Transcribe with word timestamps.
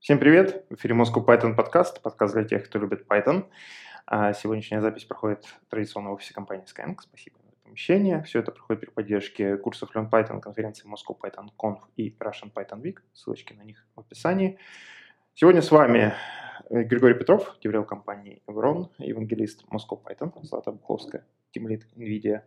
Всем 0.00 0.18
привет! 0.18 0.64
В 0.70 0.76
эфире 0.76 0.94
Moscow 0.94 1.22
Python 1.22 1.54
подкаст, 1.54 2.00
подкаст 2.00 2.32
для 2.32 2.44
тех, 2.44 2.64
кто 2.64 2.78
любит 2.78 3.06
Python. 3.06 3.44
А 4.06 4.32
сегодняшняя 4.32 4.80
запись 4.80 5.04
проходит 5.04 5.44
традиционно 5.68 6.08
в 6.08 6.12
офисе 6.14 6.32
компании 6.32 6.64
Skyeng. 6.64 6.96
Спасибо 7.02 7.36
за 7.44 7.52
помещение. 7.62 8.22
Все 8.22 8.38
это 8.38 8.50
проходит 8.50 8.80
при 8.80 8.88
поддержке 8.88 9.58
курсов 9.58 9.94
Learn 9.94 10.08
Python, 10.08 10.40
конференции 10.40 10.88
Moscow 10.88 11.14
Python 11.22 11.48
Conf 11.62 11.80
и 11.98 12.16
Russian 12.18 12.50
Python 12.50 12.80
Week. 12.80 12.96
Ссылочки 13.12 13.52
на 13.52 13.60
них 13.60 13.86
в 13.94 14.00
описании. 14.00 14.58
Сегодня 15.34 15.60
с 15.60 15.70
вами 15.70 16.14
Григорий 16.70 17.14
Петров, 17.14 17.56
деврел 17.60 17.84
компании 17.84 18.42
Evron, 18.46 18.90
евангелист 18.98 19.64
Moscow 19.72 20.00
Python, 20.00 20.32
Злата 20.44 20.70
Буховская, 20.70 21.26
тимлит 21.50 21.84
NVIDIA, 21.96 22.42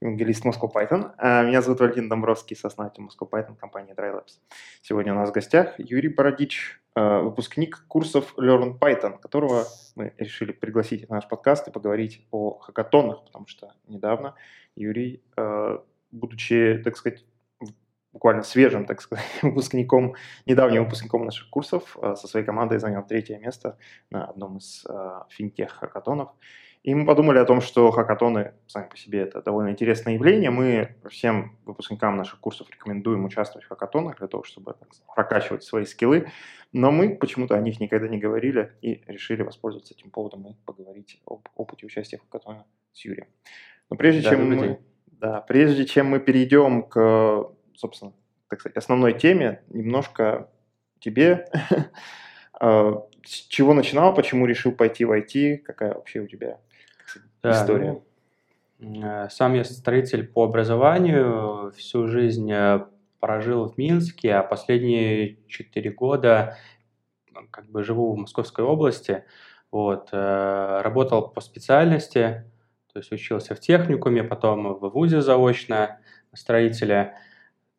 евангелист 0.00 0.44
Moscow 0.44 0.68
Python. 0.68 1.12
А 1.16 1.44
меня 1.44 1.62
зовут 1.62 1.78
Валентин 1.78 2.08
Домбровский, 2.08 2.56
сооснователь 2.56 3.04
Moscow 3.04 3.30
Python 3.30 3.54
компании 3.54 3.94
DryLabs. 3.94 4.40
Сегодня 4.82 5.12
у 5.12 5.16
нас 5.16 5.30
в 5.30 5.32
гостях 5.32 5.78
Юрий 5.78 6.08
Бородич, 6.08 6.80
э, 6.96 7.20
выпускник 7.20 7.84
курсов 7.86 8.34
Learn 8.36 8.80
Python, 8.80 9.20
которого 9.20 9.64
мы 9.94 10.12
решили 10.18 10.50
пригласить 10.50 11.08
на 11.08 11.16
наш 11.16 11.28
подкаст 11.28 11.68
и 11.68 11.70
поговорить 11.70 12.26
о 12.32 12.58
хакатонах, 12.58 13.24
потому 13.24 13.46
что 13.46 13.74
недавно 13.86 14.34
Юрий, 14.74 15.22
э, 15.36 15.78
будучи, 16.10 16.80
так 16.82 16.96
сказать, 16.96 17.24
буквально 18.12 18.42
свежим, 18.42 18.86
так 18.86 19.00
сказать, 19.00 19.24
выпускником, 19.42 20.14
недавним 20.46 20.84
выпускником 20.84 21.24
наших 21.24 21.50
курсов, 21.50 21.96
э, 22.00 22.14
со 22.16 22.28
своей 22.28 22.44
командой 22.44 22.78
занял 22.78 23.06
третье 23.06 23.38
место 23.38 23.78
на 24.10 24.26
одном 24.26 24.58
из 24.58 24.84
финтех-хакатонов. 25.30 26.30
И 26.82 26.96
мы 26.96 27.06
подумали 27.06 27.38
о 27.38 27.44
том, 27.44 27.60
что 27.60 27.92
хакатоны 27.92 28.54
сами 28.66 28.88
по 28.88 28.96
себе 28.96 29.20
это 29.20 29.40
довольно 29.40 29.70
интересное 29.70 30.14
явление. 30.14 30.50
Мы 30.50 30.96
всем 31.08 31.56
выпускникам 31.64 32.16
наших 32.16 32.40
курсов 32.40 32.68
рекомендуем 32.70 33.24
участвовать 33.24 33.64
в 33.64 33.68
хакатонах 33.68 34.18
для 34.18 34.26
того, 34.26 34.42
чтобы 34.42 34.74
так, 34.74 34.88
прокачивать 35.14 35.62
свои 35.62 35.84
скиллы. 35.84 36.26
Но 36.72 36.90
мы 36.90 37.14
почему-то 37.14 37.54
о 37.54 37.60
них 37.60 37.78
никогда 37.78 38.08
не 38.08 38.18
говорили 38.18 38.72
и 38.82 39.00
решили 39.06 39.42
воспользоваться 39.42 39.94
этим 39.94 40.10
поводом 40.10 40.44
и 40.48 40.54
поговорить 40.66 41.22
об 41.24 41.48
опыте 41.54 41.86
участия 41.86 42.16
в 42.16 42.22
хакатоне 42.22 42.64
с 42.92 43.04
Юрием. 43.04 43.28
Но 43.88 43.96
прежде, 43.96 44.22
да, 44.22 44.30
чем 44.30 44.48
мы, 44.48 44.80
да, 45.06 45.40
прежде 45.42 45.86
чем 45.86 46.08
мы 46.08 46.18
перейдем 46.18 46.82
к, 46.82 47.46
собственно, 47.82 48.12
так 48.48 48.60
сказать, 48.60 48.76
основной 48.76 49.12
теме, 49.18 49.62
немножко 49.68 50.48
тебе 51.00 51.48
а, 52.60 53.02
с 53.24 53.46
чего 53.48 53.74
начинал, 53.74 54.14
почему 54.14 54.46
решил 54.46 54.72
пойти 54.72 55.04
в 55.04 55.10
IT, 55.12 55.58
какая 55.58 55.94
вообще 55.94 56.20
у 56.20 56.28
тебя 56.28 56.58
да, 57.42 57.60
история? 57.60 58.00
Ну, 58.78 59.04
э, 59.04 59.28
сам 59.30 59.54
я 59.54 59.64
строитель 59.64 60.26
по 60.26 60.44
образованию, 60.44 61.72
всю 61.76 62.06
жизнь 62.06 62.50
э, 62.52 62.86
прожил 63.18 63.68
в 63.68 63.78
Минске, 63.78 64.34
а 64.34 64.42
последние 64.44 65.38
четыре 65.48 65.90
года 65.90 66.56
как 67.50 67.66
бы 67.66 67.82
живу 67.82 68.12
в 68.12 68.18
Московской 68.18 68.64
области. 68.64 69.24
Вот, 69.72 70.10
э, 70.12 70.80
работал 70.82 71.28
по 71.28 71.40
специальности, 71.40 72.44
то 72.92 72.98
есть 72.98 73.10
учился 73.10 73.54
в 73.54 73.60
техникуме, 73.60 74.22
потом 74.22 74.74
в 74.74 74.90
ВУЗе 74.90 75.20
заочно 75.22 75.98
строителя. 76.34 77.18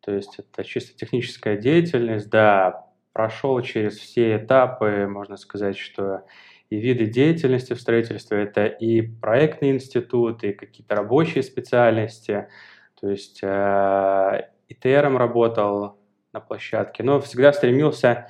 То 0.04 0.12
есть 0.14 0.38
это 0.38 0.64
чисто 0.64 0.96
техническая 0.96 1.56
деятельность, 1.56 2.28
да, 2.28 2.86
прошел 3.14 3.60
через 3.62 3.98
все 3.98 4.36
этапы, 4.36 5.06
можно 5.08 5.36
сказать, 5.36 5.78
что 5.78 6.24
и 6.68 6.76
виды 6.76 7.06
деятельности 7.06 7.72
в 7.72 7.80
строительстве, 7.80 8.42
это 8.42 8.66
и 8.66 9.00
проектный 9.00 9.70
институт, 9.70 10.44
и 10.44 10.52
какие-то 10.52 10.96
рабочие 10.96 11.42
специальности, 11.42 12.48
то 13.00 13.08
есть 13.08 13.40
э, 13.42 14.48
ИТРом 14.68 15.16
работал 15.16 15.98
на 16.32 16.40
площадке, 16.40 17.02
но 17.02 17.20
всегда 17.20 17.52
стремился 17.52 18.28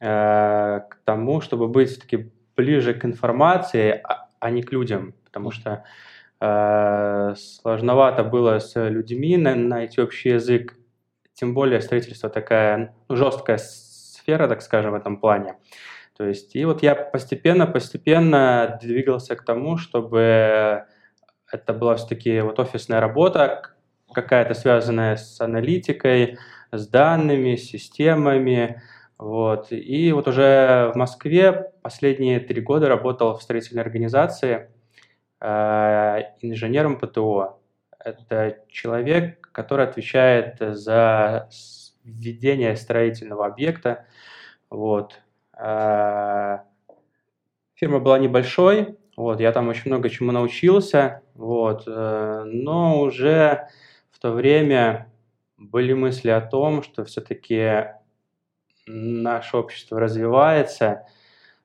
э, 0.00 0.06
к 0.06 0.98
тому, 1.04 1.40
чтобы 1.40 1.68
быть 1.68 1.90
все-таки 1.90 2.30
ближе 2.56 2.94
к 2.94 3.04
информации, 3.04 4.00
а, 4.04 4.28
а 4.38 4.50
не 4.50 4.62
к 4.62 4.72
людям, 4.72 5.14
потому 5.24 5.50
что 5.50 5.84
э, 6.40 7.34
сложновато 7.36 8.24
было 8.24 8.58
с 8.58 8.88
людьми 8.88 9.36
найти 9.36 10.00
общий 10.00 10.30
язык, 10.30 10.78
тем 11.38 11.54
более 11.54 11.80
строительство 11.80 12.28
такая 12.28 12.96
ну, 13.08 13.14
жесткая 13.14 13.58
сфера, 13.58 14.48
так 14.48 14.60
скажем, 14.60 14.90
в 14.90 14.96
этом 14.96 15.18
плане. 15.18 15.54
То 16.16 16.24
есть, 16.24 16.56
и 16.56 16.64
вот 16.64 16.82
я 16.82 16.96
постепенно-постепенно 16.96 18.76
двигался 18.82 19.36
к 19.36 19.44
тому, 19.44 19.76
чтобы 19.76 20.84
это 21.50 21.72
была 21.72 21.94
все-таки 21.94 22.40
вот 22.40 22.58
офисная 22.58 23.00
работа, 23.00 23.62
какая-то 24.12 24.54
связанная 24.54 25.14
с 25.14 25.40
аналитикой, 25.40 26.38
с 26.72 26.88
данными, 26.88 27.54
с 27.54 27.70
системами. 27.70 28.82
Вот. 29.16 29.68
И 29.70 30.10
вот 30.10 30.26
уже 30.26 30.90
в 30.92 30.96
Москве 30.96 31.70
последние 31.82 32.40
три 32.40 32.60
года 32.60 32.88
работал 32.88 33.36
в 33.36 33.42
строительной 33.42 33.84
организации 33.84 34.70
э, 35.40 35.46
инженером 36.40 36.98
ПТО. 36.98 37.57
Это 38.04 38.64
человек, 38.68 39.50
который 39.52 39.86
отвечает 39.86 40.56
за 40.60 41.48
введение 42.04 42.76
строительного 42.76 43.46
объекта. 43.46 44.06
Вот. 44.70 45.20
Э, 45.58 46.58
фирма 47.74 48.00
была 48.00 48.18
небольшой, 48.18 48.96
вот, 49.16 49.40
я 49.40 49.50
там 49.52 49.68
очень 49.68 49.90
много 49.90 50.08
чему 50.10 50.30
научился, 50.30 51.22
вот, 51.34 51.84
э, 51.88 52.42
но 52.46 53.00
уже 53.00 53.68
в 54.10 54.20
то 54.20 54.30
время 54.30 55.12
были 55.56 55.92
мысли 55.92 56.30
о 56.30 56.40
том, 56.40 56.84
что 56.84 57.04
все-таки 57.04 57.88
наше 58.86 59.56
общество 59.56 59.98
развивается, 59.98 61.06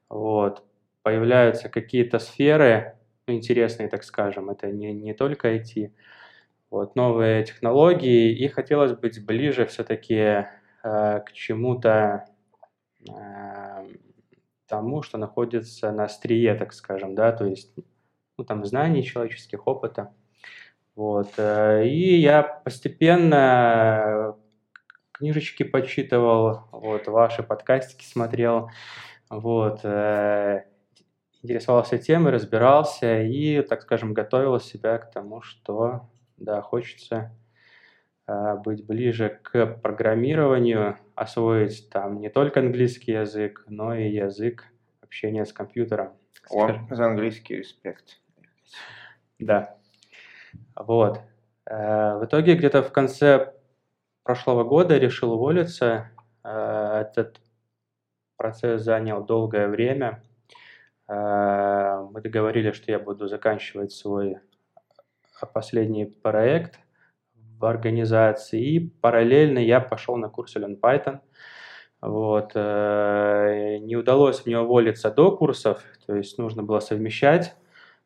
вот, 0.10 0.64
появляются 1.04 1.70
какие-то 1.70 2.18
сферы 2.20 2.98
ну, 3.28 3.36
интересные, 3.36 3.88
так 3.88 4.04
скажем, 4.04 4.50
это 4.50 4.72
не, 4.72 4.92
не 4.94 5.14
только 5.14 5.56
IT, 5.56 5.92
вот, 6.74 6.96
новые 6.96 7.44
технологии, 7.44 8.36
и 8.36 8.48
хотелось 8.48 8.94
быть 8.94 9.24
ближе 9.24 9.68
все-таки 9.68 10.16
э, 10.16 10.46
к 10.84 11.32
чему-то 11.32 12.26
э, 13.08 13.88
тому, 14.66 15.04
что 15.04 15.20
находится 15.20 15.92
на 15.92 16.06
острие, 16.06 16.56
так 16.56 16.74
скажем, 16.74 17.14
да, 17.14 17.32
то 17.32 17.46
есть 17.46 17.76
ну, 18.40 18.44
там 18.44 18.66
знаний 18.66 19.04
человеческих, 19.04 19.68
опыта. 19.68 20.16
Вот. 20.96 21.30
Э, 21.38 21.86
и 21.86 22.16
я 22.16 22.42
постепенно 22.42 24.36
книжечки 25.12 25.62
почитывал, 25.62 26.62
вот, 26.72 27.06
ваши 27.06 27.44
подкастики 27.44 28.04
смотрел, 28.04 28.72
вот, 29.30 29.82
э, 29.84 30.64
интересовался 31.44 32.00
темой, 32.00 32.32
разбирался 32.32 33.22
и, 33.22 33.62
так 33.62 33.84
скажем, 33.84 34.16
готовил 34.16 34.60
себя 34.60 34.98
к 34.98 35.12
тому, 35.12 35.44
что 35.44 36.10
да, 36.44 36.62
хочется 36.62 37.32
э, 38.28 38.56
быть 38.58 38.86
ближе 38.86 39.40
к 39.42 39.66
программированию, 39.82 40.98
освоить 41.16 41.90
там 41.90 42.20
не 42.20 42.30
только 42.30 42.60
английский 42.60 43.14
язык, 43.14 43.64
но 43.68 43.96
и 43.96 44.10
язык 44.10 44.66
общения 45.02 45.46
с 45.46 45.54
компьютером. 45.54 46.14
О, 46.50 46.70
за 46.90 47.06
английский 47.06 47.56
респект. 47.56 48.20
Да. 49.40 49.78
Вот. 50.76 51.22
Э, 51.66 52.18
в 52.18 52.26
итоге 52.26 52.56
где-то 52.56 52.84
в 52.84 52.92
конце 52.92 53.54
прошлого 54.24 54.66
года 54.66 54.98
решил 54.98 55.32
уволиться. 55.34 56.12
Э, 56.44 57.06
этот 57.08 57.40
процесс 58.36 58.82
занял 58.82 59.24
долгое 59.24 59.68
время. 59.68 60.22
Мы 61.08 62.22
договорились, 62.22 62.76
что 62.76 62.92
я 62.92 62.98
буду 62.98 63.28
заканчивать 63.28 63.92
свой 63.92 64.40
последний 65.46 66.06
проект 66.06 66.80
в 67.60 67.66
организации, 67.66 68.62
и 68.62 68.80
параллельно 68.80 69.60
я 69.60 69.80
пошел 69.80 70.18
на 70.18 70.30
курс 70.30 70.56
Learn 70.56 70.80
Python. 70.80 71.20
Вот. 72.02 72.52
Э, 72.56 73.78
не 73.80 73.96
удалось 73.96 74.46
мне 74.46 74.60
уволиться 74.60 75.10
до 75.10 75.36
курсов, 75.36 75.82
то 76.06 76.16
есть 76.16 76.38
нужно 76.38 76.64
было 76.64 76.80
совмещать. 76.80 77.56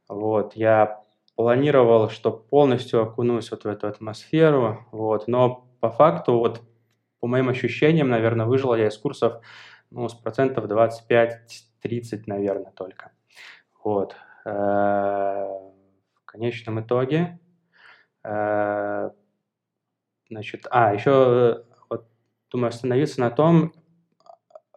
Вот. 0.08 0.56
Я 0.56 1.04
планировал, 1.36 2.10
что 2.10 2.32
полностью 2.32 3.02
окунусь 3.02 3.52
вот 3.52 3.64
в 3.64 3.68
эту 3.68 3.88
атмосферу, 3.88 4.86
вот. 4.92 5.28
но 5.28 5.68
по 5.80 5.90
факту, 5.90 6.34
вот, 6.34 6.62
по 7.20 7.28
моим 7.28 7.50
ощущениям, 7.50 8.10
наверное, 8.10 8.46
выжил 8.46 8.76
я 8.76 8.88
из 8.88 8.98
курсов 8.98 9.42
ну, 9.90 10.08
с 10.10 10.14
процентов 10.14 10.66
25-30, 10.66 12.24
наверное, 12.28 12.72
только. 12.76 13.12
Вот. 13.84 14.16
Э, 14.46 15.67
конечном 16.28 16.82
итоге, 16.82 17.40
э, 18.24 19.10
значит, 20.30 20.68
а, 20.70 20.94
еще 20.94 21.64
вот, 21.90 22.08
думаю 22.52 22.70
остановиться 22.70 23.20
на 23.20 23.32
том, 23.32 23.74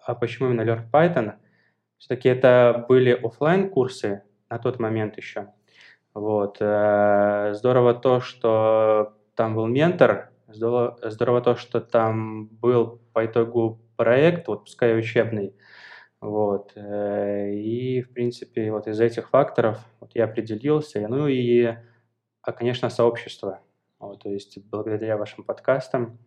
а 0.03 0.15
почему 0.15 0.49
именно 0.49 0.63
Learn 0.63 0.91
Python. 0.91 1.35
Все-таки 1.99 2.29
это 2.29 2.87
были 2.89 3.13
офлайн 3.13 3.71
курсы 3.71 4.23
на 4.49 4.59
тот 4.59 4.79
момент 4.79 5.17
еще. 5.19 5.53
Вот. 6.15 6.57
Э, 6.61 7.53
здорово 7.55 7.95
то, 7.95 8.21
что 8.21 9.15
там 9.35 9.55
был 9.55 9.67
ментор, 9.67 10.31
здорово, 10.49 10.99
здорово 11.03 11.41
то, 11.41 11.57
что 11.57 11.81
там 11.81 12.47
был 12.47 13.01
по 13.13 13.27
итогу 13.27 13.81
проект, 13.97 14.49
вот 14.49 14.65
пускай 14.65 14.99
учебный. 14.99 15.55
Вот. 16.21 16.73
Э, 16.77 17.51
и, 17.51 18.03
в 18.03 18.13
принципе, 18.13 18.71
вот 18.71 18.87
из 18.87 19.01
этих 19.01 19.31
факторов 19.31 19.79
вот 20.01 20.11
я 20.15 20.25
определился. 20.25 21.07
Ну 21.09 21.27
и, 21.29 21.75
а, 22.43 22.53
конечно, 22.53 22.91
сообщество. 22.91 23.61
Вот, 23.99 24.23
то 24.23 24.31
есть 24.31 24.59
благодаря 24.71 25.17
вашим 25.17 25.45
подкастам, 25.45 26.19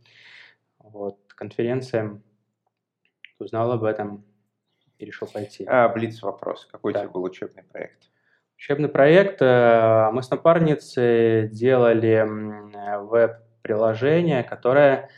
вот, 0.77 1.17
конференциям 1.35 2.23
узнал 3.39 3.71
об 3.71 3.83
этом 3.83 4.25
и 4.97 5.05
решил 5.05 5.27
пойти. 5.27 5.65
А, 5.67 5.89
Блиц 5.89 6.21
вопрос. 6.21 6.67
Какой 6.71 6.93
да. 6.93 6.99
у 6.99 7.03
тебя 7.03 7.11
был 7.13 7.23
учебный 7.23 7.63
проект? 7.63 8.09
Учебный 8.57 8.89
проект. 8.89 9.41
Э, 9.41 10.09
мы 10.11 10.23
с 10.23 10.29
напарницей 10.31 11.49
делали 11.49 12.25
веб-приложение, 12.99 14.43
которое 14.43 15.09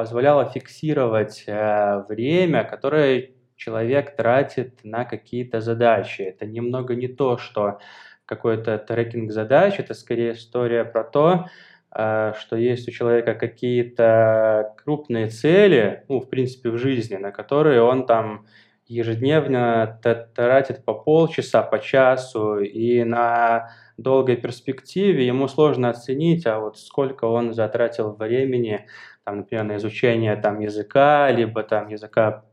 позволяло 0.00 0.46
фиксировать 0.46 1.44
э, 1.46 2.04
время, 2.08 2.64
которое 2.64 3.32
человек 3.56 4.16
тратит 4.16 4.82
на 4.82 5.04
какие-то 5.04 5.60
задачи. 5.60 6.22
Это 6.22 6.46
немного 6.46 6.94
не 6.94 7.06
то, 7.06 7.36
что 7.36 7.80
какой-то 8.24 8.78
трекинг 8.78 9.30
задач, 9.30 9.74
это 9.78 9.92
скорее 9.92 10.32
история 10.32 10.86
про 10.86 11.04
то, 11.04 11.46
что 11.92 12.56
есть 12.56 12.88
у 12.88 12.92
человека 12.92 13.34
какие-то 13.34 14.74
крупные 14.82 15.26
цели, 15.26 16.04
ну, 16.08 16.20
в 16.20 16.30
принципе, 16.30 16.70
в 16.70 16.78
жизни, 16.78 17.16
на 17.16 17.30
которые 17.30 17.82
он 17.82 18.06
там 18.06 18.46
ежедневно 18.86 20.00
тратит 20.34 20.84
по 20.84 20.94
полчаса, 20.94 21.62
по 21.62 21.78
часу, 21.78 22.58
и 22.58 23.04
на 23.04 23.70
долгой 23.98 24.36
перспективе 24.36 25.26
ему 25.26 25.46
сложно 25.46 25.90
оценить, 25.90 26.46
а 26.46 26.58
вот 26.58 26.78
сколько 26.78 27.26
он 27.26 27.52
затратил 27.52 28.12
времени, 28.12 28.86
там, 29.30 29.38
например, 29.38 29.64
на 29.64 29.76
изучение 29.76 30.34
там, 30.36 30.60
языка, 30.60 31.30
либо 31.30 31.62
там 31.62 31.88
языка 31.88 32.44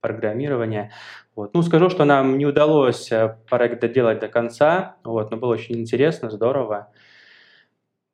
программирования. 0.00 0.90
Вот. 1.36 1.54
Ну, 1.54 1.62
скажу, 1.62 1.90
что 1.90 2.04
нам 2.04 2.38
не 2.38 2.46
удалось 2.46 3.12
э, 3.12 3.36
проект 3.48 3.80
доделать 3.80 4.18
до 4.18 4.28
конца, 4.28 4.96
вот, 5.04 5.30
но 5.30 5.36
было 5.36 5.52
очень 5.52 5.78
интересно, 5.78 6.30
здорово. 6.30 6.88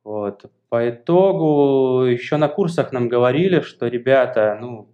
Вот. 0.05 0.47
По 0.69 0.91
итогу 0.91 2.03
еще 2.03 2.37
на 2.37 2.49
курсах 2.49 2.93
нам 2.93 3.09
говорили, 3.09 3.61
что, 3.61 3.87
ребята, 3.87 4.59
ну, 4.61 4.89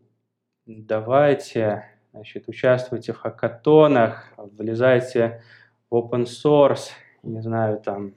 давайте 0.67 1.85
Значит, 2.13 2.45
участвуйте 2.47 3.13
в 3.13 3.19
хакатонах, 3.19 4.33
влезайте 4.37 5.43
в 5.91 5.97
open 5.97 6.27
source, 6.27 6.91
не 7.25 7.41
знаю, 7.41 7.81
там, 7.81 8.15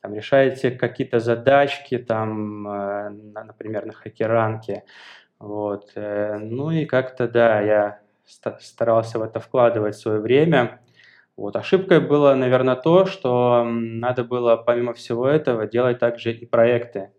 там 0.00 0.14
решаете 0.14 0.70
какие-то 0.70 1.20
задачки, 1.20 1.98
там, 1.98 2.66
э, 2.66 3.10
например, 3.10 3.86
на 3.86 3.92
хакеранке. 3.92 4.84
Вот. 5.38 5.92
Э, 5.94 6.38
ну 6.38 6.70
и 6.70 6.86
как-то, 6.86 7.28
да, 7.28 7.60
я 7.60 8.00
старался 8.24 9.18
в 9.18 9.22
это 9.22 9.40
вкладывать 9.40 9.96
свое 9.96 10.20
время. 10.20 10.80
Вот. 11.36 11.56
Ошибкой 11.56 12.00
было, 12.00 12.34
наверное, 12.34 12.76
то, 12.76 13.06
что 13.06 13.64
надо 13.64 14.24
было, 14.24 14.56
помимо 14.56 14.94
всего 14.94 15.26
этого, 15.28 15.66
делать 15.66 15.98
также 15.98 16.32
и 16.32 16.46
проекты. 16.46 17.10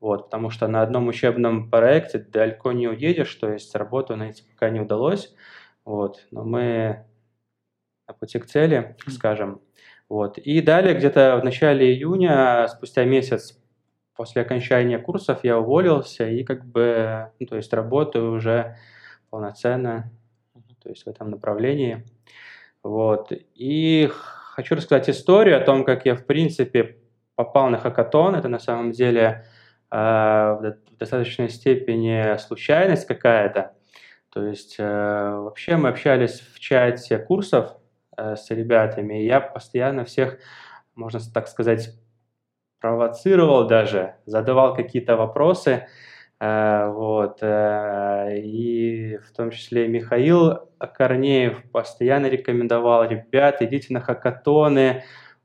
Вот, 0.00 0.24
потому 0.24 0.48
что 0.48 0.66
на 0.66 0.80
одном 0.82 1.08
учебном 1.08 1.70
проекте 1.70 2.18
далеко 2.18 2.72
не 2.72 2.88
уедешь, 2.88 3.34
то 3.34 3.52
есть 3.52 3.74
работу 3.74 4.16
найти 4.16 4.42
пока 4.50 4.70
не 4.70 4.80
удалось. 4.80 5.34
Вот, 5.84 6.26
но 6.30 6.42
мы 6.44 7.04
на 8.08 8.14
пути 8.14 8.38
к 8.38 8.46
цели, 8.46 8.96
скажем. 9.08 9.60
Вот. 10.10 10.38
И 10.38 10.60
далее, 10.60 10.94
где-то 10.94 11.38
в 11.40 11.44
начале 11.44 11.94
июня, 11.94 12.66
спустя 12.66 13.04
месяц 13.04 13.56
после 14.16 14.42
окончания 14.42 14.98
курсов, 14.98 15.44
я 15.44 15.56
уволился 15.56 16.28
и 16.28 16.42
как 16.42 16.66
бы, 16.66 17.30
ну, 17.38 17.46
то 17.46 17.56
есть 17.56 17.72
работаю 17.72 18.32
уже 18.32 18.76
полноценно, 19.30 20.10
то 20.82 20.88
есть 20.88 21.04
в 21.04 21.06
этом 21.06 21.30
направлении. 21.30 22.04
Вот. 22.82 23.32
И 23.54 24.10
хочу 24.12 24.74
рассказать 24.74 25.08
историю 25.08 25.56
о 25.56 25.64
том, 25.64 25.84
как 25.84 26.04
я, 26.04 26.16
в 26.16 26.26
принципе, 26.26 26.98
попал 27.36 27.70
на 27.70 27.78
хакатон. 27.78 28.34
Это 28.34 28.48
на 28.48 28.58
самом 28.58 28.90
деле 28.90 29.46
э, 29.92 29.96
в 29.96 30.76
достаточной 30.98 31.50
степени 31.50 32.36
случайность 32.38 33.06
какая-то. 33.06 33.74
То 34.30 34.44
есть 34.44 34.74
э, 34.78 34.84
вообще 34.84 35.76
мы 35.76 35.88
общались 35.88 36.40
в 36.40 36.58
чате 36.58 37.18
курсов 37.18 37.79
с 38.36 38.50
ребятами, 38.50 39.22
и 39.22 39.26
я 39.26 39.40
постоянно 39.40 40.04
всех, 40.04 40.38
можно 40.94 41.20
так 41.32 41.48
сказать, 41.48 41.90
провоцировал 42.80 43.66
даже, 43.66 44.14
задавал 44.26 44.74
какие-то 44.74 45.16
вопросы, 45.16 45.86
э, 46.40 46.86
вот, 46.88 47.42
и 47.42 49.18
в 49.18 49.36
том 49.36 49.50
числе 49.50 49.88
Михаил 49.88 50.70
Корнеев 50.78 51.62
постоянно 51.70 52.26
рекомендовал, 52.26 53.04
ребят, 53.04 53.60
идите 53.62 53.92
на 53.92 54.00
хакатоны, 54.00 55.04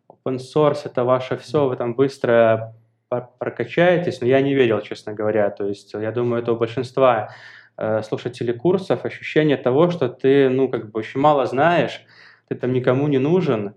open 0.10 0.38
source 0.38 0.82
это 0.86 1.04
ваше 1.04 1.38
все, 1.38 1.68
вы 1.68 1.76
там 1.76 1.94
быстро 1.94 2.74
прокачаетесь, 3.10 4.22
но 4.22 4.28
я 4.28 4.42
не 4.42 4.54
верил, 4.54 4.82
честно 4.82 5.14
говоря, 5.14 5.50
то 5.50 5.66
есть 5.66 5.94
я 5.94 6.12
думаю, 6.12 6.42
это 6.42 6.54
у 6.54 6.58
большинства 6.58 7.30
э, 7.78 8.02
слушателей 8.02 8.54
курсов 8.54 9.06
ощущение 9.06 9.58
того, 9.58 9.90
что 9.90 10.10
ты, 10.10 10.50
ну, 10.50 10.70
как 10.70 10.92
бы 10.92 11.00
очень 11.00 11.20
мало 11.20 11.46
знаешь, 11.46 12.06
ты 12.48 12.56
там 12.56 12.74
никому 12.74 13.08
не 13.08 13.18
нужен, 13.18 13.74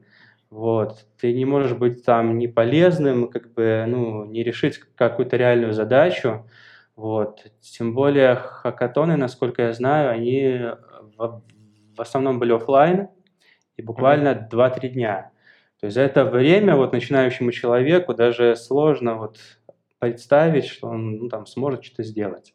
вот, 0.50 1.06
ты 1.20 1.32
не 1.32 1.44
можешь 1.44 1.76
быть 1.76 2.04
там 2.04 2.38
не 2.38 2.48
полезным, 2.48 3.28
как 3.28 3.52
бы, 3.52 3.84
ну, 3.86 4.24
не 4.24 4.42
решить 4.42 4.78
какую-то 4.78 5.36
реальную 5.36 5.72
задачу, 5.72 6.48
вот, 6.96 7.46
тем 7.60 7.94
более 7.94 8.34
хакатоны, 8.34 9.16
насколько 9.16 9.62
я 9.62 9.72
знаю, 9.72 10.10
они 10.10 10.60
в, 11.16 11.42
в 11.96 12.00
основном 12.00 12.38
были 12.38 12.52
офлайн 12.52 13.08
и 13.76 13.82
буквально 13.82 14.28
mm-hmm. 14.28 14.80
2-3 14.80 14.88
дня. 14.88 15.30
То 15.80 15.86
есть 15.86 15.94
за 15.94 16.02
это 16.02 16.24
время 16.24 16.74
вот 16.76 16.92
начинающему 16.92 17.52
человеку 17.52 18.14
даже 18.14 18.56
сложно 18.56 19.14
вот 19.14 19.38
представить, 19.98 20.66
что 20.66 20.88
он 20.88 21.18
ну, 21.18 21.28
там 21.28 21.46
сможет 21.46 21.84
что-то 21.84 22.02
сделать. 22.02 22.54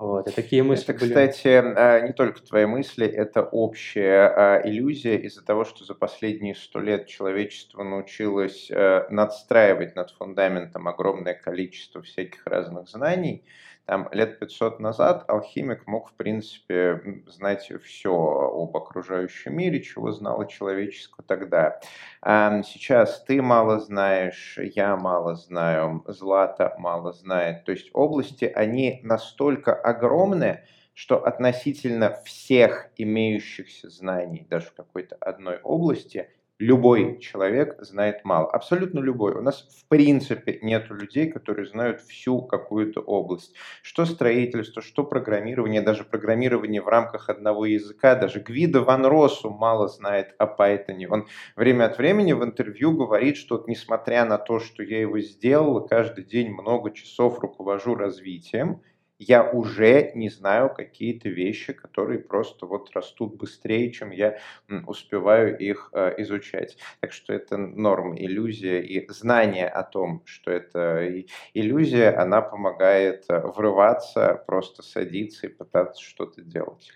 Вот, 0.00 0.26
и 0.28 0.30
такие 0.30 0.62
мысли 0.62 0.94
это, 0.94 1.00
были... 1.00 1.10
кстати, 1.10 1.48
а, 1.48 2.00
не 2.00 2.14
только 2.14 2.40
твои 2.40 2.64
мысли, 2.64 3.06
это 3.06 3.42
общая 3.42 4.28
а, 4.28 4.62
иллюзия 4.64 5.18
из-за 5.18 5.44
того, 5.44 5.66
что 5.66 5.84
за 5.84 5.94
последние 5.94 6.54
сто 6.54 6.80
лет 6.80 7.06
человечество 7.06 7.82
научилось 7.82 8.70
э, 8.70 9.06
надстраивать 9.10 9.96
над 9.96 10.10
фундаментом 10.12 10.88
огромное 10.88 11.34
количество 11.34 12.00
всяких 12.00 12.46
разных 12.46 12.88
знаний, 12.88 13.44
там, 13.86 14.08
лет 14.12 14.38
500 14.38 14.78
назад 14.80 15.24
алхимик 15.28 15.86
мог, 15.86 16.10
в 16.10 16.14
принципе, 16.14 17.22
знать 17.26 17.72
все 17.82 18.12
об 18.12 18.76
окружающем 18.76 19.56
мире, 19.56 19.82
чего 19.82 20.12
знало 20.12 20.46
человечество 20.46 21.24
тогда. 21.26 21.80
А 22.22 22.62
сейчас 22.62 23.22
ты 23.24 23.42
мало 23.42 23.80
знаешь, 23.80 24.58
я 24.74 24.96
мало 24.96 25.34
знаю, 25.34 26.04
Злата 26.06 26.74
мало 26.78 27.12
знает. 27.12 27.64
То 27.64 27.72
есть 27.72 27.90
области, 27.92 28.44
они 28.44 29.00
настолько 29.02 29.74
огромные, 29.74 30.66
что 30.94 31.24
относительно 31.24 32.16
всех 32.24 32.90
имеющихся 32.96 33.88
знаний, 33.88 34.46
даже 34.50 34.66
в 34.66 34.74
какой-то 34.74 35.16
одной 35.20 35.58
области, 35.62 36.28
любой 36.60 37.18
человек 37.18 37.76
знает 37.80 38.24
мало. 38.24 38.50
Абсолютно 38.50 39.00
любой. 39.00 39.32
У 39.34 39.40
нас 39.40 39.66
в 39.80 39.88
принципе 39.88 40.58
нет 40.62 40.88
людей, 40.90 41.30
которые 41.30 41.66
знают 41.66 42.02
всю 42.02 42.42
какую-то 42.42 43.00
область. 43.00 43.54
Что 43.82 44.04
строительство, 44.04 44.82
что 44.82 45.02
программирование, 45.02 45.80
даже 45.80 46.04
программирование 46.04 46.82
в 46.82 46.88
рамках 46.88 47.28
одного 47.30 47.64
языка. 47.66 48.14
Даже 48.14 48.40
Гвида 48.40 48.82
Ван 48.82 49.06
Росу 49.06 49.50
мало 49.50 49.88
знает 49.88 50.34
о 50.38 50.44
Python. 50.44 51.06
Он 51.08 51.26
время 51.56 51.86
от 51.86 51.98
времени 51.98 52.34
в 52.34 52.44
интервью 52.44 52.92
говорит, 52.92 53.36
что 53.36 53.56
вот, 53.56 53.66
несмотря 53.66 54.24
на 54.26 54.36
то, 54.36 54.60
что 54.60 54.82
я 54.82 55.00
его 55.00 55.18
сделал, 55.20 55.86
каждый 55.86 56.24
день 56.24 56.50
много 56.50 56.90
часов 56.92 57.40
руковожу 57.40 57.94
развитием, 57.94 58.82
я 59.20 59.44
уже 59.44 60.12
не 60.14 60.30
знаю 60.30 60.70
какие-то 60.74 61.28
вещи, 61.28 61.74
которые 61.74 62.18
просто 62.18 62.64
вот 62.64 62.90
растут 62.94 63.36
быстрее, 63.36 63.92
чем 63.92 64.10
я 64.12 64.38
успеваю 64.86 65.58
их 65.58 65.90
э, 65.92 66.14
изучать. 66.22 66.78
Так 67.00 67.12
что 67.12 67.34
это 67.34 67.58
норм, 67.58 68.16
иллюзия 68.16 68.80
и 68.80 69.06
знание 69.10 69.68
о 69.68 69.82
том, 69.82 70.22
что 70.24 70.50
это 70.50 71.22
иллюзия, 71.52 72.16
она 72.16 72.40
помогает 72.40 73.26
э, 73.28 73.40
врываться, 73.40 74.42
просто 74.46 74.82
садиться 74.82 75.48
и 75.48 75.50
пытаться 75.50 76.02
что-то 76.02 76.40
делать. 76.40 76.90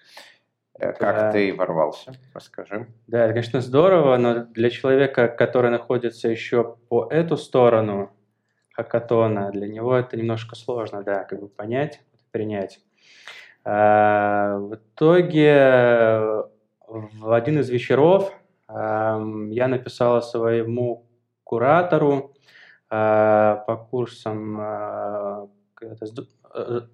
Э, 0.79 0.95
как 0.95 1.17
да. 1.17 1.31
ты 1.31 1.53
ворвался? 1.53 2.15
Расскажи. 2.33 2.87
Да, 3.07 3.25
это, 3.25 3.35
конечно, 3.35 3.61
здорово, 3.61 4.17
но 4.17 4.47
для 4.47 4.71
человека, 4.71 5.29
который 5.29 5.71
находится 5.71 6.31
еще 6.31 6.79
по 6.89 7.07
эту 7.11 7.37
сторону 7.37 8.11
хакатона, 8.73 9.51
для 9.51 9.69
него 9.69 9.95
это 9.95 10.17
немножко 10.17 10.57
сложно, 10.57 11.03
да, 11.03 11.25
как 11.25 11.41
бы 11.41 11.49
понять 11.49 12.01
принять. 12.35 12.81
А, 13.65 14.59
в 14.59 14.75
итоге 14.75 16.43
в 16.89 17.33
один 17.33 17.61
из 17.61 17.71
вечеров 17.71 18.33
я 18.69 19.69
написал 19.69 20.21
своему 20.21 21.07
куратору 21.45 22.35
а, 22.91 23.63
по 23.69 23.77
курсам 23.77 24.61
а, 24.61 25.49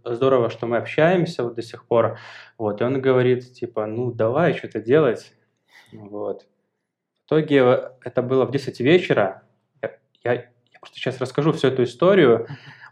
здорово, 0.05 0.51
что 0.51 0.67
мы 0.67 0.77
общаемся 0.77 1.43
вот 1.43 1.55
до 1.55 1.63
сих 1.63 1.87
пор. 1.87 2.19
Вот, 2.59 2.83
и 2.83 2.85
он 2.85 3.01
говорит, 3.01 3.55
типа, 3.55 3.87
ну, 3.87 4.13
давай 4.13 4.53
что-то 4.53 4.81
делать. 4.81 5.33
Вот. 5.93 6.47
В 7.25 7.27
итоге 7.29 7.93
это 8.05 8.21
было 8.21 8.45
в 8.45 8.51
10 8.51 8.81
вечера. 8.81 9.43
Я, 10.23 10.33
я 10.35 10.45
просто 10.81 10.99
сейчас 10.99 11.19
расскажу 11.19 11.53
всю 11.53 11.69
эту 11.69 11.85
историю. 11.85 12.47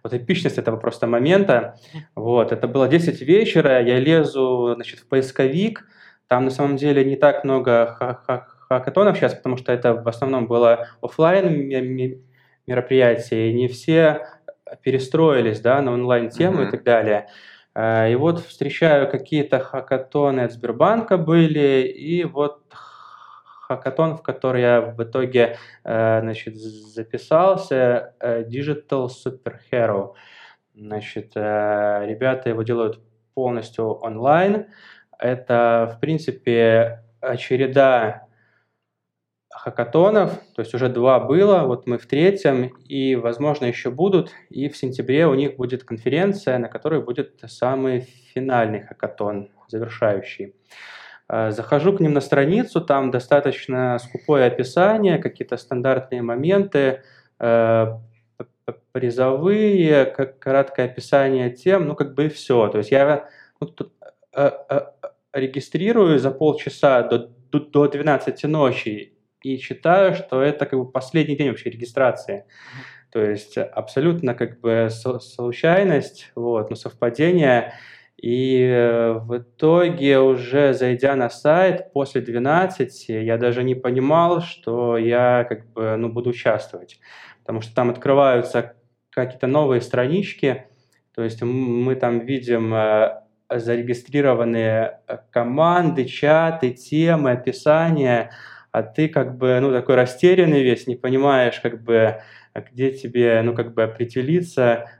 Вот 0.08 0.14
эпичность 0.14 0.58
этого 0.58 0.76
просто 0.76 1.06
момента. 1.06 1.76
Вот, 2.14 2.52
это 2.52 2.66
было 2.66 2.88
10 2.88 3.20
вечера, 3.22 3.82
я 3.82 3.98
лезу, 3.98 4.72
значит, 4.74 5.00
в 5.00 5.06
поисковик. 5.06 5.86
Там 6.28 6.44
на 6.44 6.50
самом 6.50 6.76
деле 6.76 7.04
не 7.04 7.16
так 7.16 7.44
много 7.44 8.20
хакатонов 8.68 9.16
сейчас, 9.16 9.34
потому 9.34 9.56
что 9.56 9.72
это 9.72 9.94
в 9.94 10.08
основном 10.08 10.46
было 10.46 10.88
офлайн 11.02 11.68
мероприятие, 12.66 13.50
и 13.50 13.54
не 13.54 13.68
все 13.68 14.26
перестроились 14.82 15.60
да, 15.60 15.80
на 15.82 15.92
онлайн-тему 15.92 16.62
mm-hmm. 16.62 16.68
и 16.68 16.70
так 16.70 16.84
далее. 16.84 17.28
А, 17.74 18.08
и 18.08 18.14
вот 18.14 18.40
встречаю 18.40 19.10
какие-то 19.10 19.60
хакатоны 19.60 20.40
от 20.40 20.52
Сбербанка 20.52 21.16
были, 21.16 21.82
и 21.82 22.24
вот 22.24 22.62
хакатон, 23.68 24.16
в 24.16 24.22
который 24.22 24.62
я 24.62 24.80
в 24.80 25.02
итоге 25.02 25.58
э, 25.84 26.20
значит, 26.22 26.56
записался, 26.56 28.14
э, 28.18 28.44
Digital 28.44 29.08
Superhero. 29.08 30.14
Значит, 30.74 31.32
э, 31.34 32.06
ребята 32.06 32.48
его 32.48 32.62
делают 32.62 33.00
полностью 33.34 33.92
онлайн. 33.92 34.66
Это, 35.18 35.94
в 35.94 36.00
принципе, 36.00 37.04
череда 37.36 38.28
хакатонов, 39.50 40.40
то 40.54 40.62
есть 40.62 40.72
уже 40.74 40.88
два 40.88 41.18
было, 41.18 41.64
вот 41.66 41.86
мы 41.86 41.98
в 41.98 42.06
третьем, 42.06 42.68
и, 42.88 43.16
возможно, 43.16 43.66
еще 43.66 43.90
будут, 43.90 44.30
и 44.50 44.68
в 44.68 44.76
сентябре 44.76 45.26
у 45.26 45.34
них 45.34 45.56
будет 45.56 45.82
конференция, 45.82 46.58
на 46.58 46.68
которой 46.68 47.02
будет 47.02 47.42
самый 47.48 48.06
финальный 48.34 48.82
хакатон, 48.82 49.50
завершающий. 49.66 50.54
А, 51.28 51.50
захожу 51.50 51.92
к 51.92 52.00
ним 52.00 52.14
на 52.14 52.20
страницу, 52.20 52.80
там 52.80 53.10
достаточно 53.10 53.98
скупое 53.98 54.46
описание, 54.46 55.18
какие-то 55.18 55.58
стандартные 55.58 56.22
моменты, 56.22 57.02
а, 57.38 58.00
призовые, 58.92 60.06
краткое 60.06 60.86
описание 60.86 61.50
тем, 61.50 61.86
ну 61.86 61.94
как 61.94 62.14
бы 62.14 62.26
и 62.26 62.28
все. 62.28 62.68
То 62.68 62.78
есть 62.78 62.90
я 62.90 63.28
ну, 63.60 63.66
тут, 63.66 63.92
а, 64.32 64.94
регистрирую 65.34 66.18
за 66.18 66.30
полчаса 66.30 67.02
до, 67.02 67.30
до 67.52 67.88
12 67.88 68.44
ночи 68.44 69.12
и 69.42 69.56
считаю, 69.58 70.14
что 70.14 70.42
это 70.42 70.64
как 70.64 70.78
бы 70.78 70.90
последний 70.90 71.36
день 71.36 71.50
вообще 71.50 71.70
регистрации. 71.70 72.46
То 73.10 73.20
есть 73.20 73.58
абсолютно 73.58 74.34
как 74.34 74.60
бы 74.60 74.88
случайность, 74.90 76.30
вот, 76.34 76.70
но 76.70 76.76
совпадение. 76.76 77.74
И 78.20 78.62
э, 78.62 79.12
в 79.12 79.38
итоге 79.38 80.18
уже 80.18 80.74
зайдя 80.74 81.14
на 81.14 81.30
сайт 81.30 81.92
после 81.92 82.20
12, 82.20 83.08
я 83.10 83.38
даже 83.38 83.62
не 83.62 83.76
понимал, 83.76 84.40
что 84.40 84.98
я 84.98 85.46
как 85.48 85.72
бы 85.72 85.96
ну, 85.96 86.08
буду 86.08 86.30
участвовать. 86.30 86.98
Потому 87.40 87.60
что 87.60 87.74
там 87.74 87.90
открываются 87.90 88.74
какие-то 89.10 89.46
новые 89.46 89.80
странички, 89.80 90.66
то 91.14 91.22
есть 91.22 91.42
мы 91.42 91.94
там 91.94 92.20
видим 92.26 92.74
э, 92.74 93.22
зарегистрированные 93.50 95.00
э, 95.06 95.18
команды, 95.30 96.04
чаты, 96.04 96.70
темы, 96.70 97.30
описания, 97.32 98.32
а 98.72 98.82
ты 98.82 99.08
как 99.08 99.36
бы, 99.36 99.58
ну, 99.60 99.72
такой 99.72 99.94
растерянный 99.94 100.62
весь, 100.62 100.86
не 100.86 100.96
понимаешь, 100.96 101.58
как 101.60 101.82
бы, 101.82 102.20
где 102.54 102.90
тебе, 102.90 103.40
ну, 103.42 103.54
как 103.54 103.74
бы 103.74 103.84
определиться, 103.84 104.90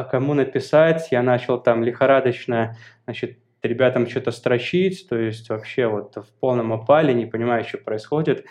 а, 0.00 0.04
кому 0.04 0.34
написать. 0.34 1.08
Я 1.10 1.22
начал 1.22 1.60
там 1.60 1.84
лихорадочно, 1.84 2.76
значит, 3.04 3.38
ребятам 3.62 4.08
что-то 4.08 4.30
строчить, 4.30 5.06
то 5.08 5.16
есть 5.16 5.48
вообще 5.50 5.86
вот 5.86 6.16
в 6.16 6.32
полном 6.40 6.72
опале, 6.72 7.12
не 7.12 7.26
понимаю, 7.26 7.64
что 7.64 7.78
происходит. 7.78 8.46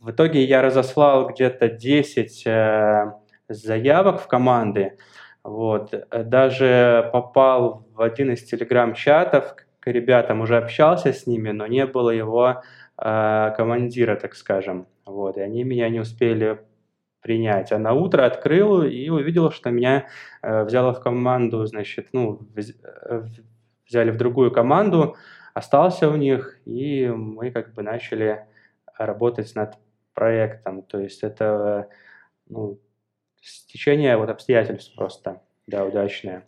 В 0.00 0.10
итоге 0.10 0.44
я 0.44 0.62
разослал 0.62 1.28
где-то 1.28 1.68
10 1.68 2.46
э, 2.46 3.12
заявок 3.48 4.20
в 4.20 4.26
команды, 4.26 4.96
вот, 5.42 5.94
даже 6.10 7.10
попал 7.12 7.86
в 7.92 8.00
один 8.00 8.32
из 8.32 8.44
телеграм-чатов 8.44 9.56
к 9.80 9.86
ребятам, 9.86 10.40
уже 10.40 10.56
общался 10.56 11.12
с 11.12 11.26
ними, 11.26 11.50
но 11.50 11.66
не 11.66 11.86
было 11.86 12.10
его 12.10 12.62
э, 12.96 13.54
командира, 13.56 14.16
так 14.16 14.34
скажем. 14.34 14.86
Вот, 15.04 15.36
и 15.36 15.40
они 15.40 15.64
меня 15.64 15.90
не 15.90 16.00
успели 16.00 16.60
принять. 17.24 17.72
А 17.72 17.78
на 17.78 17.94
утро 17.94 18.26
открыл 18.26 18.82
и 18.82 19.08
увидел, 19.08 19.50
что 19.50 19.70
меня 19.70 20.06
э, 20.42 20.64
взяло 20.64 20.92
в 20.92 21.00
команду, 21.00 21.64
значит, 21.64 22.08
ну, 22.12 22.46
взяли 23.88 24.10
в 24.10 24.18
другую 24.18 24.52
команду, 24.52 25.16
остался 25.54 26.10
у 26.10 26.16
них, 26.16 26.58
и 26.66 27.08
мы 27.08 27.50
как 27.50 27.72
бы 27.72 27.82
начали 27.82 28.44
работать 28.98 29.54
над 29.54 29.78
проектом. 30.12 30.82
То 30.82 31.00
есть 31.00 31.22
это 31.22 31.88
ну, 32.46 32.78
стечение 33.40 34.18
вот 34.18 34.28
обстоятельств 34.28 34.94
просто, 34.94 35.40
да, 35.66 35.86
удачное. 35.86 36.44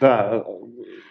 Да, 0.00 0.36
э, 0.36 0.44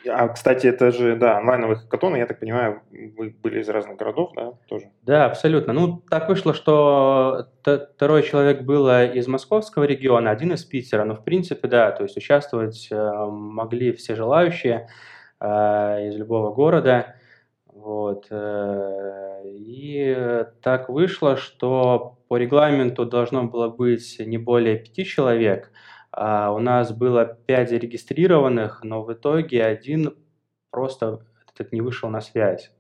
а, 0.07 0.27
кстати, 0.29 0.67
это 0.67 0.91
же, 0.91 1.15
да, 1.15 1.37
онлайновые 1.37 1.77
хакатоны, 1.77 2.17
я 2.17 2.25
так 2.25 2.39
понимаю, 2.39 2.81
вы 2.91 3.35
были 3.41 3.61
из 3.61 3.69
разных 3.69 3.97
городов, 3.97 4.31
да, 4.35 4.53
тоже? 4.67 4.91
Да, 5.03 5.25
абсолютно. 5.25 5.73
Ну, 5.73 6.01
так 6.09 6.29
вышло, 6.29 6.53
что 6.53 7.47
второй 7.61 8.23
человек 8.23 8.63
был 8.63 8.89
из 8.89 9.27
московского 9.27 9.83
региона, 9.85 10.31
один 10.31 10.53
из 10.53 10.63
Питера, 10.63 11.03
но, 11.03 11.15
в 11.15 11.23
принципе, 11.23 11.67
да, 11.67 11.91
то 11.91 12.03
есть 12.03 12.17
участвовать 12.17 12.87
э, 12.91 13.25
могли 13.29 13.93
все 13.93 14.15
желающие 14.15 14.89
э, 15.39 16.07
из 16.07 16.15
любого 16.15 16.53
города, 16.53 17.15
вот, 17.67 18.27
и 19.43 20.45
так 20.61 20.89
вышло, 20.89 21.37
что 21.37 22.17
по 22.27 22.37
регламенту 22.37 23.05
должно 23.05 23.43
было 23.43 23.67
быть 23.67 24.17
не 24.19 24.37
более 24.37 24.77
пяти 24.77 25.05
человек– 25.05 25.71
а 26.15 26.51
у 26.51 26.59
нас 26.59 26.91
было 26.91 27.25
5 27.25 27.69
зарегистрированных, 27.69 28.83
но 28.83 29.03
в 29.03 29.11
итоге 29.11 29.63
один 29.63 30.15
просто 30.69 31.19
этот 31.53 31.73
не 31.73 31.81
вышел 31.81 32.09
на 32.09 32.21
связь. 32.21 32.71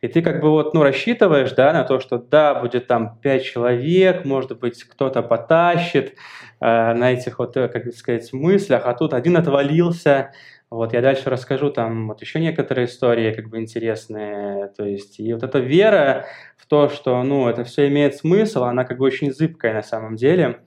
И 0.00 0.08
ты 0.08 0.22
как 0.22 0.40
бы 0.40 0.50
вот, 0.50 0.74
ну, 0.74 0.82
рассчитываешь, 0.82 1.52
да, 1.52 1.72
на 1.72 1.84
то, 1.84 2.00
что 2.00 2.18
да, 2.18 2.54
будет 2.54 2.86
там 2.86 3.18
5 3.20 3.44
человек, 3.44 4.24
может 4.24 4.58
быть, 4.58 4.82
кто-то 4.84 5.22
потащит 5.22 6.14
э, 6.60 6.94
на 6.94 7.12
этих 7.12 7.38
вот, 7.38 7.56
э, 7.56 7.68
как 7.68 7.92
сказать, 7.94 8.32
мыслях, 8.32 8.86
а 8.86 8.94
тут 8.94 9.12
один 9.12 9.36
отвалился, 9.36 10.32
вот, 10.70 10.92
я 10.92 11.00
дальше 11.00 11.30
расскажу 11.30 11.70
там 11.70 12.08
вот 12.08 12.20
еще 12.20 12.40
некоторые 12.40 12.86
истории, 12.86 13.32
как 13.34 13.48
бы 13.48 13.58
интересные, 13.58 14.68
то 14.76 14.84
есть, 14.84 15.18
и 15.18 15.32
вот 15.32 15.42
эта 15.42 15.58
вера 15.58 16.26
в 16.56 16.66
то, 16.66 16.88
что, 16.88 17.22
ну, 17.22 17.48
это 17.48 17.64
все 17.64 17.88
имеет 17.88 18.16
смысл, 18.16 18.64
она 18.64 18.84
как 18.84 18.98
бы 18.98 19.06
очень 19.06 19.32
зыбкая 19.32 19.74
на 19.74 19.82
самом 19.82 20.16
деле, 20.16 20.60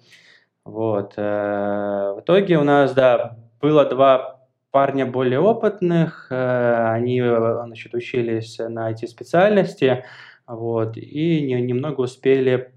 вот. 0.66 1.14
Э, 1.18 2.14
в 2.16 2.22
итоге 2.22 2.58
у 2.58 2.64
нас, 2.64 2.94
да, 2.94 3.38
было 3.60 3.86
два 3.86 4.42
парня 4.72 5.06
более 5.06 5.40
опытных, 5.40 6.28
э, 6.32 6.92
они, 6.94 7.22
значит, 7.22 7.94
учились 7.94 8.58
на 8.60 8.92
эти 8.92 9.06
специальности, 9.06 10.06
вот, 10.48 10.98
и 10.98 11.42
немного 11.42 12.02
успели 12.02 12.74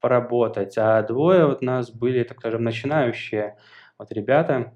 поработать, 0.00 0.76
а 0.78 1.02
двое 1.02 1.46
вот 1.46 1.62
у 1.62 1.64
нас 1.66 1.90
были, 1.90 2.24
так 2.24 2.38
скажем, 2.40 2.64
начинающие 2.64 3.58
вот 3.98 4.12
ребята, 4.12 4.74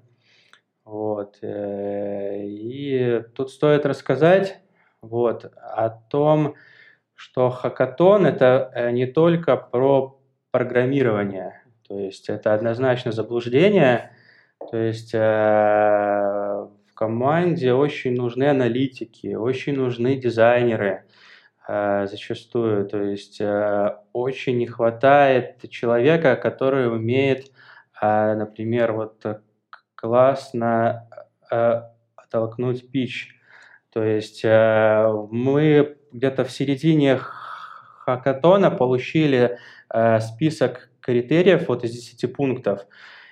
вот, 0.85 1.37
э, 1.43 2.45
и 2.47 3.23
тут 3.35 3.51
стоит 3.51 3.85
рассказать, 3.85 4.59
вот, 5.01 5.45
о 5.57 5.89
том, 5.89 6.55
что 7.15 7.49
хакатон– 7.51 8.25
это 8.27 8.91
не 8.93 9.05
только 9.07 9.57
про 9.57 10.19
программирование, 10.51 11.58
то 11.89 11.97
есть 11.97 12.29
это 12.29 12.53
однозначно 12.53 13.11
заблуждение. 13.11 14.11
То 14.69 14.77
есть 14.77 15.15
э, 15.15 15.17
в 15.17 16.93
команде 16.93 17.73
очень 17.73 18.13
нужны 18.13 18.43
аналитики, 18.43 19.33
очень 19.33 19.75
нужны 19.75 20.15
дизайнеры 20.15 21.05
э, 21.67 22.05
зачастую. 22.07 22.87
То 22.87 23.01
есть 23.01 23.41
э, 23.41 23.95
очень 24.13 24.59
не 24.59 24.67
хватает 24.67 25.67
человека, 25.71 26.35
который 26.35 26.93
умеет, 26.93 27.51
например, 27.99 28.93
вот 28.93 29.25
классно 29.95 31.09
оттолкнуть 31.49 32.89
пич. 32.91 33.35
То 33.91 34.03
есть 34.03 34.43
мы 34.45 35.97
где-то 36.13 36.45
в 36.45 36.51
середине 36.51 37.17
хакатона 37.17 38.71
получили 38.71 39.57
список 40.21 40.88
критериев 41.09 41.67
вот 41.67 41.83
из 41.83 41.91
10 41.91 42.35
пунктов. 42.35 42.85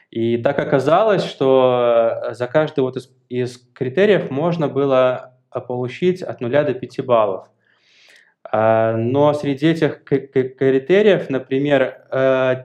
И 0.10 0.38
так 0.38 0.58
оказалось, 0.58 1.24
что 1.24 2.22
э, 2.30 2.34
за 2.34 2.48
каждый 2.48 2.80
вот 2.80 2.98
из, 2.98 3.12
из 3.30 3.58
критериев 3.74 4.32
можно 4.32 4.68
было 4.68 5.36
э, 5.54 5.60
получить 5.60 6.24
от 6.24 6.42
0 6.42 6.50
до 6.50 6.74
5 6.74 7.06
баллов. 7.06 7.48
А, 8.44 8.96
но 8.96 9.34
среди 9.34 9.68
этих 9.68 10.04
критериев, 10.04 11.30
например, 11.30 12.08
э, 12.12 12.64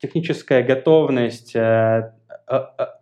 техническая 0.00 0.62
готовность 0.62 1.54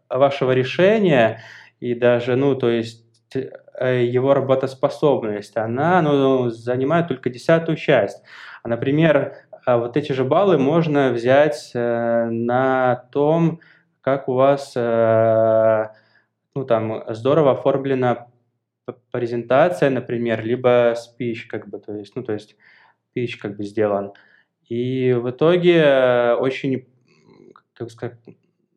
вашего 0.08 0.52
решения 0.52 1.42
и 1.78 1.94
даже, 1.94 2.36
ну, 2.36 2.54
то 2.54 2.70
есть 2.70 3.04
его 3.34 4.32
работоспособность, 4.32 5.58
она 5.58 6.00
ну, 6.00 6.48
занимает 6.48 7.08
только 7.08 7.28
десятую 7.28 7.76
часть. 7.76 8.22
А, 8.66 8.68
например, 8.68 9.45
вот 9.66 9.96
эти 9.96 10.12
же 10.12 10.24
баллы 10.24 10.58
можно 10.58 11.10
взять 11.10 11.72
э, 11.74 12.28
на 12.30 13.08
том, 13.10 13.60
как 14.00 14.28
у 14.28 14.34
вас 14.34 14.72
э, 14.76 15.88
ну, 16.54 16.64
там, 16.64 17.02
здорово 17.08 17.52
оформлена 17.52 18.28
презентация, 19.10 19.90
например, 19.90 20.44
либо 20.44 20.94
спич, 20.96 21.46
как 21.46 21.68
бы, 21.68 21.80
то 21.80 21.92
есть, 21.94 22.14
ну, 22.14 22.22
то 22.22 22.32
есть 22.32 22.56
спич 23.10 23.36
как 23.38 23.56
бы 23.56 23.64
сделан. 23.64 24.12
И 24.68 25.12
в 25.12 25.30
итоге 25.30 26.34
очень, 26.38 26.86
как 27.74 27.90
сказать, 27.90 28.18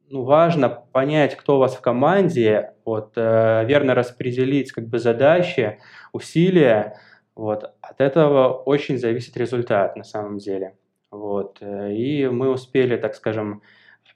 ну, 0.09 0.23
важно 0.23 0.69
понять, 0.69 1.37
кто 1.37 1.57
у 1.57 1.59
вас 1.59 1.75
в 1.75 1.81
команде, 1.81 2.73
вот, 2.83 3.13
э, 3.15 3.65
верно 3.65 3.93
распределить 3.93 4.71
как 4.71 4.87
бы 4.87 4.97
задачи, 4.97 5.79
усилия, 6.11 6.97
вот, 7.39 7.73
от 7.81 8.01
этого 8.01 8.53
очень 8.53 8.97
зависит 8.97 9.37
результат 9.37 9.95
на 9.95 10.03
самом 10.03 10.37
деле. 10.37 10.75
Вот, 11.11 11.57
э, 11.61 11.93
и 11.93 12.27
мы 12.27 12.49
успели, 12.49 12.97
так 12.97 13.15
скажем, 13.15 13.61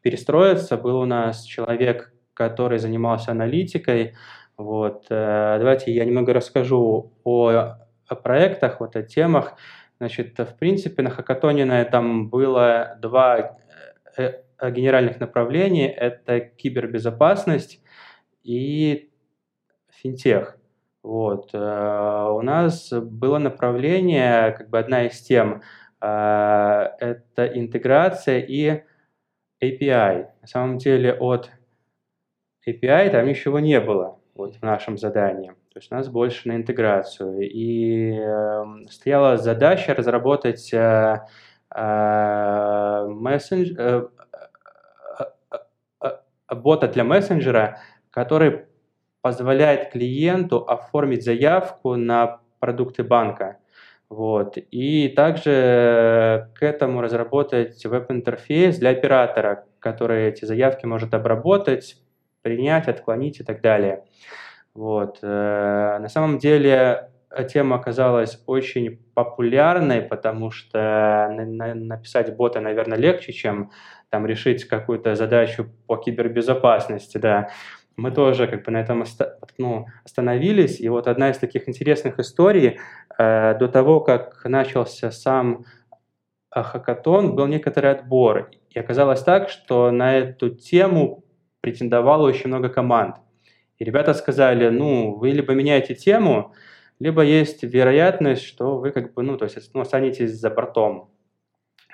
перестроиться. 0.01 0.77
Был 0.77 0.99
у 0.99 1.05
нас 1.05 1.43
человек, 1.43 2.13
который 2.33 2.79
занимался 2.79 3.31
аналитикой. 3.31 4.15
Вот, 4.57 5.05
э, 5.09 5.55
давайте 5.59 5.91
я 5.93 6.05
немного 6.05 6.33
расскажу 6.33 7.13
о, 7.23 7.77
о 8.07 8.15
проектах, 8.15 8.79
вот 8.79 8.95
о 8.95 9.03
темах. 9.03 9.53
Значит, 9.99 10.37
в 10.37 10.57
принципе, 10.57 11.01
на 11.03 11.09
хакатоне 11.09 11.63
этом 11.63 12.29
было 12.29 12.97
два 13.01 13.57
Э, 14.17 14.43
генеральных 14.71 15.19
направлений– 15.19 15.87
это 15.87 16.39
кибербезопасность 16.39 17.81
и 18.43 19.11
финтех. 19.89 20.57
Вот. 21.03 21.49
Э, 21.53 22.27
у 22.31 22.41
нас 22.41 22.91
было 22.93 23.37
направление, 23.37 24.53
как 24.53 24.69
бы 24.69 24.79
одна 24.79 25.05
из 25.05 25.19
тем, 25.21 25.61
э, 26.01 26.05
это 26.07 27.45
интеграция 27.45 28.39
и 28.39 28.83
API. 29.61 30.27
На 30.41 30.47
самом 30.47 30.77
деле 30.77 31.13
от 31.13 31.51
API 32.67 33.09
там 33.09 33.27
ничего 33.27 33.59
не 33.59 33.81
было 33.81 34.19
вот, 34.33 34.55
в 34.55 34.63
нашем 34.63 34.97
задании. 34.97 35.49
То 35.73 35.79
есть 35.79 35.91
у 35.91 35.95
нас 35.95 36.07
больше 36.07 36.47
на 36.47 36.55
интеграцию. 36.55 37.41
И 37.41 38.13
э, 38.13 38.63
стояла 38.89 39.37
задача 39.37 39.93
разработать 39.93 40.73
э, 40.73 41.25
э, 41.75 43.07
мессенджер, 43.09 44.09
э, 45.49 46.09
бота 46.49 46.87
для 46.87 47.03
мессенджера, 47.03 47.79
который 48.11 48.67
позволяет 49.23 49.89
клиенту 49.89 50.57
оформить 50.57 51.23
заявку 51.23 51.95
на 51.95 52.41
продукты 52.59 53.03
банка. 53.03 53.57
Вот. 54.09 54.57
И 54.57 55.07
также 55.07 56.51
к 56.53 56.61
этому 56.61 57.01
разработать 57.01 57.83
веб-интерфейс 57.85 58.77
для 58.77 58.89
оператора, 58.89 59.65
который 59.79 60.27
эти 60.27 60.43
заявки 60.43 60.85
может 60.85 61.13
обработать, 61.13 61.95
принять, 62.41 62.89
отклонить 62.89 63.39
и 63.39 63.43
так 63.45 63.61
далее. 63.61 64.03
Вот. 64.73 65.19
Э, 65.21 65.99
на 65.99 66.09
самом 66.09 66.37
деле 66.37 67.09
тема 67.51 67.77
оказалась 67.77 68.43
очень 68.45 68.99
популярной, 69.13 70.01
потому 70.01 70.51
что 70.51 71.33
написать 71.33 72.35
бота, 72.35 72.59
наверное, 72.59 72.97
легче, 72.97 73.31
чем 73.31 73.71
там 74.09 74.25
решить 74.27 74.65
какую-то 74.65 75.15
задачу 75.15 75.69
по 75.87 75.95
кибербезопасности, 75.95 77.17
да, 77.17 77.49
мы 77.95 78.11
тоже 78.11 78.47
как 78.47 78.65
бы 78.65 78.71
на 78.71 78.81
этом 78.81 79.03
ну, 79.57 79.87
остановились. 80.03 80.79
И 80.79 80.89
вот 80.89 81.07
одна 81.07 81.29
из 81.29 81.37
таких 81.37 81.69
интересных 81.69 82.19
историй, 82.19 82.79
э, 83.17 83.57
до 83.57 83.67
того, 83.67 83.99
как 83.99 84.43
начался 84.45 85.11
сам 85.11 85.65
э, 86.55 86.63
хакатон, 86.63 87.35
был 87.35 87.47
некоторый 87.47 87.91
отбор. 87.91 88.49
И 88.69 88.79
оказалось 88.79 89.21
так, 89.21 89.49
что 89.49 89.91
на 89.91 90.17
эту 90.17 90.49
тему 90.49 91.23
претендовало 91.61 92.27
очень 92.27 92.47
много 92.47 92.69
команд. 92.69 93.17
И 93.77 93.83
ребята 93.83 94.13
сказали, 94.13 94.69
ну, 94.69 95.15
вы 95.15 95.29
либо 95.31 95.53
меняете 95.53 95.95
тему, 95.95 96.53
либо 96.99 97.21
есть 97.21 97.63
вероятность, 97.63 98.43
что 98.43 98.77
вы 98.77 98.91
как 98.91 99.13
бы, 99.13 99.23
ну, 99.23 99.37
то 99.37 99.45
есть, 99.45 99.73
ну, 99.73 99.81
останетесь 99.81 100.31
за 100.31 100.49
бортом. 100.49 101.12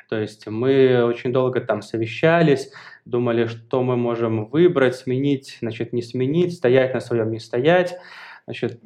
То 0.09 0.19
есть 0.19 0.47
мы 0.47 1.03
очень 1.03 1.31
долго 1.31 1.61
там 1.61 1.83
совещались, 1.83 2.71
думали, 3.05 3.45
что 3.45 3.83
мы 3.83 3.95
можем 3.95 4.45
выбрать, 4.45 4.95
сменить, 4.95 5.59
значит, 5.61 5.93
не 5.93 6.01
сменить, 6.01 6.55
стоять 6.55 6.95
на 6.95 6.99
своем, 6.99 7.29
не 7.31 7.39
стоять. 7.39 7.95
Значит, 8.45 8.81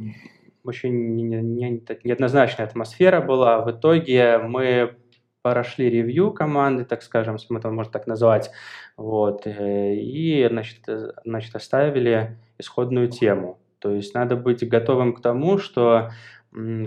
очень 0.65 1.15
неоднозначная 1.15 2.67
атмосфера 2.67 3.21
была. 3.21 3.61
В 3.61 3.71
итоге 3.71 4.37
мы 4.37 4.97
прошли 5.41 5.89
ревью 5.89 6.31
команды, 6.31 6.85
так 6.85 7.01
скажем, 7.03 7.37
мы 7.49 7.59
это 7.59 7.69
можно 7.69 7.91
так 7.91 8.07
назвать, 8.07 8.49
вот, 8.95 9.45
э, 9.45 9.93
и, 9.95 10.47
значит, 10.49 10.79
значит, 11.25 11.55
оставили 11.55 12.37
исходную 12.57 13.09
тему. 13.09 13.59
То 13.79 13.93
есть 13.93 14.13
надо 14.13 14.37
быть 14.37 14.67
готовым 14.67 15.13
к 15.13 15.21
тому, 15.21 15.57
что 15.57 16.11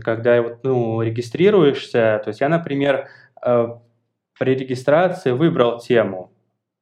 когда 0.00 0.58
ну, 0.62 1.02
регистрируешься, 1.02 2.20
то 2.24 2.28
есть 2.28 2.40
я, 2.40 2.48
например, 2.48 3.08
э, 3.44 3.68
при 4.38 4.54
регистрации 4.54 5.32
выбрал 5.32 5.78
тему. 5.78 6.32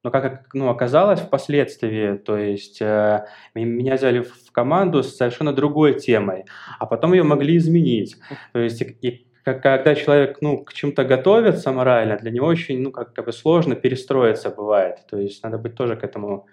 Но 0.02 0.10
как 0.10 0.52
ну, 0.52 0.68
оказалось 0.68 1.20
впоследствии, 1.20 2.18
то 2.18 2.36
есть 2.36 2.82
э, 2.82 3.26
меня 3.54 3.94
взяли 3.94 4.20
в 4.20 4.52
команду 4.52 5.02
с 5.02 5.16
совершенно 5.16 5.54
другой 5.54 5.98
темой, 5.98 6.44
а 6.78 6.84
потом 6.84 7.14
ее 7.14 7.22
могли 7.22 7.56
изменить. 7.56 8.16
То 8.52 8.58
есть 8.58 8.82
и, 8.82 9.26
когда 9.44 9.94
человек 9.94 10.38
ну, 10.42 10.58
к 10.62 10.74
чему-то 10.74 11.04
готовится 11.04 11.72
морально, 11.72 12.18
для 12.18 12.30
него 12.30 12.46
очень 12.46 12.82
ну, 12.82 12.92
как, 12.92 13.14
как 13.14 13.24
бы 13.24 13.32
сложно 13.32 13.76
перестроиться 13.76 14.50
бывает. 14.50 14.98
То 15.08 15.18
есть 15.18 15.42
надо 15.42 15.56
быть 15.56 15.74
тоже 15.74 15.96
к 15.96 16.04
этому 16.04 16.46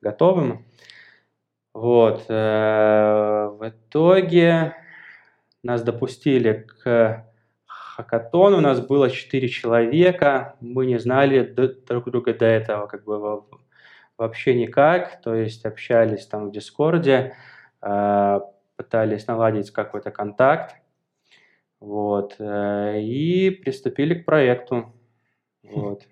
готовым. 0.00 0.64
Вот. 1.74 2.26
Э, 2.28 3.48
в 3.48 3.68
итоге 3.68 4.76
нас 5.64 5.82
допустили 5.82 6.68
к 6.82 7.26
хакатон 7.96 8.54
у 8.54 8.60
нас 8.60 8.80
было 8.80 9.10
4 9.10 9.48
человека, 9.48 10.56
мы 10.60 10.86
не 10.86 10.98
знали 10.98 11.42
друг 11.42 12.10
друга 12.10 12.32
до 12.32 12.46
этого 12.46 12.86
как 12.86 13.04
бы 13.04 13.44
вообще 14.16 14.54
никак, 14.54 15.20
то 15.20 15.34
есть 15.34 15.66
общались 15.66 16.26
там 16.26 16.48
в 16.48 16.52
Дискорде, 16.52 17.34
а, 17.80 18.40
пытались 18.76 19.26
наладить 19.26 19.70
какой-то 19.70 20.10
контакт, 20.10 20.76
вот, 21.80 22.36
э, 22.38 23.00
и 23.02 23.50
приступили 23.50 24.14
к 24.14 24.24
проекту. 24.24 24.94
Вот. 25.62 26.02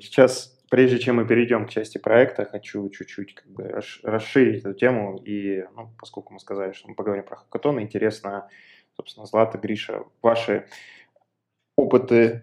Сейчас, 0.00 0.56
прежде 0.70 0.98
чем 0.98 1.16
мы 1.16 1.26
перейдем 1.26 1.66
к 1.66 1.70
части 1.70 1.98
проекта, 1.98 2.44
хочу 2.44 2.88
чуть-чуть 2.88 3.34
как 3.34 3.48
бы 3.48 3.80
расширить 4.02 4.60
эту 4.60 4.74
тему, 4.74 5.18
и 5.18 5.64
ну, 5.76 5.90
поскольку 5.98 6.32
мы 6.32 6.40
сказали, 6.40 6.72
что 6.72 6.88
мы 6.88 6.94
поговорим 6.94 7.24
про 7.24 7.36
хакатон, 7.36 7.80
интересно, 7.80 8.48
собственно, 8.96 9.26
Злата, 9.26 9.58
Гриша, 9.58 10.04
ваши 10.22 10.66
опыты 11.76 12.42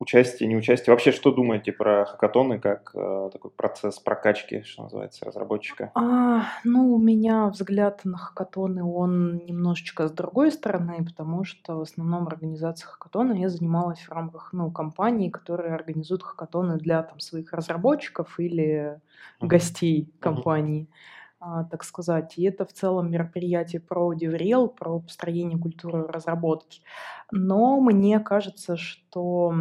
участия, 0.00 0.46
неучастия. 0.46 0.92
Вообще, 0.92 1.12
что 1.12 1.32
думаете 1.32 1.72
про 1.72 2.04
хакатоны 2.04 2.60
как 2.60 2.92
э, 2.94 3.30
такой 3.32 3.50
процесс 3.50 3.98
прокачки, 3.98 4.62
что 4.62 4.84
называется, 4.84 5.24
разработчика? 5.24 5.90
А, 5.94 6.44
ну, 6.64 6.94
у 6.94 6.98
меня 6.98 7.48
взгляд 7.48 8.04
на 8.04 8.16
хакатоны, 8.16 8.84
он 8.84 9.38
немножечко 9.44 10.06
с 10.06 10.12
другой 10.12 10.52
стороны, 10.52 11.04
потому 11.04 11.44
что 11.44 11.76
в 11.76 11.80
основном 11.80 12.28
организация 12.28 12.86
хакатона 12.86 13.32
я 13.32 13.48
занималась 13.48 14.00
в 14.00 14.12
рамках, 14.12 14.50
ну, 14.52 14.70
компаний, 14.70 15.30
которые 15.30 15.74
организуют 15.74 16.22
хакатоны 16.22 16.78
для 16.78 17.02
там 17.02 17.18
своих 17.18 17.52
разработчиков 17.52 18.38
или 18.38 19.00
uh-huh. 19.40 19.46
гостей 19.46 20.12
компании. 20.20 20.84
Uh-huh. 20.84 21.17
А, 21.40 21.64
так 21.64 21.84
сказать. 21.84 22.36
И 22.36 22.44
это 22.44 22.64
в 22.64 22.72
целом 22.72 23.10
мероприятие 23.10 23.80
про 23.80 24.12
DevRel, 24.12 24.68
про 24.68 24.98
построение 25.00 25.58
культуры 25.58 26.06
разработки. 26.06 26.82
Но 27.30 27.80
мне 27.80 28.18
кажется, 28.18 28.76
что 28.76 29.54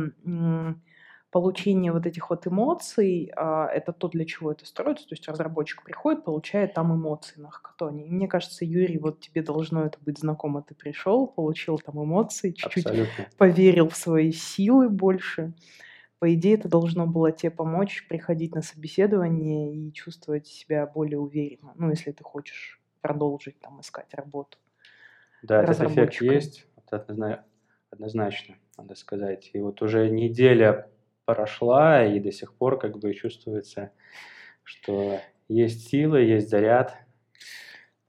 получение 1.30 1.92
вот 1.92 2.08
этих 2.08 2.32
вот 2.32 2.48
эмоций, 2.48 3.32
а, 3.36 3.68
это 3.68 3.92
то, 3.92 4.08
для 4.08 4.26
чего 4.26 4.52
это 4.54 4.66
строится. 4.66 5.08
То 5.08 5.13
есть 5.13 5.28
разработчик 5.28 5.84
приходит, 5.84 6.24
получает 6.24 6.74
там 6.74 6.96
эмоции 6.96 7.40
на 7.40 7.52
хакатоне. 7.52 8.08
И 8.08 8.10
мне 8.10 8.28
кажется, 8.28 8.66
Юрий, 8.66 8.98
вот 8.98 9.20
тебе 9.20 9.44
должно 9.44 9.86
это 9.86 10.00
быть 10.02 10.18
знакомо. 10.18 10.63
Ты 10.63 10.74
пришел, 10.74 11.28
получил 11.28 11.78
там 11.78 12.04
эмоции, 12.04 12.54
чуть-чуть 12.54 12.88
Абсолютно. 12.88 13.28
поверил 13.38 13.90
в 13.90 13.96
свои 13.96 14.32
силы 14.32 14.90
больше. 14.90 15.54
По 16.19 16.34
идее, 16.34 16.56
это 16.56 16.67
должно 16.67 17.06
было 17.06 17.32
тебе 17.32 17.51
помочь 17.51 18.08
приходить 18.08 18.56
на 18.56 18.62
собеседование 18.62 19.75
и 19.75 19.93
чувствовать 19.93 20.47
себя 20.47 20.88
более 20.88 21.19
уверенно, 21.19 21.73
ну, 21.75 21.89
если 21.89 22.12
ты 22.12 22.23
хочешь 22.23 22.82
продолжить 23.01 23.60
там 23.60 23.82
искать 23.82 24.13
работу. 24.13 24.58
Да, 25.43 25.62
этот 25.62 25.82
эффект 25.82 26.21
есть, 26.21 26.65
однозначно, 27.91 28.56
надо 28.77 28.95
сказать. 28.95 29.51
И 29.53 29.60
вот 29.60 29.82
уже 29.82 30.10
неделя 30.10 30.89
прошла, 31.25 32.06
и 32.06 32.19
до 32.19 32.32
сих 32.32 32.53
пор 32.53 32.80
как 32.80 32.97
бы 32.97 33.13
чувствуется, 33.13 33.91
что 34.63 35.19
есть 35.47 35.89
силы, 35.89 36.21
есть 36.21 36.49
заряд. 36.49 36.97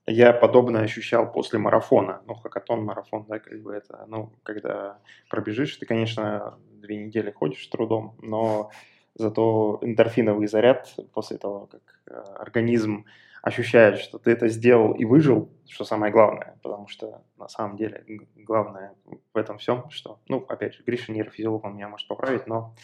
Я 0.09 0.33
подобное 0.33 0.83
ощущал 0.83 1.31
после 1.31 1.59
марафона. 1.59 2.23
Ну, 2.27 2.35
хакатон, 2.35 2.83
марафон, 2.83 3.27
да, 3.29 3.39
как 3.39 3.61
бы 3.61 3.75
это, 3.75 4.07
ну, 4.09 4.33
когда 4.43 4.99
пробежишь, 5.29 5.77
ты, 5.77 5.85
конечно, 5.85 6.55
две 6.71 6.97
недели 6.97 7.31
ходишь 7.31 7.65
с 7.65 7.69
трудом, 7.69 8.15
но 8.23 8.71
зато 9.15 9.79
эндорфиновый 9.83 10.47
заряд 10.47 10.89
после 11.13 11.37
того, 11.37 11.69
как 11.71 11.83
э, 12.07 12.15
организм 12.41 13.05
ощущает, 13.43 13.99
что 13.99 14.19
ты 14.19 14.31
это 14.31 14.49
сделал 14.49 14.93
и 14.93 15.05
выжил, 15.05 15.51
что 15.69 15.85
самое 15.85 16.11
главное, 16.11 16.57
потому 16.63 16.89
что 16.89 17.23
на 17.37 17.49
самом 17.49 17.77
деле 17.77 18.05
главное 18.37 18.95
в 19.35 19.37
этом 19.37 19.59
всем, 19.59 19.91
что, 19.91 20.21
ну, 20.29 20.45
опять 20.49 20.75
же, 20.75 20.83
Гриша 20.87 21.13
нейрофизиолог, 21.13 21.65
он 21.65 21.75
меня 21.75 21.89
может 21.89 22.09
поправить, 22.09 22.47
но, 22.47 22.75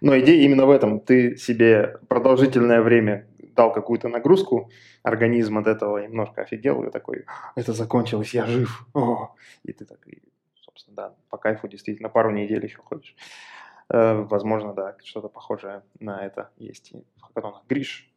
но 0.00 0.18
идея 0.18 0.42
именно 0.42 0.66
в 0.66 0.70
этом. 0.70 0.98
Ты 1.00 1.36
себе 1.36 1.98
продолжительное 2.08 2.82
время 2.82 3.26
дал 3.54 3.72
какую-то 3.72 4.08
нагрузку, 4.08 4.70
организм 5.02 5.58
от 5.58 5.66
этого 5.66 5.98
немножко 5.98 6.42
офигел 6.42 6.84
и 6.84 6.90
такой, 6.90 7.24
это 7.56 7.72
закончилось, 7.72 8.34
я 8.34 8.46
жив. 8.46 8.86
О! 8.94 9.34
И 9.62 9.72
ты 9.72 9.84
так, 9.84 9.98
собственно, 10.54 10.96
да, 10.96 11.14
по 11.30 11.38
кайфу 11.38 11.68
действительно 11.68 12.08
пару 12.08 12.30
недель 12.30 12.64
еще 12.64 12.78
ходишь. 12.78 13.16
Э, 13.90 14.22
возможно, 14.22 14.72
да, 14.72 14.96
что-то 15.04 15.28
похожее 15.28 15.82
на 16.00 16.24
это 16.24 16.50
есть 16.56 16.92
и 16.92 17.04
в. 17.20 17.62
Гриш, 17.68 18.10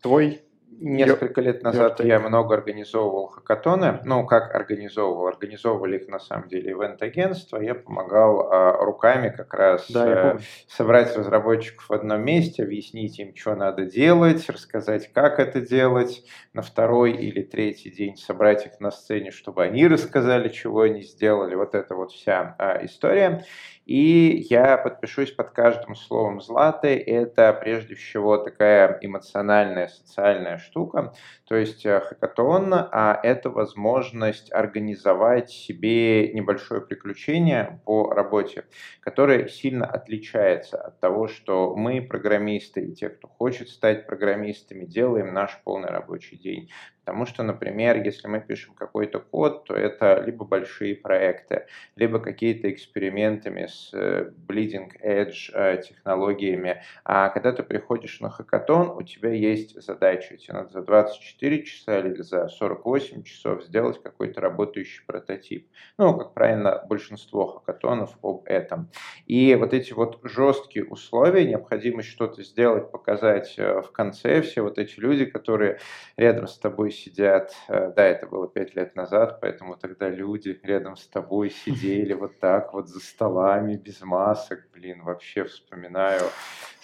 твой 0.00 0.42
Несколько 0.78 1.40
лет 1.40 1.62
назад 1.62 2.00
я 2.00 2.20
много 2.20 2.54
организовывал 2.54 3.28
хакатоны. 3.28 4.00
Ну, 4.04 4.26
как 4.26 4.54
организовывал? 4.54 5.26
Организовывали 5.26 5.98
их 5.98 6.08
на 6.08 6.18
самом 6.18 6.48
деле 6.48 6.72
ивент-агентство. 6.72 7.58
Я 7.58 7.74
помогал 7.74 8.52
а, 8.52 8.72
руками 8.84 9.30
как 9.30 9.54
раз 9.54 9.90
да, 9.90 10.32
а, 10.32 10.38
собрать 10.68 11.16
разработчиков 11.16 11.88
в 11.88 11.92
одном 11.92 12.22
месте, 12.22 12.62
объяснить 12.62 13.18
им, 13.18 13.34
что 13.34 13.54
надо 13.54 13.86
делать, 13.86 14.48
рассказать, 14.50 15.10
как 15.12 15.38
это 15.38 15.60
делать. 15.60 16.24
На 16.52 16.62
второй 16.62 17.12
или 17.12 17.42
третий 17.42 17.90
день 17.90 18.16
собрать 18.16 18.66
их 18.66 18.80
на 18.80 18.90
сцене, 18.90 19.30
чтобы 19.30 19.62
они 19.62 19.86
рассказали, 19.86 20.48
чего 20.48 20.82
они 20.82 21.02
сделали. 21.02 21.54
Вот 21.54 21.74
это 21.74 21.94
вот 21.94 22.12
вся 22.12 22.54
а, 22.58 22.84
история. 22.84 23.44
И 23.86 24.44
я 24.50 24.76
подпишусь 24.78 25.30
под 25.30 25.50
каждым 25.50 25.94
словом 25.94 26.40
Златы. 26.40 26.96
Это 26.98 27.52
прежде 27.52 27.94
всего 27.94 28.36
такая 28.36 28.98
эмоциональная, 29.00 29.86
социальная 29.86 30.58
штука. 30.58 31.14
То 31.46 31.54
есть 31.54 31.86
э, 31.86 32.00
хакатон 32.00 32.74
а 32.74 33.20
это 33.22 33.48
возможность 33.48 34.52
организовать 34.52 35.50
себе 35.50 36.32
небольшое 36.32 36.80
приключение 36.80 37.80
по 37.84 38.10
работе, 38.12 38.64
которое 39.00 39.46
сильно 39.46 39.86
отличается 39.86 40.78
от 40.78 40.98
того, 40.98 41.28
что 41.28 41.76
мы, 41.76 42.02
программисты 42.02 42.86
и 42.86 42.92
те, 42.92 43.08
кто 43.08 43.28
хочет 43.28 43.68
стать 43.68 44.08
программистами, 44.08 44.84
делаем 44.84 45.32
наш 45.32 45.60
полный 45.62 45.90
рабочий 45.90 46.36
день. 46.36 46.70
Потому 47.06 47.24
что, 47.24 47.44
например, 47.44 48.02
если 48.02 48.26
мы 48.26 48.40
пишем 48.40 48.74
какой-то 48.74 49.20
код, 49.20 49.64
то 49.64 49.74
это 49.74 50.20
либо 50.26 50.44
большие 50.44 50.96
проекты, 50.96 51.66
либо 51.94 52.18
какие-то 52.18 52.68
экспериментами 52.68 53.66
с 53.66 53.90
э, 53.94 54.32
bleeding 54.48 54.90
edge 55.04 55.52
э, 55.54 55.80
технологиями. 55.82 56.82
А 57.04 57.28
когда 57.28 57.52
ты 57.52 57.62
приходишь 57.62 58.18
на 58.18 58.28
хакатон, 58.28 58.90
у 58.90 59.02
тебя 59.02 59.30
есть 59.30 59.80
задача. 59.80 60.36
Тебе 60.36 60.54
надо 60.54 60.70
за 60.70 60.82
24 60.82 61.62
часа 61.62 62.00
или 62.00 62.22
за 62.22 62.48
48 62.48 63.22
часов 63.22 63.62
сделать 63.62 64.02
какой-то 64.02 64.40
работающий 64.40 65.04
прототип. 65.06 65.68
Ну, 65.98 66.18
как 66.18 66.34
правильно, 66.34 66.84
большинство 66.88 67.46
хакатонов 67.46 68.18
об 68.22 68.42
этом. 68.46 68.90
И 69.26 69.54
вот 69.54 69.72
эти 69.72 69.92
вот 69.92 70.18
жесткие 70.24 70.86
условия, 70.86 71.46
необходимость 71.46 72.08
что-то 72.08 72.42
сделать, 72.42 72.90
показать 72.90 73.54
э, 73.58 73.80
в 73.80 73.92
конце, 73.92 74.42
все 74.42 74.62
вот 74.62 74.80
эти 74.80 74.98
люди, 74.98 75.24
которые 75.24 75.78
рядом 76.16 76.48
с 76.48 76.58
тобой 76.58 76.95
сидят, 76.96 77.54
э, 77.68 77.92
да, 77.94 78.04
это 78.04 78.26
было 78.26 78.48
пять 78.48 78.74
лет 78.74 78.96
назад, 78.96 79.38
поэтому 79.40 79.76
тогда 79.76 80.08
люди 80.08 80.58
рядом 80.62 80.96
с 80.96 81.06
тобой 81.06 81.50
сидели 81.50 82.12
вот 82.14 82.38
так 82.40 82.72
вот 82.72 82.88
за 82.88 83.00
столами, 83.00 83.76
без 83.76 84.00
масок, 84.02 84.68
блин, 84.72 85.02
вообще 85.02 85.44
вспоминаю 85.44 86.22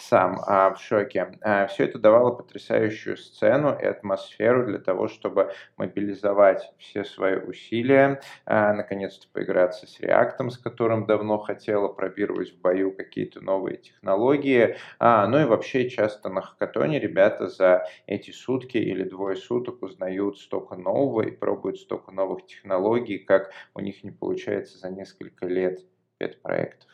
сам 0.03 0.41
а, 0.47 0.75
в 0.75 0.81
шоке. 0.81 1.39
А, 1.43 1.67
все 1.67 1.85
это 1.85 1.99
давало 1.99 2.33
потрясающую 2.33 3.17
сцену 3.17 3.77
и 3.81 3.85
атмосферу 3.85 4.67
для 4.67 4.79
того, 4.79 5.09
чтобы 5.09 5.53
мобилизовать 5.77 6.73
все 6.79 7.05
свои 7.05 7.37
усилия, 7.37 8.21
а, 8.45 8.73
наконец-то 8.73 9.27
поиграться 9.33 9.87
с 9.87 10.01
реактом, 10.01 10.51
с 10.51 10.59
которым 10.59 11.07
давно 11.07 11.39
хотела, 11.39 11.89
пробировать 11.89 12.53
в 12.53 12.61
бою 12.61 12.93
какие-то 12.93 13.41
новые 13.41 13.79
технологии. 13.79 14.77
А, 14.99 15.27
ну 15.29 15.41
и 15.41 15.45
вообще 15.45 15.89
часто 15.89 16.29
на 16.29 16.43
хакатоне 16.43 16.99
ребята 16.99 17.47
за 17.47 17.87
эти 18.07 18.31
сутки 18.33 18.79
или 18.79 19.05
двое 19.05 19.37
суток 19.37 19.83
узнают 20.03 20.39
столько 20.39 20.75
нового 20.75 21.23
и 21.23 21.31
пробуют 21.31 21.79
столько 21.79 22.11
новых 22.11 22.47
технологий, 22.47 23.19
как 23.19 23.53
у 23.75 23.81
них 23.81 24.03
не 24.03 24.11
получается 24.11 24.79
за 24.79 24.91
несколько 24.91 25.47
лет 25.47 25.81
пет-проектов. 26.19 26.89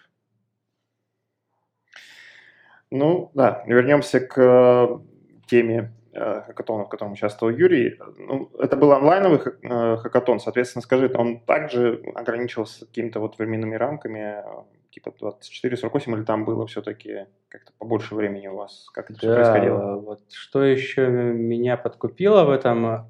Ну, 2.91 3.31
да, 3.35 3.65
вернемся 3.67 4.21
к 4.21 4.39
э, 4.39 4.99
теме 5.47 5.93
хакатона, 6.19 6.85
в 6.85 6.89
котором 6.89 7.13
участвовал 7.13 7.53
Юрий. 7.53 7.99
Ну, 8.19 8.51
это 8.59 8.77
был 8.77 8.93
онлайновый 8.93 9.41
э, 9.63 9.97
хакатон, 9.99 10.41
соответственно, 10.41 10.83
скажи, 10.83 11.11
он 11.15 11.41
также 11.41 12.03
ограничивался 12.15 12.87
какими-то 12.87 13.21
вот 13.21 13.39
временными 13.39 13.77
рамками, 13.77 14.43
типа 14.91 15.13
24-48, 15.21 16.17
или 16.17 16.25
там 16.25 16.45
было 16.45 16.67
все-таки 16.67 17.27
как-то 17.49 17.73
побольше 17.79 18.15
времени 18.15 18.49
у 18.49 18.57
вас? 18.57 18.89
Как 18.93 19.11
это 19.11 19.15
да, 19.15 19.19
все 19.19 19.35
происходило? 19.35 19.97
Вот 19.97 20.21
что 20.33 20.65
еще 20.65 21.09
меня 21.09 21.77
подкупило 21.77 22.45
в 22.45 22.51
этом 22.51 23.09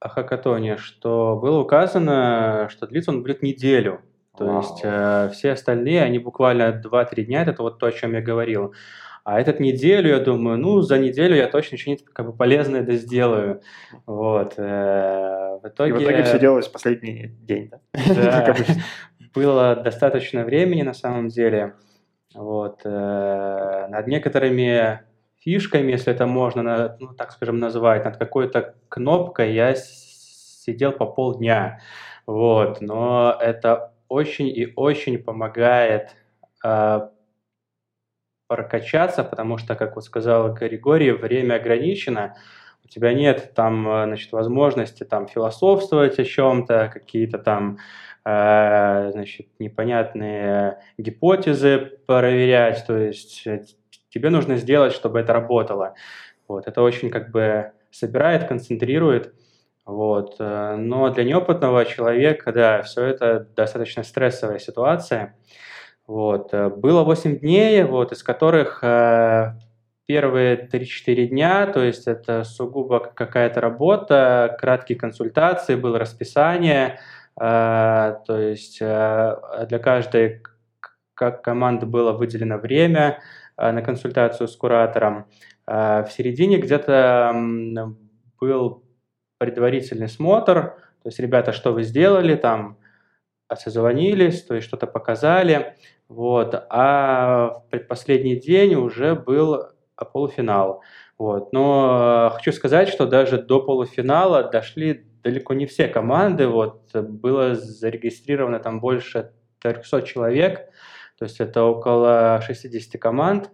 хакатоне, 0.00 0.76
что 0.76 1.38
было 1.40 1.60
указано, 1.60 2.68
что 2.70 2.86
длится 2.86 3.10
он 3.10 3.22
будет 3.22 3.42
неделю. 3.42 4.00
То 4.36 4.46
Вау. 4.46 4.58
есть 4.58 4.80
э, 4.82 5.30
все 5.32 5.52
остальные, 5.52 6.02
они 6.02 6.18
буквально 6.18 6.82
2-3 6.84 7.22
дня, 7.22 7.44
это 7.44 7.62
вот 7.62 7.78
то, 7.78 7.86
о 7.86 7.92
чем 7.92 8.14
я 8.14 8.20
говорил. 8.20 8.74
А 9.24 9.40
этот 9.40 9.58
неделю, 9.58 10.10
я 10.10 10.20
думаю, 10.20 10.58
ну, 10.58 10.82
за 10.82 10.98
неделю 10.98 11.34
я 11.34 11.48
точно 11.48 11.78
что-нибудь 11.78 12.04
как 12.12 12.26
бы 12.26 12.32
полезное 12.34 12.82
это 12.82 12.94
сделаю. 12.96 13.62
Вот. 14.04 14.54
Э, 14.58 15.58
в 15.62 15.66
итоге... 15.66 15.92
И 15.92 15.94
в 15.94 16.02
итоге 16.02 16.22
все 16.24 16.38
делалось 16.38 16.68
в 16.68 16.72
последний 16.72 17.30
день, 17.40 17.70
да? 17.70 17.80
Да. 18.14 18.56
Было 19.34 19.76
достаточно 19.76 20.44
времени 20.44 20.82
на 20.82 20.92
самом 20.92 21.28
деле. 21.28 21.74
Вот. 22.34 22.82
Э, 22.84 23.86
над 23.88 24.06
некоторыми 24.08 25.00
фишками, 25.40 25.92
если 25.92 26.12
это 26.12 26.26
можно, 26.26 26.94
ну, 27.00 27.14
так 27.14 27.32
скажем, 27.32 27.58
назвать, 27.58 28.04
над 28.04 28.18
какой-то 28.18 28.74
кнопкой 28.90 29.54
я 29.54 29.74
сидел 29.74 30.92
по 30.92 31.06
полдня. 31.06 31.80
Вот. 32.26 32.82
Но 32.82 33.34
это 33.40 33.94
очень 34.08 34.48
и 34.48 34.70
очень 34.76 35.16
помогает 35.16 36.10
э, 36.62 37.08
прокачаться, 38.46 39.24
потому 39.24 39.58
что, 39.58 39.74
как 39.74 39.96
вот 39.96 40.04
сказал 40.04 40.52
Григорий, 40.52 41.12
время 41.12 41.54
ограничено, 41.54 42.36
у 42.84 42.88
тебя 42.88 43.14
нет 43.14 43.52
там, 43.54 43.88
э, 43.88 44.04
значит, 44.04 44.32
возможности 44.32 45.04
там 45.04 45.26
философствовать 45.26 46.18
о 46.18 46.24
чем-то, 46.24 46.90
какие-то 46.92 47.38
там, 47.38 47.78
э, 48.24 49.10
значит, 49.12 49.48
непонятные 49.58 50.78
гипотезы 50.98 51.78
проверять, 52.06 52.84
то 52.86 52.96
есть 52.98 53.46
э, 53.46 53.64
тебе 54.10 54.30
нужно 54.30 54.56
сделать, 54.56 54.92
чтобы 54.92 55.20
это 55.20 55.32
работало. 55.32 55.94
Вот, 56.46 56.66
это 56.66 56.82
очень 56.82 57.10
как 57.10 57.30
бы 57.30 57.72
собирает, 57.90 58.44
концентрирует, 58.44 59.34
вот. 59.84 60.36
Э, 60.38 60.76
но 60.76 61.10
для 61.10 61.24
неопытного 61.24 61.84
человека, 61.84 62.52
да, 62.52 62.82
все 62.82 63.04
это 63.04 63.46
достаточно 63.56 64.02
стрессовая 64.02 64.58
ситуация. 64.58 65.36
Вот. 66.06 66.52
Э, 66.52 66.68
было 66.68 67.02
8 67.04 67.38
дней, 67.38 67.82
вот, 67.84 68.12
из 68.12 68.22
которых 68.22 68.82
э, 68.82 69.54
первые 70.06 70.68
3-4 70.68 71.26
дня, 71.26 71.66
то 71.66 71.82
есть 71.82 72.06
это 72.06 72.44
сугубо 72.44 73.00
какая-то 73.00 73.60
работа, 73.60 74.56
краткие 74.60 74.98
консультации, 74.98 75.76
было 75.76 75.98
расписание, 75.98 76.98
то 77.36 78.16
есть 78.28 78.78
для 78.80 79.78
каждой 79.82 80.42
как 81.14 81.42
команды 81.42 81.86
было 81.86 82.12
выделено 82.12 82.58
время 82.58 83.18
на 83.56 83.80
консультацию 83.80 84.46
с 84.46 84.54
куратором. 84.56 85.26
В 85.66 86.06
середине 86.10 86.58
где-то 86.58 87.34
был 88.38 88.84
предварительный 89.38 90.08
смотр, 90.08 90.76
то 91.04 91.08
есть, 91.08 91.18
ребята, 91.18 91.52
что 91.52 91.72
вы 91.72 91.82
сделали, 91.82 92.34
там, 92.34 92.78
созвонились, 93.54 94.42
то 94.42 94.54
есть 94.54 94.66
что-то 94.66 94.86
показали, 94.86 95.76
вот, 96.14 96.54
а 96.70 97.60
в 97.66 97.70
предпоследний 97.70 98.36
день 98.36 98.74
уже 98.74 99.14
был 99.14 99.68
полуфинал, 100.12 100.82
вот, 101.18 101.52
но 101.52 102.32
хочу 102.34 102.52
сказать, 102.52 102.88
что 102.88 103.06
даже 103.06 103.42
до 103.42 103.60
полуфинала 103.60 104.44
дошли 104.44 105.06
далеко 105.22 105.54
не 105.54 105.66
все 105.66 105.88
команды, 105.88 106.46
вот, 106.46 106.90
было 106.94 107.54
зарегистрировано 107.54 108.60
там 108.60 108.80
больше 108.80 109.32
300 109.60 110.02
человек, 110.02 110.70
то 111.18 111.24
есть 111.24 111.40
это 111.40 111.64
около 111.64 112.40
60 112.44 113.00
команд, 113.00 113.50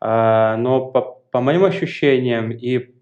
а, 0.00 0.56
но 0.56 0.86
по, 0.86 1.02
по 1.30 1.40
моим 1.40 1.64
ощущениям 1.64 2.50
и 2.50 2.94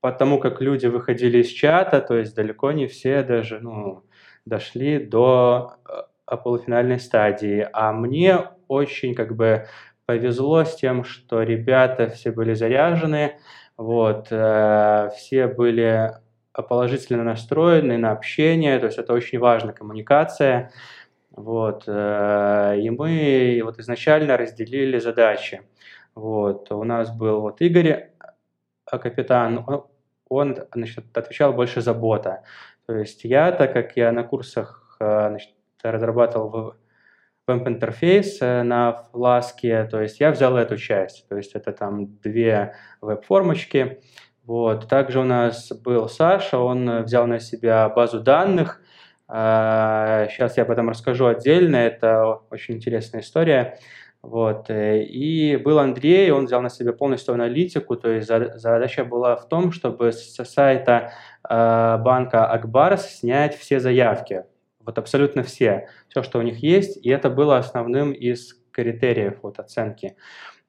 потому 0.00 0.38
как 0.40 0.60
люди 0.60 0.86
выходили 0.86 1.38
из 1.38 1.48
чата, 1.48 2.00
то 2.00 2.16
есть 2.16 2.34
далеко 2.34 2.72
не 2.72 2.88
все 2.88 3.22
даже 3.22 3.60
ну, 3.60 4.04
дошли 4.44 4.98
до 4.98 5.76
э, 5.88 6.02
полуфинальной 6.36 6.98
стадии. 6.98 7.66
А 7.72 7.92
мне 7.92 8.38
очень 8.68 9.14
как 9.14 9.36
бы 9.36 9.66
повезло 10.06 10.64
с 10.64 10.74
тем, 10.76 11.04
что 11.04 11.42
ребята 11.42 12.08
все 12.08 12.32
были 12.32 12.54
заряжены, 12.54 13.38
вот, 13.76 14.28
э, 14.30 15.10
все 15.16 15.46
были 15.46 16.12
положительно 16.52 17.24
настроены 17.24 17.96
на 17.98 18.12
общение, 18.12 18.78
то 18.78 18.86
есть 18.86 18.98
это 18.98 19.12
очень 19.12 19.38
важная 19.38 19.72
коммуникация. 19.72 20.70
Вот, 21.30 21.84
э, 21.86 22.78
и 22.78 22.90
мы 22.90 23.60
вот 23.64 23.78
изначально 23.78 24.36
разделили 24.36 24.98
задачи. 24.98 25.62
Вот, 26.14 26.70
у 26.70 26.84
нас 26.84 27.10
был 27.10 27.40
вот 27.40 27.60
Игорь, 27.62 28.10
а 28.84 28.98
капитан, 28.98 29.64
он, 29.66 29.86
он 30.28 30.56
значит, 30.74 31.16
отвечал 31.16 31.54
больше 31.54 31.80
за 31.80 31.94
бота. 31.94 32.42
То 32.86 32.96
есть 32.96 33.24
я, 33.24 33.52
так 33.52 33.72
как 33.72 33.96
я 33.96 34.12
на 34.12 34.24
курсах 34.24 34.96
э, 35.00 35.28
значит, 35.30 35.54
разрабатывал 35.82 36.74
веб-интерфейс 37.46 38.38
э, 38.40 38.62
на 38.62 39.08
Flask, 39.12 39.88
то 39.88 40.00
есть 40.00 40.20
я 40.20 40.30
взял 40.30 40.56
эту 40.56 40.76
часть. 40.76 41.28
То 41.28 41.36
есть 41.36 41.54
это 41.54 41.72
там 41.72 42.18
две 42.18 42.74
веб-формочки. 43.00 44.00
Вот. 44.44 44.88
Также 44.88 45.20
у 45.20 45.24
нас 45.24 45.72
был 45.72 46.08
Саша, 46.08 46.58
он 46.58 47.02
взял 47.02 47.26
на 47.26 47.40
себя 47.40 47.88
базу 47.88 48.20
данных. 48.20 48.80
Сейчас 49.28 50.56
я 50.56 50.64
об 50.64 50.70
этом 50.70 50.90
расскажу 50.90 51.26
отдельно, 51.26 51.76
это 51.76 52.40
очень 52.50 52.74
интересная 52.74 53.22
история. 53.22 53.78
Вот. 54.20 54.70
Э, 54.70 55.02
и 55.02 55.56
был 55.56 55.78
Андрей, 55.80 56.30
он 56.30 56.46
взял 56.46 56.62
на 56.62 56.70
себя 56.70 56.92
полностью 56.92 57.34
аналитику, 57.34 57.96
то 57.96 58.08
есть 58.08 58.28
задача 58.28 59.04
была 59.04 59.34
в 59.34 59.48
том, 59.48 59.72
чтобы 59.72 60.12
с 60.12 60.44
сайта 60.44 61.12
банка 61.42 62.46
Акбарс 62.46 63.18
снять 63.18 63.56
все 63.56 63.80
заявки, 63.80 64.44
вот 64.84 64.98
абсолютно 64.98 65.42
все, 65.42 65.88
все, 66.08 66.22
что 66.22 66.38
у 66.38 66.42
них 66.42 66.58
есть, 66.62 67.04
и 67.04 67.10
это 67.10 67.30
было 67.30 67.58
основным 67.58 68.12
из 68.12 68.54
критериев 68.70 69.38
вот, 69.42 69.58
оценки. 69.58 70.16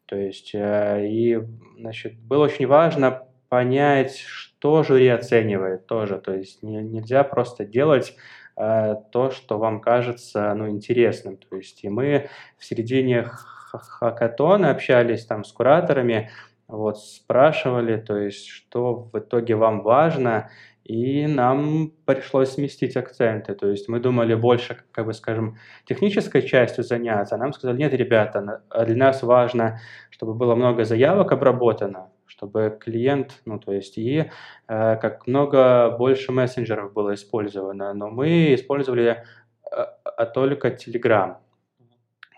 То 0.06 0.16
есть, 0.16 0.52
э, 0.54 1.08
и, 1.08 1.40
значит, 1.78 2.20
было 2.20 2.46
очень 2.46 2.68
важно 2.68 3.28
понять, 3.50 4.18
что 4.18 4.84
жюри 4.84 5.08
оценивает 5.08 5.86
тоже, 5.86 6.20
то 6.20 6.34
есть 6.34 6.64
не, 6.64 6.78
нельзя 6.78 7.24
просто 7.24 7.66
делать 7.66 8.16
Э, 8.56 8.96
то, 9.12 9.32
что 9.32 9.58
вам 9.58 9.82
кажется 9.82 10.54
ну, 10.54 10.70
интересным. 10.70 11.38
То 11.38 11.56
есть 11.56 11.84
и 11.84 11.90
мы 11.90 12.30
в 12.58 12.66
середине 12.66 13.24
хакатона 13.72 14.70
общались 14.70 15.26
там 15.26 15.44
с 15.44 15.52
кураторами, 15.52 16.30
вот, 16.68 17.00
спрашивали, 17.00 17.98
то 17.98 18.18
есть, 18.18 18.48
что 18.48 19.10
в 19.12 19.18
итоге 19.18 19.56
вам 19.56 19.82
важно, 19.82 20.50
и 20.84 21.28
нам 21.28 21.92
пришлось 22.06 22.52
сместить 22.52 22.98
акценты. 22.98 23.54
То 23.56 23.70
есть 23.70 23.88
мы 23.88 24.00
думали 24.00 24.36
больше, 24.36 24.78
как 24.92 25.06
бы 25.06 25.14
скажем, 25.14 25.58
технической 25.86 26.42
частью 26.42 26.84
заняться, 26.84 27.36
а 27.36 27.38
нам 27.38 27.54
сказали, 27.54 27.78
нет, 27.78 27.94
ребята, 27.94 28.64
для 28.86 28.96
нас 28.96 29.24
важно, 29.24 29.80
чтобы 30.10 30.34
было 30.34 30.56
много 30.56 30.84
заявок 30.84 31.32
обработано, 31.32 32.10
чтобы 32.26 32.78
клиент, 32.80 33.42
ну 33.46 33.60
то 33.60 33.72
есть 33.72 33.98
и 33.98 34.30
э, 34.68 34.96
как 34.98 35.26
много 35.28 35.96
больше 35.98 36.32
мессенджеров 36.32 36.92
было 36.92 37.14
использовано, 37.14 37.94
но 37.94 38.10
мы 38.10 38.54
использовали 38.54 39.24
э, 39.72 39.76
а 39.76 40.26
только 40.26 40.68
Telegram, 40.70 41.38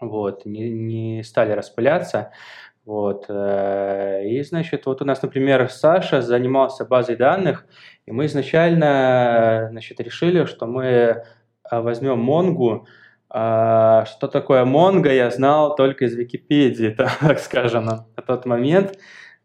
вот, 0.02 0.46
не, 0.46 0.70
не 0.70 1.24
стали 1.24 1.54
распыляться, 1.54 2.32
вот, 2.86 3.26
э, 3.30 4.28
и 4.28 4.44
значит, 4.44 4.86
вот 4.86 5.02
у 5.02 5.06
нас, 5.06 5.22
например, 5.24 5.70
Саша 5.70 6.22
занимался 6.22 6.86
базой 6.86 7.16
данных, 7.16 7.66
и 8.06 8.12
мы 8.12 8.28
изначально, 8.28 9.70
значит, 9.72 10.00
решили, 10.00 10.46
что 10.46 10.68
мы 10.68 10.86
э, 10.86 11.22
возьмем 11.72 12.20
Монгу, 12.20 12.88
а, 13.38 14.06
что 14.06 14.28
такое 14.28 14.66
Монго, 14.66 15.12
я 15.12 15.30
знал 15.32 15.76
только 15.76 16.06
из 16.06 16.16
Википедии, 16.16 16.90
так 17.20 17.40
скажем, 17.40 17.86
на 17.86 18.06
тот 18.26 18.46
момент. 18.46 18.98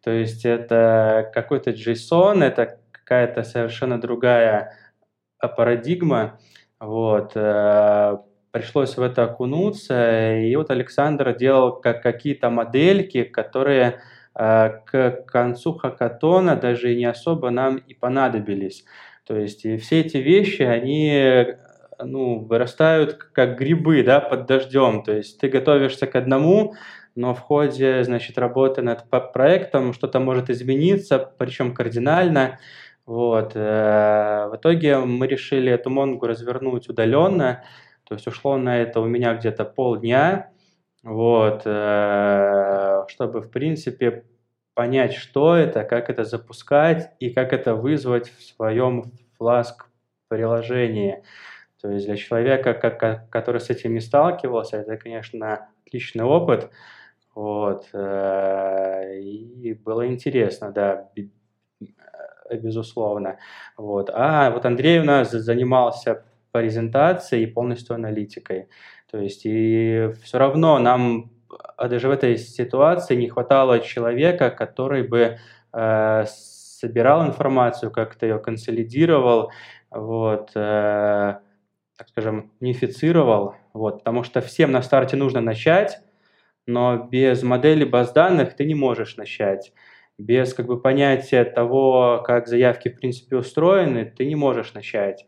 То 0.03 0.11
есть 0.11 0.45
это 0.45 1.31
какой-то 1.35 1.71
JSON, 1.71 2.45
это 2.45 2.79
какая-то 2.93 3.43
совершенно 3.43 4.01
другая 4.01 4.77
а, 5.39 5.49
парадигма. 5.49 6.39
Вот. 6.79 7.33
Пришлось 8.53 8.97
в 8.97 9.03
это 9.03 9.25
окунуться, 9.25 10.39
и 10.39 10.57
вот 10.57 10.71
Александр 10.71 11.37
делал 11.37 11.81
как 11.81 12.03
какие-то 12.03 12.51
модельки, 12.51 13.23
которые 13.23 14.01
э, 14.35 14.71
к 14.85 15.25
концу 15.27 15.75
хакатона 15.75 16.57
даже 16.57 16.95
не 16.95 17.05
особо 17.05 17.51
нам 17.51 17.77
и 17.77 17.95
понадобились. 17.95 18.85
То 19.25 19.37
есть 19.37 19.65
и 19.65 19.77
все 19.77 20.01
эти 20.01 20.17
вещи, 20.17 20.63
они 20.63 21.47
ну, 22.05 22.41
вырастают 22.41 23.15
как 23.15 23.59
грибы 23.59 24.03
да, 24.03 24.21
под 24.21 24.47
дождем. 24.47 25.03
То 25.03 25.13
есть 25.13 25.39
ты 25.39 25.49
готовишься 25.49 26.07
к 26.07 26.17
одному, 26.17 26.75
но 27.15 27.35
в 27.35 27.41
ходе, 27.41 28.03
значит, 28.05 28.39
работы 28.39 28.83
над 28.83 29.05
проектом 29.33 29.93
что-то 29.93 30.21
может 30.21 30.51
измениться, 30.51 31.19
причем 31.39 31.75
кардинально. 31.75 32.59
Вот. 33.07 33.53
Э, 33.55 34.49
в 34.51 34.57
итоге 34.57 34.99
мы 34.99 35.27
решили 35.27 35.73
эту 35.73 35.91
Монгу 35.91 36.27
развернуть 36.27 36.89
удаленно, 36.89 37.65
то 38.11 38.17
есть 38.17 38.27
ушло 38.27 38.57
на 38.57 38.77
это 38.77 39.01
у 39.01 39.07
меня 39.07 39.35
где-то 39.37 39.65
полдня, 39.65 40.51
вот, 41.05 41.63
э, 41.65 43.05
чтобы, 43.07 43.41
в 43.41 43.51
принципе, 43.51 44.25
понять, 44.75 45.13
что 45.13 45.55
это, 45.55 45.85
как 45.85 46.11
это 46.11 46.25
запускать 46.25 47.13
и 47.21 47.31
как 47.31 47.53
это 47.53 47.77
вызвать 47.77 48.29
в 48.29 48.43
своем 48.43 49.13
Flask 49.41 49.85
приложении. 50.27 51.23
То 51.81 51.89
есть 51.93 52.07
для 52.07 52.17
человека, 52.17 52.75
который 53.31 53.61
с 53.61 53.71
этим 53.71 53.95
не 53.95 54.01
сталкивался, 54.01 54.79
это, 54.79 54.97
конечно, 54.97 55.69
отличный 55.87 56.25
опыт. 56.25 56.69
Вот. 57.37 57.91
Э, 57.93 59.21
и 59.21 59.73
было 59.75 60.09
интересно, 60.09 60.73
да, 60.73 61.09
э, 61.17 62.57
безусловно. 62.57 63.39
Вот. 63.77 64.11
А 64.13 64.51
вот 64.51 64.67
Андрей 64.67 64.99
у 64.99 65.05
нас 65.05 65.31
занимался 65.31 66.25
презентацией 66.53 67.45
и 67.45 67.47
полностью 67.47 67.95
аналитикой. 67.95 68.69
То 69.11 69.19
есть 69.19 69.43
и 69.45 70.11
все 70.23 70.39
равно 70.39 70.79
нам 70.79 71.31
а 71.77 71.89
даже 71.89 72.09
в 72.09 72.11
этой 72.11 72.37
ситуации 72.37 73.17
не 73.17 73.29
хватало 73.29 73.81
человека, 73.81 74.51
который 74.51 75.03
бы 75.03 75.39
э, 75.73 76.25
собирал 76.27 77.27
информацию, 77.27 77.91
как-то 77.91 78.27
ее 78.27 78.39
консолидировал, 78.39 79.51
вот, 79.91 80.51
э, 80.55 81.39
так 81.97 82.09
скажем, 82.09 82.53
унифицировал, 82.61 83.55
вот, 83.73 83.99
потому 83.99 84.23
что 84.23 84.41
всем 84.41 84.73
на 84.73 84.83
старте 84.83 85.17
нужно 85.17 85.41
начать, 85.41 85.99
но 86.67 87.09
без 87.11 87.43
модели 87.43 87.85
баз 87.85 88.13
данных 88.13 88.55
ты 88.55 88.65
не 88.65 88.75
можешь 88.75 89.17
начать. 89.17 89.73
Без 90.19 90.53
как 90.55 90.67
бы, 90.67 90.81
понятия 90.81 91.45
того, 91.45 92.23
как 92.27 92.47
заявки 92.47 92.91
в 92.91 92.97
принципе 92.97 93.37
устроены, 93.37 94.05
ты 94.05 94.27
не 94.27 94.37
можешь 94.37 94.75
начать. 94.75 95.27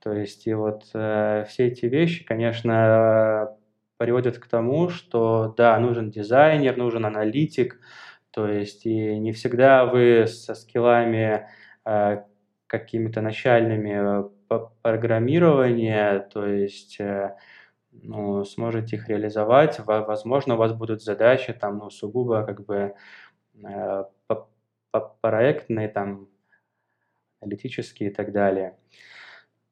То 0.00 0.12
есть 0.12 0.46
и 0.46 0.54
вот 0.54 0.84
э, 0.94 1.44
все 1.48 1.68
эти 1.68 1.86
вещи, 1.86 2.24
конечно, 2.24 3.56
приводят 3.98 4.38
к 4.38 4.46
тому, 4.46 4.88
что 4.88 5.54
да, 5.56 5.78
нужен 5.78 6.10
дизайнер, 6.10 6.76
нужен 6.76 7.04
аналитик, 7.04 7.80
то 8.30 8.48
есть 8.48 8.86
и 8.86 9.18
не 9.18 9.32
всегда 9.32 9.84
вы 9.84 10.26
со 10.26 10.54
скиллами 10.54 11.48
э, 11.84 12.22
какими-то 12.66 13.20
начальными 13.20 14.24
э, 14.48 14.60
программирования, 14.82 16.20
то 16.32 16.46
есть 16.46 16.98
э, 17.00 17.36
ну, 17.92 18.44
сможете 18.44 18.96
их 18.96 19.08
реализовать. 19.08 19.80
Возможно, 19.80 20.54
у 20.54 20.58
вас 20.58 20.72
будут 20.72 21.02
задачи 21.02 21.52
там, 21.52 21.78
ну, 21.78 21.90
сугубо 21.90 22.44
как 22.44 22.64
бы 22.64 22.94
э, 23.62 24.04
проектные, 25.20 25.88
там, 25.88 26.28
аналитические 27.40 28.10
и 28.10 28.14
так 28.14 28.32
далее. 28.32 28.76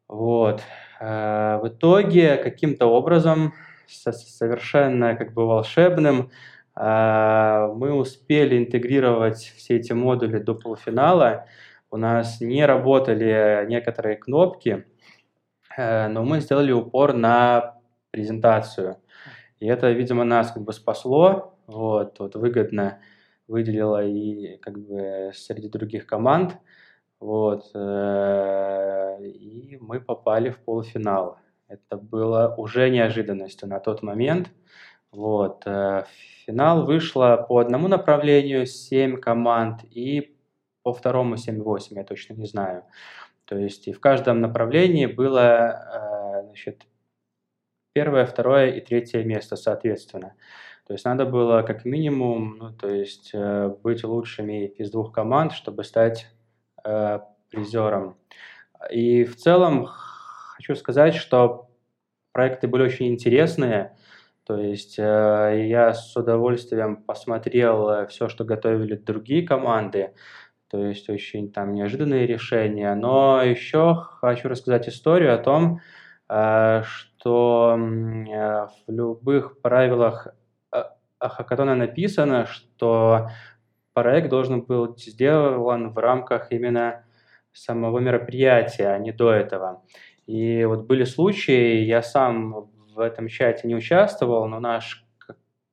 Вот. 0.08 0.62
Э, 1.00 1.58
в 1.62 1.68
итоге 1.68 2.36
каким-то 2.36 2.86
образом, 2.86 3.54
совершенно 3.86 5.14
как 5.16 5.32
бы 5.34 5.46
волшебным, 5.46 6.30
э, 6.76 7.72
мы 7.74 7.92
успели 7.92 8.58
интегрировать 8.58 9.38
все 9.56 9.76
эти 9.76 9.92
модули 9.92 10.38
до 10.38 10.54
полуфинала. 10.54 11.46
У 11.90 11.96
нас 11.96 12.40
не 12.40 12.64
работали 12.64 13.66
некоторые 13.68 14.16
кнопки, 14.16 14.86
э, 15.76 16.08
но 16.08 16.24
мы 16.24 16.40
сделали 16.40 16.72
упор 16.72 17.12
на 17.12 17.80
презентацию. 18.10 18.96
И 19.60 19.66
это, 19.66 19.90
видимо, 19.90 20.24
нас 20.24 20.52
как 20.52 20.62
бы 20.62 20.72
спасло, 20.72 21.54
вот, 21.66 22.18
вот 22.18 22.34
выгодно 22.36 23.00
выделило 23.48 24.04
и 24.04 24.56
как 24.58 24.78
бы 24.78 25.32
среди 25.34 25.68
других 25.68 26.06
команд, 26.06 26.56
вот, 27.20 27.70
э, 27.74 29.18
и 29.24 29.78
мы 29.80 30.00
попали 30.00 30.50
в 30.50 30.58
полуфинал. 30.58 31.38
Это 31.68 31.96
было 31.96 32.54
уже 32.56 32.88
неожиданностью 32.90 33.68
на 33.68 33.80
тот 33.80 34.02
момент. 34.02 34.50
Вот, 35.10 35.62
э, 35.66 36.04
в 36.04 36.46
финал 36.46 36.84
вышло 36.86 37.44
по 37.48 37.58
одному 37.58 37.88
направлению 37.88 38.66
7 38.66 39.18
команд 39.18 39.84
и 39.90 40.36
по 40.82 40.92
второму 40.92 41.36
7.8, 41.36 41.96
я 41.96 42.04
точно 42.04 42.34
не 42.34 42.46
знаю. 42.46 42.84
То 43.44 43.56
есть 43.56 43.88
и 43.88 43.92
в 43.92 44.00
каждом 44.00 44.40
направлении 44.40 45.06
было 45.06 46.42
значит, 46.44 46.86
первое, 47.92 48.26
второе 48.26 48.70
и 48.70 48.80
третье 48.80 49.24
место, 49.24 49.56
соответственно. 49.56 50.34
То 50.86 50.94
есть 50.94 51.04
надо 51.04 51.26
было 51.26 51.62
как 51.62 51.84
минимум, 51.84 52.56
ну, 52.58 52.72
то 52.72 52.88
есть 52.88 53.30
э, 53.34 53.68
быть 53.82 54.04
лучшими 54.04 54.66
из 54.66 54.90
двух 54.90 55.12
команд, 55.12 55.52
чтобы 55.52 55.84
стать 55.84 56.28
э, 56.84 57.20
призером. 57.50 58.16
И 58.90 59.24
в 59.24 59.36
целом 59.36 59.88
хочу 60.56 60.74
сказать, 60.74 61.14
что 61.14 61.70
проекты 62.32 62.68
были 62.68 62.82
очень 62.84 63.08
интересные. 63.08 63.96
То 64.44 64.56
есть 64.56 64.98
э, 64.98 65.66
я 65.68 65.92
с 65.92 66.16
удовольствием 66.16 67.02
посмотрел 67.02 67.88
э, 67.90 68.06
все, 68.06 68.28
что 68.28 68.44
готовили 68.44 68.96
другие 68.96 69.46
команды. 69.46 70.14
То 70.68 70.84
есть 70.84 71.08
очень 71.10 71.52
там 71.52 71.72
неожиданные 71.72 72.26
решения. 72.26 72.94
Но 72.94 73.42
еще 73.42 73.94
хочу 74.20 74.48
рассказать 74.48 74.88
историю 74.88 75.34
о 75.34 75.38
том, 75.38 75.80
э, 76.28 76.82
что 76.84 77.76
э, 77.76 78.66
в 78.86 78.90
любых 78.90 79.60
правилах 79.60 80.28
хакатона 81.20 81.74
написано, 81.74 82.46
что 82.46 83.28
проект 84.02 84.28
должен 84.28 84.62
был 84.62 84.96
сделан 84.96 85.90
в 85.90 85.98
рамках 85.98 86.52
именно 86.52 87.04
самого 87.52 87.98
мероприятия, 87.98 88.88
а 88.88 88.98
не 88.98 89.12
до 89.12 89.32
этого. 89.32 89.82
И 90.26 90.64
вот 90.64 90.86
были 90.86 91.04
случаи, 91.04 91.82
я 91.82 92.02
сам 92.02 92.70
в 92.94 93.00
этом 93.00 93.28
чате 93.28 93.66
не 93.66 93.74
участвовал, 93.74 94.46
но 94.46 94.60
наш 94.60 95.04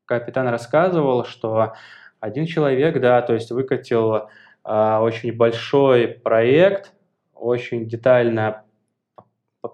капитан 0.05 0.47
рассказывал, 0.47 1.25
что 1.25 1.73
один 2.19 2.45
человек, 2.45 2.99
да, 2.99 3.21
то 3.21 3.33
есть 3.33 3.51
выкатил 3.51 4.29
а, 4.63 5.01
очень 5.01 5.35
большой 5.35 6.07
проект, 6.07 6.93
очень 7.33 7.87
детально 7.87 8.63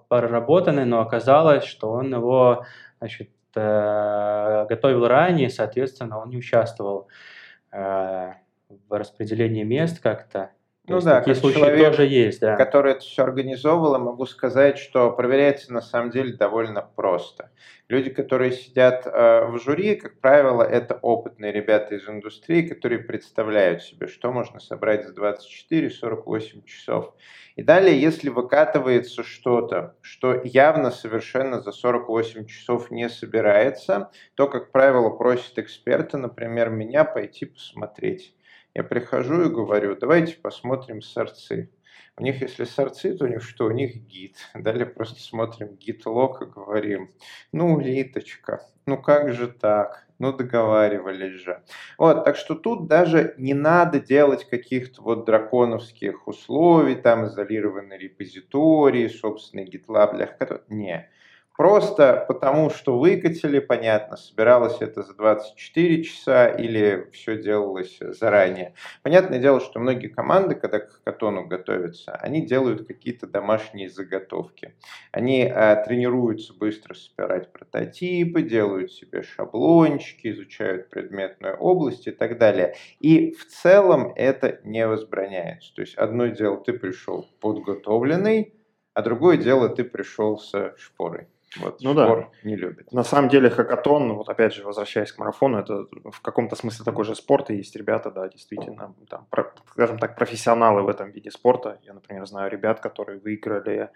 проработанный, 0.08 0.84
но 0.84 1.00
оказалось, 1.00 1.64
что 1.64 1.90
он 1.90 2.14
его, 2.14 2.64
значит, 2.98 3.30
э, 3.54 4.66
готовил 4.68 5.06
ранее, 5.06 5.50
соответственно, 5.50 6.18
он 6.18 6.30
не 6.30 6.38
участвовал 6.38 7.08
э, 7.08 7.41
в 7.72 8.92
распределении 8.92 9.62
мест 9.64 10.00
как-то. 10.00 10.52
Ну 10.92 11.00
да, 11.00 11.18
такие 11.18 11.34
случаи 11.34 11.58
человек, 11.58 11.90
тоже 11.90 12.06
есть, 12.06 12.40
да. 12.40 12.56
Который 12.56 12.92
это 12.92 13.00
все 13.00 13.22
организовывал, 13.22 13.98
могу 13.98 14.26
сказать, 14.26 14.78
что 14.78 15.10
проверяется 15.10 15.72
на 15.72 15.80
самом 15.80 16.10
деле 16.10 16.34
довольно 16.34 16.82
просто. 16.82 17.50
Люди, 17.88 18.10
которые 18.10 18.52
сидят 18.52 19.06
э, 19.06 19.46
в 19.46 19.58
жюри, 19.58 19.96
как 19.96 20.20
правило, 20.20 20.62
это 20.62 20.98
опытные 21.02 21.52
ребята 21.52 21.94
из 21.94 22.08
индустрии, 22.08 22.62
которые 22.62 23.00
представляют 23.00 23.82
себе, 23.82 24.06
что 24.06 24.32
можно 24.32 24.60
собрать 24.60 25.06
за 25.06 25.12
24-48 25.12 26.64
часов. 26.64 27.14
И 27.56 27.62
далее, 27.62 28.00
если 28.00 28.30
выкатывается 28.30 29.22
что-то, 29.22 29.94
что 30.00 30.40
явно 30.42 30.90
совершенно 30.90 31.60
за 31.60 31.72
48 31.72 32.46
часов 32.46 32.90
не 32.90 33.10
собирается, 33.10 34.10
то, 34.36 34.48
как 34.48 34.72
правило, 34.72 35.10
просит 35.10 35.58
эксперта, 35.58 36.16
например, 36.16 36.70
меня 36.70 37.04
пойти 37.04 37.44
посмотреть. 37.44 38.34
Я 38.74 38.84
прихожу 38.84 39.42
и 39.42 39.50
говорю, 39.50 39.96
давайте 39.96 40.36
посмотрим 40.36 41.02
сорцы. 41.02 41.70
У 42.16 42.22
них, 42.22 42.40
если 42.40 42.64
сорцы, 42.64 43.14
то 43.14 43.26
у 43.26 43.28
них 43.28 43.42
что? 43.42 43.66
У 43.66 43.70
них 43.70 43.96
гид. 43.96 44.36
Далее 44.54 44.86
просто 44.86 45.20
смотрим 45.20 45.76
гид-лог 45.76 46.42
и 46.42 46.46
говорим, 46.46 47.10
ну, 47.52 47.78
Литочка, 47.78 48.66
ну 48.86 49.00
как 49.00 49.32
же 49.32 49.48
так? 49.48 50.06
Ну, 50.18 50.32
договаривались 50.32 51.40
же. 51.40 51.62
Вот, 51.98 52.24
так 52.24 52.36
что 52.36 52.54
тут 52.54 52.86
даже 52.86 53.34
не 53.38 53.54
надо 53.54 53.98
делать 53.98 54.48
каких-то 54.48 55.02
вот 55.02 55.24
драконовских 55.26 56.28
условий, 56.28 56.94
там 56.94 57.26
изолированные 57.26 57.98
репозитории, 57.98 59.08
собственный 59.08 59.66
GitLab 59.66 60.16
для. 60.16 60.38
Не. 60.68 61.10
Просто 61.56 62.24
потому, 62.28 62.70
что 62.70 62.98
выкатили, 62.98 63.58
понятно, 63.58 64.16
собиралось 64.16 64.78
это 64.80 65.02
за 65.02 65.14
24 65.14 66.02
часа 66.02 66.48
или 66.48 67.08
все 67.12 67.40
делалось 67.40 67.98
заранее. 68.00 68.74
Понятное 69.02 69.38
дело, 69.38 69.60
что 69.60 69.78
многие 69.78 70.08
команды, 70.08 70.54
когда 70.54 70.80
к 70.80 71.02
катону 71.04 71.46
готовятся, 71.46 72.12
они 72.16 72.46
делают 72.46 72.86
какие-то 72.86 73.26
домашние 73.26 73.90
заготовки. 73.90 74.74
Они 75.12 75.44
а, 75.44 75.76
тренируются 75.76 76.54
быстро 76.54 76.94
собирать 76.94 77.52
прототипы, 77.52 78.42
делают 78.42 78.90
себе 78.90 79.22
шаблончики, 79.22 80.28
изучают 80.28 80.88
предметную 80.88 81.56
область 81.56 82.06
и 82.06 82.12
так 82.12 82.38
далее. 82.38 82.74
И 83.00 83.32
в 83.32 83.46
целом 83.46 84.12
это 84.16 84.58
не 84.64 84.86
возбраняется. 84.86 85.74
То 85.74 85.82
есть 85.82 85.96
одно 85.96 86.28
дело, 86.28 86.56
ты 86.56 86.72
пришел 86.72 87.28
подготовленный, 87.40 88.54
а 88.94 89.02
другое 89.02 89.36
дело, 89.36 89.68
ты 89.68 89.84
пришел 89.84 90.38
с 90.38 90.74
шпорой. 90.76 91.28
Вот, 91.56 91.80
ну 91.82 91.94
да. 91.94 92.28
не 92.42 92.56
любит. 92.56 92.92
На 92.92 93.04
самом 93.04 93.28
деле 93.28 93.50
хакатон, 93.50 94.14
вот 94.14 94.28
опять 94.28 94.54
же, 94.54 94.64
возвращаясь 94.64 95.12
к 95.12 95.18
марафону, 95.18 95.58
это 95.58 95.86
в 96.10 96.20
каком-то 96.20 96.56
смысле 96.56 96.84
такой 96.84 97.04
же 97.04 97.14
спорт, 97.14 97.50
и 97.50 97.56
есть 97.56 97.76
ребята, 97.76 98.10
да, 98.10 98.28
действительно, 98.28 98.94
там, 99.08 99.26
про, 99.30 99.52
скажем 99.70 99.98
так, 99.98 100.16
профессионалы 100.16 100.82
в 100.82 100.88
этом 100.88 101.10
виде 101.10 101.30
спорта. 101.30 101.78
Я, 101.82 101.94
например, 101.94 102.26
знаю 102.26 102.50
ребят, 102.50 102.80
которые 102.80 103.18
выиграли, 103.18 103.90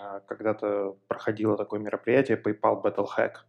а, 0.00 0.20
когда-то 0.20 0.96
проходило 1.08 1.56
такое 1.56 1.80
мероприятие 1.80 2.36
PayPal 2.36 2.82
Battle 2.82 3.08
Hack– 3.16 3.32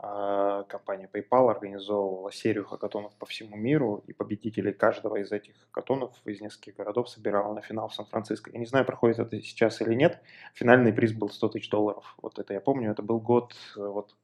компания 0.00 1.08
PayPal 1.12 1.50
организовывала 1.50 2.32
серию 2.32 2.64
хакатонов 2.64 3.12
по 3.16 3.26
всему 3.26 3.56
миру, 3.56 4.02
и 4.06 4.12
победителей 4.12 4.72
каждого 4.72 5.16
из 5.16 5.30
этих 5.30 5.54
хакатонов 5.66 6.12
из 6.24 6.40
нескольких 6.40 6.76
городов 6.76 7.10
собирала 7.10 7.52
на 7.52 7.60
финал 7.60 7.88
в 7.88 7.94
Сан-Франциско. 7.94 8.50
Я 8.50 8.58
не 8.58 8.66
знаю, 8.66 8.86
проходит 8.86 9.18
это 9.18 9.40
сейчас 9.42 9.80
или 9.82 9.94
нет. 9.94 10.20
Финальный 10.54 10.92
приз 10.92 11.12
был 11.12 11.28
100 11.28 11.48
тысяч 11.50 11.68
долларов. 11.68 12.14
Вот 12.22 12.38
это 12.38 12.54
я 12.54 12.60
помню, 12.60 12.90
это 12.92 13.02
был 13.02 13.20
год, 13.20 13.54
э, 13.76 13.80
вот 13.80 14.14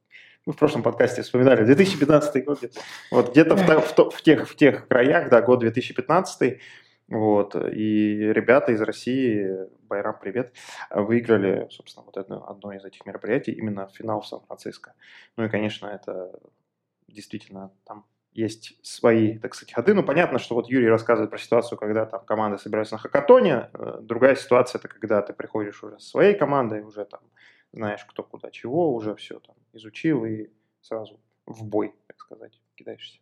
мы 0.47 0.53
в 0.53 0.55
прошлом 0.55 0.81
подкасте 0.81 1.21
вспоминали, 1.21 1.65
2015 1.65 2.45
год 2.45 2.59
где-то. 2.59 2.79
Вот 3.11 3.31
где-то 3.31 3.55
в, 3.57 3.67
в, 3.67 4.11
в, 4.11 4.21
тех, 4.21 4.49
в 4.49 4.55
тех 4.55 4.87
краях, 4.87 5.29
да, 5.29 5.41
год 5.41 5.59
2015 5.59 6.59
вот, 7.09 7.55
и 7.55 8.17
ребята 8.33 8.73
из 8.73 8.81
России, 8.81 9.47
Байрам, 9.87 10.19
привет, 10.19 10.53
выиграли, 10.91 11.67
собственно, 11.69 12.05
вот 12.05 12.17
это 12.17 12.37
одно 12.37 12.73
из 12.73 12.83
этих 12.83 13.05
мероприятий, 13.05 13.53
именно 13.53 13.87
финал 13.87 14.21
в 14.21 14.27
Сан-Франциско. 14.27 14.93
Ну 15.37 15.45
и, 15.45 15.49
конечно, 15.49 15.87
это 15.87 16.37
действительно 17.07 17.71
там 17.85 18.05
есть 18.33 18.77
свои, 18.85 19.39
так 19.39 19.55
сказать, 19.55 19.73
ходы. 19.73 19.93
Ну, 19.93 20.03
понятно, 20.03 20.37
что 20.37 20.53
вот 20.53 20.69
Юрий 20.69 20.89
рассказывает 20.89 21.31
про 21.31 21.39
ситуацию, 21.39 21.77
когда 21.77 22.05
там 22.05 22.23
команды 22.23 22.59
собираются 22.59 22.95
на 22.95 22.99
хакатоне. 22.99 23.69
Э, 23.73 23.99
другая 24.01 24.35
ситуация– 24.35 24.77
это 24.79 24.87
когда 24.87 25.21
ты 25.23 25.33
приходишь 25.33 25.81
уже 25.83 25.99
со 25.99 26.09
своей 26.09 26.35
командой, 26.35 26.81
уже 26.81 27.05
там 27.05 27.21
знаешь, 27.73 28.05
кто 28.05 28.23
куда 28.23 28.51
чего, 28.51 28.93
уже 28.93 29.15
все 29.15 29.39
там 29.39 29.55
изучил 29.73 30.25
и 30.25 30.49
сразу 30.81 31.19
в 31.45 31.65
бой, 31.65 31.95
так 32.05 32.19
сказать, 32.19 32.61
кидаешься. 32.75 33.19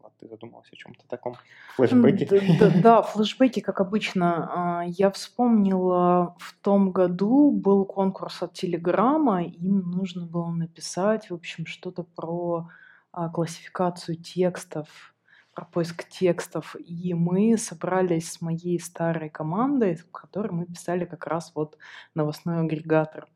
Влад, 0.00 0.12
ты 0.20 0.28
задумалась 0.28 0.68
о 0.72 0.76
чем-то 0.76 1.06
таком? 1.06 1.36
Флэшбэки? 1.76 2.24
Да, 2.24 2.40
да, 2.58 2.80
да, 2.82 3.02
флэшбэки, 3.02 3.60
как 3.60 3.80
обычно. 3.80 4.80
А, 4.80 4.84
я 4.86 5.10
вспомнила, 5.10 6.34
в 6.38 6.54
том 6.62 6.92
году 6.92 7.50
был 7.50 7.84
конкурс 7.84 8.42
от 8.42 8.54
Телеграма, 8.54 9.42
им 9.44 9.90
нужно 9.90 10.26
было 10.26 10.50
написать, 10.50 11.30
в 11.30 11.34
общем, 11.34 11.66
что-то 11.66 12.04
про 12.04 12.68
а, 13.12 13.28
классификацию 13.28 14.16
текстов, 14.16 15.14
про 15.54 15.66
поиск 15.66 16.08
текстов. 16.08 16.74
И 16.76 17.12
мы 17.12 17.58
собрались 17.58 18.32
с 18.32 18.40
моей 18.40 18.80
старой 18.80 19.28
командой, 19.28 19.96
в 19.96 20.10
которой 20.10 20.52
мы 20.52 20.66
писали 20.66 21.04
как 21.04 21.26
раз 21.26 21.52
вот 21.54 21.76
новостной 22.14 22.60
агрегатор. 22.60 23.26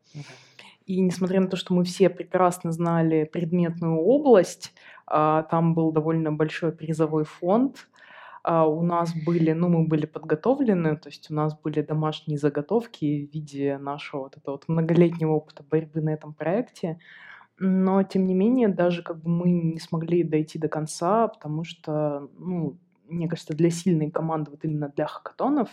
И 0.87 1.01
несмотря 1.01 1.41
на 1.41 1.47
то, 1.47 1.57
что 1.57 1.73
мы 1.73 1.83
все 1.83 2.09
прекрасно 2.09 2.71
знали 2.71 3.25
предметную 3.25 3.97
область, 3.97 4.73
там 5.07 5.73
был 5.73 5.91
довольно 5.91 6.31
большой 6.31 6.71
призовой 6.71 7.23
фонд. 7.23 7.87
А, 8.43 8.65
у 8.65 8.81
нас 8.81 9.13
были, 9.25 9.51
ну, 9.51 9.67
мы 9.67 9.85
были 9.85 10.05
подготовлены, 10.05 10.95
то 10.95 11.09
есть 11.09 11.29
у 11.29 11.33
нас 11.33 11.57
были 11.59 11.81
домашние 11.81 12.37
заготовки 12.37 13.27
в 13.27 13.33
виде 13.33 13.77
нашего 13.77 14.21
вот 14.21 14.37
этого 14.37 14.53
вот 14.53 14.69
многолетнего 14.69 15.33
опыта 15.33 15.63
борьбы 15.69 15.99
на 15.99 16.11
этом 16.11 16.33
проекте. 16.33 16.97
Но, 17.59 18.03
тем 18.03 18.25
не 18.25 18.33
менее, 18.33 18.69
даже 18.69 19.03
как 19.03 19.21
бы 19.21 19.29
мы 19.29 19.49
не 19.49 19.79
смогли 19.79 20.23
дойти 20.23 20.59
до 20.59 20.69
конца, 20.69 21.27
потому 21.27 21.65
что, 21.65 22.29
ну, 22.37 22.77
мне 23.09 23.27
кажется, 23.27 23.53
для 23.53 23.69
сильной 23.69 24.11
команды, 24.11 24.51
вот 24.51 24.63
именно 24.63 24.89
для 24.95 25.07
хакатонов, 25.07 25.69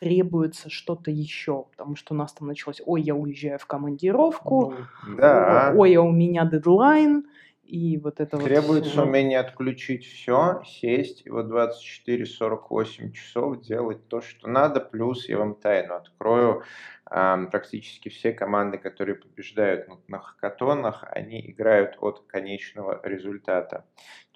требуется 0.00 0.70
что-то 0.70 1.10
еще, 1.10 1.66
потому 1.70 1.96
что 1.96 2.14
у 2.14 2.16
нас 2.16 2.32
там 2.32 2.48
началось, 2.48 2.80
ой, 2.84 3.02
я 3.02 3.14
уезжаю 3.14 3.58
в 3.58 3.66
командировку, 3.66 4.74
ну, 5.06 5.16
да. 5.16 5.72
ой, 5.76 5.94
а 5.94 6.02
у 6.02 6.12
меня 6.12 6.44
дедлайн, 6.46 7.26
и 7.68 7.98
вот 7.98 8.18
это 8.18 8.38
Требуется 8.38 8.96
вот... 8.96 9.08
умение 9.08 9.38
отключить 9.38 10.06
все, 10.06 10.62
сесть 10.64 11.22
и 11.26 11.30
вот 11.30 11.46
24-48 11.46 13.12
часов 13.12 13.60
делать 13.60 14.08
то, 14.08 14.22
что 14.22 14.48
надо. 14.48 14.80
Плюс 14.80 15.28
я 15.28 15.36
вам 15.36 15.54
тайну 15.54 15.96
открою. 15.96 16.62
Практически 17.08 18.08
все 18.08 18.32
команды, 18.32 18.78
которые 18.78 19.16
побеждают 19.16 19.88
на 20.08 20.18
хакатонах, 20.18 21.04
они 21.10 21.40
играют 21.50 21.96
от 22.00 22.24
конечного 22.26 23.00
результата. 23.02 23.84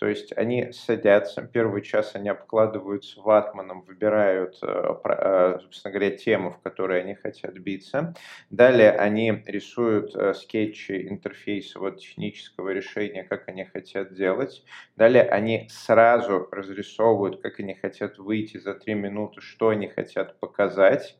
То 0.02 0.08
есть 0.08 0.36
они 0.36 0.72
садятся, 0.72 1.42
первый 1.42 1.80
час 1.80 2.16
они 2.16 2.28
обкладываются 2.28 3.20
ватманом, 3.20 3.82
выбирают, 3.82 4.58
э, 4.60 4.96
э, 5.04 5.58
собственно 5.62 5.92
говоря, 5.94 6.16
тему, 6.16 6.50
в 6.50 6.58
которой 6.58 7.00
они 7.02 7.14
хотят 7.14 7.54
биться. 7.54 8.12
Далее 8.50 8.90
они 8.90 9.44
рисуют 9.46 10.16
э, 10.16 10.34
скетчи 10.34 11.08
интерфейса 11.08 11.78
вот, 11.78 12.00
технического 12.00 12.70
решения, 12.70 13.22
как 13.22 13.48
они 13.48 13.64
хотят 13.64 14.12
делать. 14.12 14.64
Далее 14.96 15.22
они 15.22 15.68
сразу 15.70 16.48
разрисовывают, 16.50 17.40
как 17.40 17.60
они 17.60 17.74
хотят 17.74 18.18
выйти 18.18 18.56
за 18.56 18.74
три 18.74 18.94
минуты, 18.94 19.40
что 19.40 19.68
они 19.68 19.86
хотят 19.86 20.40
показать 20.40 21.16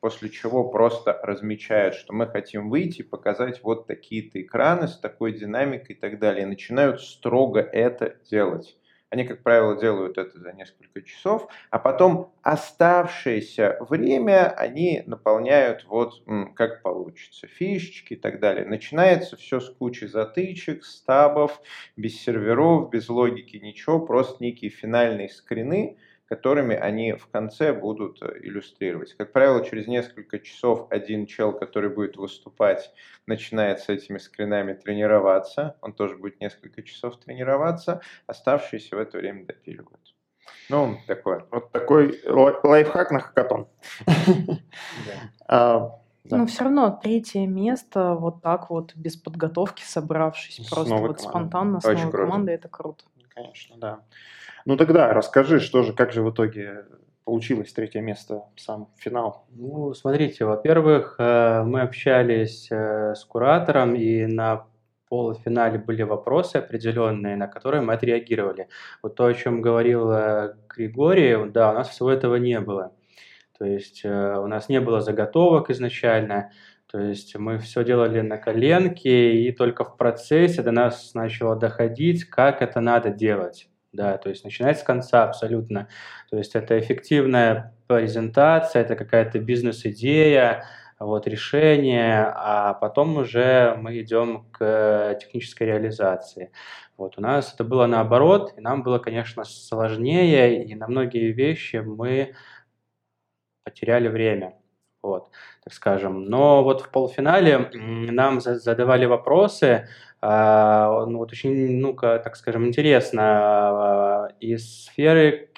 после 0.00 0.30
чего 0.30 0.68
просто 0.68 1.18
размечают, 1.22 1.94
что 1.94 2.12
мы 2.12 2.26
хотим 2.26 2.70
выйти 2.70 3.02
показать 3.02 3.62
вот 3.62 3.86
такие-то 3.86 4.40
экраны 4.40 4.88
с 4.88 4.98
такой 4.98 5.32
динамикой 5.32 5.96
и 5.96 5.98
так 5.98 6.18
далее. 6.18 6.42
И 6.44 6.46
начинают 6.48 7.00
строго 7.00 7.60
это 7.60 8.16
делать. 8.30 8.76
Они, 9.10 9.24
как 9.24 9.42
правило, 9.42 9.80
делают 9.80 10.18
это 10.18 10.38
за 10.38 10.52
несколько 10.52 11.00
часов, 11.00 11.48
а 11.70 11.78
потом 11.78 12.30
оставшееся 12.42 13.78
время 13.80 14.50
они 14.50 15.02
наполняют 15.06 15.86
вот 15.88 16.22
как 16.54 16.82
получится, 16.82 17.46
фишечки 17.46 18.14
и 18.14 18.16
так 18.16 18.38
далее. 18.38 18.66
Начинается 18.66 19.36
все 19.36 19.60
с 19.60 19.70
кучи 19.70 20.04
затычек, 20.04 20.84
стабов, 20.84 21.62
без 21.96 22.20
серверов, 22.20 22.90
без 22.90 23.08
логики, 23.08 23.56
ничего, 23.56 23.98
просто 23.98 24.42
некие 24.44 24.70
финальные 24.70 25.30
скрины, 25.30 25.96
которыми 26.28 26.76
они 26.76 27.14
в 27.14 27.26
конце 27.28 27.72
будут 27.72 28.20
э, 28.22 28.40
иллюстрировать. 28.42 29.14
Как 29.14 29.32
правило, 29.32 29.64
через 29.64 29.86
несколько 29.86 30.38
часов 30.38 30.86
один 30.90 31.26
чел, 31.26 31.52
который 31.52 31.88
будет 31.88 32.16
выступать, 32.16 32.92
начинает 33.26 33.80
с 33.80 33.88
этими 33.88 34.18
скринами 34.18 34.74
тренироваться. 34.74 35.76
Он 35.80 35.94
тоже 35.94 36.16
будет 36.16 36.40
несколько 36.40 36.82
часов 36.82 37.18
тренироваться, 37.18 38.02
оставшиеся 38.26 38.96
в 38.96 38.98
это 38.98 39.16
время 39.18 39.46
допиливают. 39.46 40.14
Ну, 40.68 40.98
такое. 41.06 41.46
Вот 41.50 41.72
такой 41.72 42.20
лайфхак 42.26 43.10
на 43.10 43.20
хакатон. 43.20 43.68
А, 45.50 45.98
Но 46.24 46.44
все 46.44 46.64
равно 46.64 47.00
третье 47.02 47.46
место 47.46 48.14
вот 48.14 48.42
так 48.42 48.68
вот 48.68 48.94
без 48.94 49.16
подготовки 49.16 49.82
собравшись, 49.82 50.68
просто 50.68 50.94
вот 50.96 51.22
спонтанно 51.22 51.80
с 51.80 51.84
новой 51.84 52.12
командой, 52.12 52.54
это 52.54 52.68
круто. 52.68 53.06
Конечно, 53.34 53.76
да. 53.78 54.00
Ну 54.68 54.76
тогда 54.76 55.14
расскажи, 55.14 55.60
что 55.60 55.82
же, 55.82 55.94
как 55.94 56.12
же 56.12 56.22
в 56.22 56.30
итоге 56.30 56.84
получилось 57.24 57.72
третье 57.72 58.02
место, 58.02 58.42
сам 58.56 58.90
финал? 58.98 59.46
Ну, 59.48 59.94
смотрите, 59.94 60.44
во-первых, 60.44 61.16
э, 61.18 61.62
мы 61.64 61.80
общались 61.80 62.68
э, 62.70 63.14
с 63.14 63.24
куратором, 63.24 63.94
и 63.94 64.26
на 64.26 64.66
полуфинале 65.08 65.78
были 65.78 66.02
вопросы 66.02 66.56
определенные, 66.56 67.34
на 67.36 67.46
которые 67.46 67.80
мы 67.80 67.94
отреагировали. 67.94 68.68
Вот 69.02 69.14
то, 69.14 69.24
о 69.24 69.32
чем 69.32 69.62
говорил 69.62 70.10
э, 70.12 70.54
Григорий, 70.68 71.50
да, 71.50 71.70
у 71.70 71.72
нас 71.72 71.88
всего 71.88 72.10
этого 72.10 72.36
не 72.36 72.60
было. 72.60 72.92
То 73.58 73.64
есть 73.64 74.04
у 74.04 74.46
нас 74.48 74.68
не 74.68 74.82
было 74.82 75.00
заготовок 75.00 75.70
изначально, 75.70 76.52
то 76.88 77.00
есть 77.00 77.34
мы 77.36 77.58
все 77.58 77.84
делали 77.84 78.20
на 78.20 78.36
коленке, 78.36 79.32
и 79.32 79.50
только 79.50 79.84
в 79.84 79.96
процессе 79.96 80.60
до 80.60 80.72
нас 80.72 81.14
начало 81.14 81.56
доходить, 81.56 82.24
как 82.24 82.60
это 82.60 82.80
надо 82.80 83.08
делать 83.08 83.70
да, 83.92 84.18
то 84.18 84.28
есть 84.28 84.44
начинать 84.44 84.78
с 84.78 84.82
конца 84.82 85.24
абсолютно. 85.24 85.88
То 86.30 86.36
есть 86.38 86.54
это 86.54 86.78
эффективная 86.78 87.74
презентация, 87.86 88.82
это 88.82 88.96
какая-то 88.96 89.38
бизнес-идея, 89.38 90.64
вот 90.98 91.26
решение, 91.26 92.24
а 92.34 92.74
потом 92.74 93.16
уже 93.18 93.76
мы 93.80 94.00
идем 94.00 94.46
к 94.50 95.16
технической 95.20 95.68
реализации. 95.68 96.50
Вот 96.96 97.16
у 97.18 97.20
нас 97.20 97.54
это 97.54 97.62
было 97.62 97.86
наоборот, 97.86 98.54
и 98.56 98.60
нам 98.60 98.82
было, 98.82 98.98
конечно, 98.98 99.44
сложнее, 99.44 100.64
и 100.64 100.74
на 100.74 100.88
многие 100.88 101.30
вещи 101.30 101.76
мы 101.76 102.34
потеряли 103.64 104.08
время, 104.08 104.56
вот, 105.02 105.30
так 105.62 105.72
скажем. 105.72 106.24
Но 106.24 106.64
вот 106.64 106.80
в 106.80 106.90
полуфинале 106.90 107.70
нам 107.72 108.40
задавали 108.40 109.04
вопросы, 109.06 109.88
ну, 110.20 111.18
вот 111.18 111.32
очень, 111.32 111.80
ну-ка, 111.80 112.18
так 112.18 112.36
скажем, 112.36 112.66
интересно, 112.66 113.22
а, 113.22 114.28
из 114.40 114.84
сферы 114.86 115.50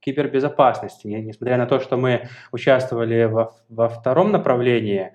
кибербезопасности, 0.00 1.06
несмотря 1.06 1.56
на 1.56 1.66
то, 1.66 1.80
что 1.80 1.96
мы 1.96 2.28
участвовали 2.50 3.24
во, 3.24 3.54
во 3.68 3.88
втором 3.88 4.32
направлении, 4.32 5.12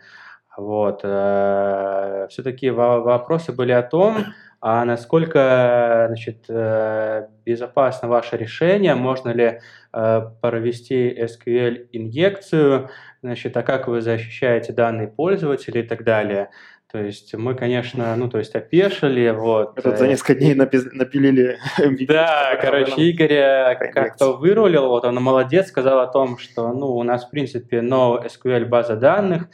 вот, 0.57 1.01
э, 1.03 2.27
все-таки 2.31 2.71
вопросы 2.71 3.51
были 3.51 3.73
о 3.73 3.83
том, 3.83 4.33
а 4.59 4.85
насколько 4.85 6.05
значит, 6.07 6.45
э, 6.49 7.27
безопасно 7.45 8.07
ваше 8.07 8.37
решение, 8.37 8.95
можно 8.95 9.29
ли 9.29 9.59
э, 9.93 10.21
провести 10.41 11.15
SQL-инъекцию, 11.15 12.89
значит, 13.21 13.55
а 13.55 13.61
как 13.61 13.87
вы 13.87 14.01
защищаете 14.01 14.73
данные 14.73 15.09
пользователей 15.09 15.81
и 15.81 15.87
так 15.87 16.03
далее. 16.03 16.49
То 16.89 16.99
есть 16.99 17.33
мы, 17.33 17.53
конечно, 17.53 18.15
ну, 18.15 18.29
то 18.29 18.37
есть 18.37 18.55
опешили, 18.55 19.29
вот. 19.31 19.77
Этот 19.77 19.97
за 19.97 20.05
э, 20.05 20.07
несколько 20.07 20.35
дней 20.35 20.53
напилили 20.55 21.59
Да, 22.07 22.57
короче, 22.61 23.11
Игоря 23.11 23.77
как-то 23.93 24.37
вырулил, 24.37 24.87
вот 24.87 25.03
он 25.03 25.15
молодец, 25.15 25.67
сказал 25.67 25.99
о 25.99 26.07
том, 26.07 26.37
что, 26.37 26.71
ну, 26.71 26.95
у 26.95 27.03
нас, 27.03 27.25
в 27.25 27.29
принципе, 27.29 27.79
no 27.79 28.25
SQL 28.25 28.65
база 28.65 28.95
данных, 28.95 29.49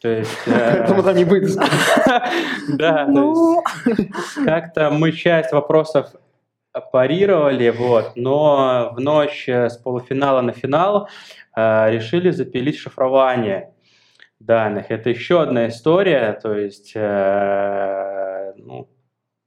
то 0.00 0.08
есть... 0.08 0.30
Поэтому 0.46 1.02
там 1.02 1.14
не 1.14 1.26
будет. 1.26 1.50
Да, 2.68 3.04
то 3.04 3.10
ну. 3.10 3.62
есть 3.84 4.08
как-то 4.46 4.88
мы 4.88 5.12
часть 5.12 5.52
вопросов 5.52 6.06
парировали, 6.90 7.68
вот, 7.68 8.12
но 8.16 8.92
в 8.94 9.00
ночь 9.00 9.46
с 9.46 9.76
полуфинала 9.76 10.40
на 10.40 10.52
финал 10.52 11.10
э, 11.54 11.90
решили 11.90 12.30
запилить 12.30 12.78
шифрование 12.78 13.74
данных. 14.40 14.90
Это 14.90 15.10
еще 15.10 15.42
одна 15.42 15.68
история, 15.68 16.38
то 16.40 16.54
есть, 16.54 16.92
э, 16.94 18.52
ну, 18.56 18.88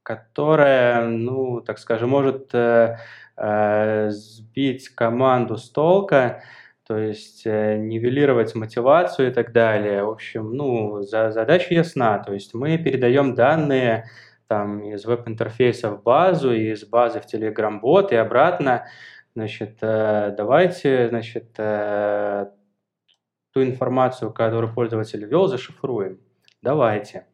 которая, 0.02 1.06
ну, 1.06 1.60
так 1.60 1.78
скажем, 1.78 2.10
может 2.10 2.54
э, 2.54 2.98
э, 3.36 4.10
сбить 4.10 4.88
команду 4.90 5.56
с 5.56 5.70
толка, 5.70 6.42
то 6.86 6.98
есть 6.98 7.46
э, 7.46 7.78
нивелировать 7.78 8.54
мотивацию 8.54 9.30
и 9.30 9.32
так 9.32 9.52
далее. 9.52 10.04
В 10.04 10.10
общем, 10.10 10.52
ну, 10.52 11.02
за, 11.02 11.30
задача 11.30 11.74
ясна, 11.74 12.18
то 12.18 12.32
есть 12.34 12.54
мы 12.54 12.76
передаем 12.78 13.34
данные 13.34 14.10
там 14.48 14.82
из 14.84 15.04
веб-интерфейса 15.06 15.90
в 15.90 16.02
базу, 16.02 16.52
из 16.52 16.84
базы 16.84 17.20
в 17.20 17.26
Telegram-бот 17.32 18.12
и 18.12 18.16
обратно. 18.16 18.86
Значит, 19.34 19.78
э, 19.80 20.34
давайте, 20.36 21.08
значит, 21.08 21.54
э, 21.56 22.50
ту 23.52 23.62
информацию, 23.62 24.32
которую 24.32 24.72
пользователь 24.72 25.24
ввел, 25.24 25.46
зашифруем. 25.46 26.18
Давайте. 26.62 27.26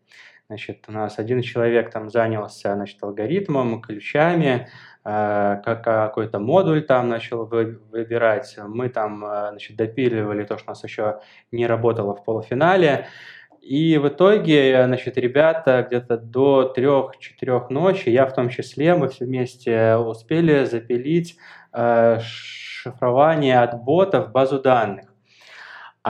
Значит, 0.48 0.84
у 0.88 0.92
нас 0.92 1.18
один 1.18 1.42
человек 1.42 1.90
там 1.90 2.08
занялся 2.08 2.74
значит, 2.74 3.02
алгоритмом, 3.02 3.82
ключами, 3.82 4.68
э, 5.04 5.60
какой-то 5.62 6.38
модуль 6.38 6.82
там 6.82 7.10
начал 7.10 7.44
выбирать. 7.44 8.56
Мы 8.66 8.88
там 8.88 9.24
э, 9.26 9.50
значит, 9.50 9.76
допиливали 9.76 10.44
то, 10.44 10.56
что 10.56 10.68
у 10.68 10.70
нас 10.70 10.82
еще 10.82 11.20
не 11.52 11.66
работало 11.66 12.14
в 12.14 12.24
полуфинале. 12.24 13.08
И 13.60 13.98
в 13.98 14.08
итоге, 14.08 14.84
значит, 14.86 15.18
ребята 15.18 15.86
где-то 15.86 16.16
до 16.16 16.72
3-4 16.74 17.66
ночи, 17.68 18.08
я 18.08 18.24
в 18.24 18.34
том 18.34 18.48
числе, 18.48 18.94
мы 18.94 19.08
все 19.08 19.26
вместе 19.26 19.96
успели 19.96 20.64
запилить 20.64 21.36
э, 21.74 22.20
шифрование 22.22 23.60
от 23.60 23.82
бота 23.82 24.22
в 24.22 24.32
базу 24.32 24.60
данных. 24.60 25.12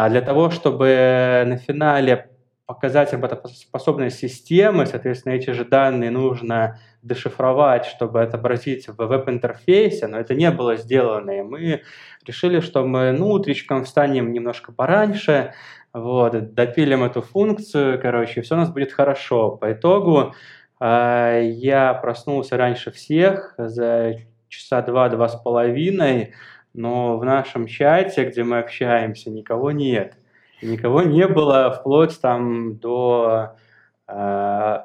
А 0.00 0.08
для 0.08 0.20
того, 0.20 0.50
чтобы 0.50 1.42
на 1.44 1.56
финале 1.56 2.30
показать 2.66 3.12
работоспособность 3.12 4.16
системы, 4.16 4.86
соответственно, 4.86 5.32
эти 5.32 5.50
же 5.50 5.64
данные 5.64 6.12
нужно 6.12 6.78
дешифровать, 7.02 7.84
чтобы 7.84 8.22
отобразить 8.22 8.86
в 8.86 8.94
веб-интерфейсе, 8.94 10.06
но 10.06 10.20
это 10.20 10.36
не 10.36 10.52
было 10.52 10.76
сделано, 10.76 11.32
и 11.32 11.42
мы 11.42 11.82
решили, 12.24 12.60
что 12.60 12.86
мы 12.86 13.10
ну, 13.10 13.32
утречком 13.32 13.84
встанем 13.84 14.32
немножко 14.32 14.70
пораньше, 14.70 15.54
вот, 15.92 16.54
допилим 16.54 17.02
эту 17.02 17.20
функцию, 17.20 18.00
короче, 18.00 18.42
все 18.42 18.54
у 18.54 18.58
нас 18.58 18.70
будет 18.70 18.92
хорошо. 18.92 19.56
По 19.56 19.72
итогу 19.72 20.32
э, 20.78 21.42
я 21.44 21.92
проснулся 21.94 22.56
раньше 22.56 22.92
всех 22.92 23.52
за 23.58 24.14
часа 24.46 24.80
два-два 24.82 25.28
с 25.28 25.34
половиной, 25.34 26.34
но 26.78 27.18
в 27.18 27.24
нашем 27.24 27.66
чате, 27.66 28.24
где 28.24 28.44
мы 28.44 28.58
общаемся, 28.58 29.30
никого 29.30 29.72
нет. 29.72 30.14
никого 30.62 31.02
не 31.02 31.26
было 31.26 31.72
вплоть 31.72 32.20
там 32.20 32.78
до 32.78 33.56
э, 34.06 34.78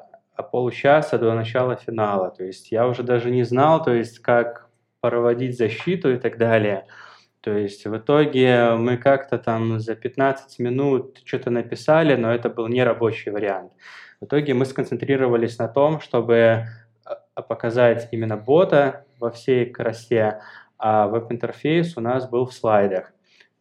получаса 0.50 1.18
до 1.18 1.34
начала 1.34 1.76
финала. 1.76 2.30
То 2.30 2.44
есть 2.44 2.72
я 2.72 2.88
уже 2.88 3.04
даже 3.04 3.30
не 3.30 3.44
знал, 3.44 3.82
то 3.82 3.92
есть 3.92 4.18
как 4.18 4.68
проводить 5.00 5.56
защиту 5.56 6.12
и 6.12 6.18
так 6.18 6.36
далее. 6.36 6.86
То 7.40 7.56
есть 7.56 7.86
в 7.86 7.96
итоге 7.96 8.74
мы 8.76 8.96
как-то 8.96 9.38
там 9.38 9.78
за 9.78 9.94
15 9.94 10.58
минут 10.58 11.20
что-то 11.24 11.50
написали, 11.50 12.16
но 12.16 12.34
это 12.34 12.48
был 12.48 12.66
не 12.66 12.82
рабочий 12.82 13.30
вариант. 13.30 13.72
В 14.20 14.24
итоге 14.24 14.54
мы 14.54 14.64
сконцентрировались 14.64 15.58
на 15.58 15.68
том, 15.68 16.00
чтобы 16.00 16.64
а, 17.04 17.42
показать 17.42 18.08
именно 18.10 18.36
бота 18.36 19.04
во 19.20 19.30
всей 19.30 19.66
красе, 19.66 20.40
а 20.86 21.06
веб-интерфейс 21.06 21.96
у 21.96 22.02
нас 22.02 22.28
был 22.28 22.44
в 22.44 22.52
слайдах. 22.52 23.14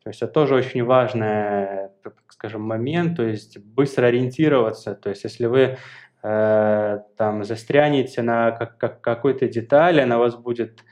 То 0.04 0.10
есть 0.10 0.22
это 0.22 0.34
тоже 0.34 0.56
очень 0.56 0.84
важный, 0.84 1.88
так 2.04 2.16
скажем, 2.28 2.64
момент, 2.64 3.16
то 3.16 3.24
есть 3.24 3.58
быстро 3.60 4.08
ориентироваться. 4.08 4.94
То 4.94 5.10
есть 5.10 5.24
если 5.24 5.46
вы 5.46 5.78
э, 6.22 7.00
там 7.16 7.46
застрянете 7.46 8.24
на 8.24 8.52
как, 8.52 8.78
как, 8.78 9.00
какой-то 9.00 9.48
детали, 9.48 10.02
она 10.02 10.18
вас 10.18 10.36
будет 10.36 10.84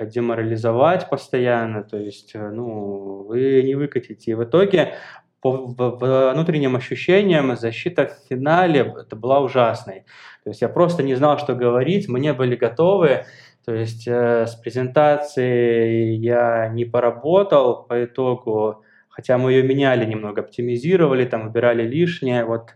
деморализовать 0.00 1.08
постоянно, 1.08 1.84
то 1.84 1.96
есть, 1.96 2.34
э, 2.34 2.50
ну, 2.50 3.22
вы 3.28 3.62
не 3.62 3.76
выкатите. 3.76 4.32
И 4.32 4.34
в 4.34 4.42
итоге 4.42 4.94
по 5.40 5.52
внутренним 5.52 6.74
ощущениям 6.74 7.56
защита 7.56 8.08
в 8.08 8.28
финале 8.28 8.92
это 9.00 9.14
была 9.14 9.38
ужасной. 9.38 10.04
То 10.42 10.50
есть 10.50 10.60
я 10.60 10.68
просто 10.68 11.04
не 11.04 11.14
знал, 11.14 11.38
что 11.38 11.54
говорить, 11.54 12.08
мы 12.08 12.18
не 12.18 12.32
были 12.32 12.56
готовы. 12.56 13.26
То 13.68 13.74
есть 13.74 14.08
э, 14.08 14.46
с 14.46 14.54
презентацией 14.54 16.16
я 16.16 16.68
не 16.68 16.86
поработал 16.86 17.82
по 17.82 18.02
итогу, 18.02 18.82
хотя 19.10 19.36
мы 19.36 19.52
ее 19.52 19.62
меняли 19.62 20.06
немного, 20.06 20.40
оптимизировали, 20.40 21.26
там 21.26 21.48
выбирали 21.48 21.82
лишнее. 21.82 22.46
Вот, 22.46 22.70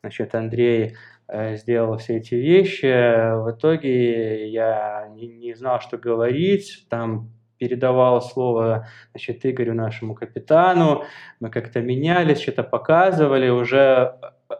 значит, 0.00 0.34
Андрей 0.34 0.94
Э, 1.30 1.56
сделал 1.56 1.98
все 1.98 2.16
эти 2.16 2.34
вещи. 2.34 2.86
В 2.86 3.50
итоге 3.50 4.48
я 4.48 5.08
не, 5.14 5.28
не 5.28 5.54
знал, 5.54 5.80
что 5.80 5.98
говорить. 5.98 6.86
Там 6.88 7.30
передавал 7.58 8.22
слово 8.22 8.88
значит, 9.10 9.44
Игорю, 9.44 9.74
нашему 9.74 10.14
капитану. 10.14 11.04
Мы 11.38 11.50
как-то 11.50 11.82
менялись, 11.82 12.40
что-то 12.40 12.62
показывали. 12.62 13.50
Уже 13.50 14.14
э, 14.48 14.54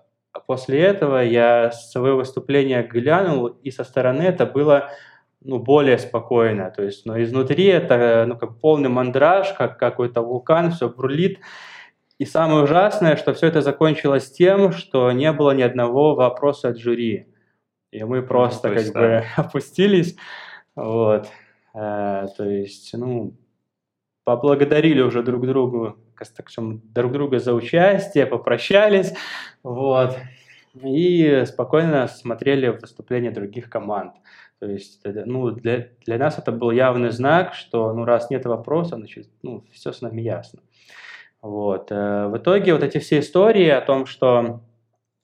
после 0.46 0.80
этого 0.80 1.22
я 1.22 1.70
свое 1.70 2.14
выступление 2.14 2.82
глянул, 2.82 3.46
и 3.46 3.70
со 3.70 3.82
стороны 3.82 4.22
это 4.22 4.44
было 4.44 4.90
ну, 5.40 5.58
более 5.58 5.98
спокойно. 5.98 6.70
То 6.70 6.82
есть, 6.82 7.06
но 7.06 7.22
изнутри 7.22 7.66
это 7.66 8.24
ну, 8.26 8.36
как 8.36 8.58
полный 8.58 8.88
мандраж, 8.88 9.52
как 9.54 9.78
какой-то 9.78 10.22
вулкан, 10.22 10.72
все 10.72 10.88
бурлит. 10.88 11.40
И 12.18 12.24
самое 12.24 12.64
ужасное, 12.64 13.16
что 13.16 13.32
все 13.32 13.46
это 13.46 13.60
закончилось 13.60 14.30
тем, 14.32 14.72
что 14.72 15.12
не 15.12 15.32
было 15.32 15.52
ни 15.52 15.62
одного 15.62 16.14
вопроса 16.14 16.70
от 16.70 16.78
жюри. 16.78 17.28
И 17.92 18.02
мы 18.02 18.22
просто 18.22 18.68
ну, 18.68 18.74
как 18.74 18.92
бы 18.92 19.24
опустились. 19.36 20.16
Вот. 20.74 21.28
Э, 21.74 22.26
то 22.36 22.44
есть, 22.44 22.92
ну, 22.94 23.34
поблагодарили 24.24 25.00
уже 25.00 25.22
друг 25.22 25.46
другу, 25.46 25.96
так 26.18 26.26
скажем, 26.26 26.82
друг 26.92 27.12
друга 27.12 27.38
за 27.38 27.54
участие, 27.54 28.26
попрощались. 28.26 29.14
Вот. 29.62 30.18
И 30.82 31.44
спокойно 31.46 32.08
смотрели 32.08 32.68
выступления 32.68 33.30
других 33.30 33.70
команд. 33.70 34.14
То 34.60 34.66
есть, 34.66 35.00
ну, 35.04 35.50
для, 35.52 35.88
для 36.04 36.18
нас 36.18 36.38
это 36.38 36.50
был 36.50 36.72
явный 36.72 37.10
знак, 37.10 37.54
что, 37.54 37.92
ну, 37.92 38.04
раз 38.04 38.28
нет 38.28 38.44
вопроса, 38.44 38.96
значит, 38.96 39.28
ну, 39.42 39.64
все 39.72 39.92
с 39.92 40.00
нами 40.02 40.20
ясно. 40.20 40.60
Вот. 41.42 41.92
Э, 41.92 42.26
в 42.26 42.36
итоге 42.38 42.72
вот 42.72 42.82
эти 42.82 42.98
все 42.98 43.20
истории 43.20 43.68
о 43.68 43.80
том, 43.80 44.06
что 44.06 44.60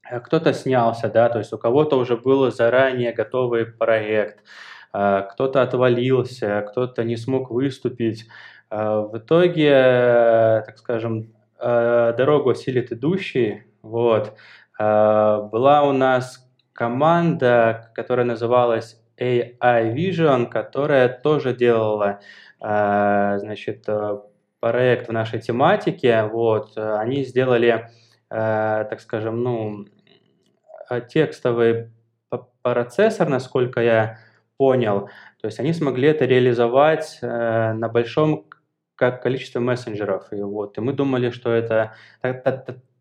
э, 0.08 0.20
кто-то 0.20 0.52
снялся, 0.52 1.08
да, 1.08 1.28
то 1.28 1.38
есть 1.38 1.52
у 1.52 1.58
кого-то 1.58 1.96
уже 1.98 2.16
был 2.16 2.50
заранее 2.52 3.12
готовый 3.12 3.66
проект, 3.66 4.44
э, 4.92 5.26
кто-то 5.32 5.62
отвалился, 5.62 6.64
кто-то 6.70 7.02
не 7.04 7.16
смог 7.16 7.50
выступить. 7.50 8.26
В 8.70 9.18
итоге, 9.18 10.64
так 10.66 10.78
скажем, 10.78 11.32
дорогу 11.60 12.50
осилит 12.50 12.90
идущий. 12.90 13.64
Вот. 13.82 14.36
Была 14.76 15.82
у 15.84 15.92
нас 15.92 16.44
команда, 16.72 17.92
которая 17.94 18.26
называлась 18.26 19.03
AI 19.18 19.94
Vision, 19.94 20.46
которая 20.46 21.08
тоже 21.08 21.54
делала 21.54 22.20
значит, 22.60 23.86
проект 24.64 25.08
в 25.08 25.12
нашей 25.12 25.40
тематике, 25.40 26.22
вот, 26.22 26.78
э, 26.78 26.96
они 26.96 27.22
сделали, 27.24 27.90
э, 28.30 28.86
так 28.88 28.98
скажем, 28.98 29.42
ну, 29.42 29.84
э, 30.88 31.02
текстовый 31.06 31.90
процессор, 32.62 33.28
насколько 33.28 33.82
я 33.82 34.20
понял, 34.56 35.10
то 35.38 35.48
есть 35.48 35.60
они 35.60 35.74
смогли 35.74 36.08
это 36.08 36.24
реализовать 36.24 37.18
на 37.20 37.90
большом 37.92 38.46
количестве 38.96 39.60
мессенджеров. 39.60 40.32
И, 40.32 40.40
вот, 40.40 40.78
и 40.78 40.80
мы 40.80 40.94
думали, 40.94 41.28
что 41.28 41.52
это 41.52 41.92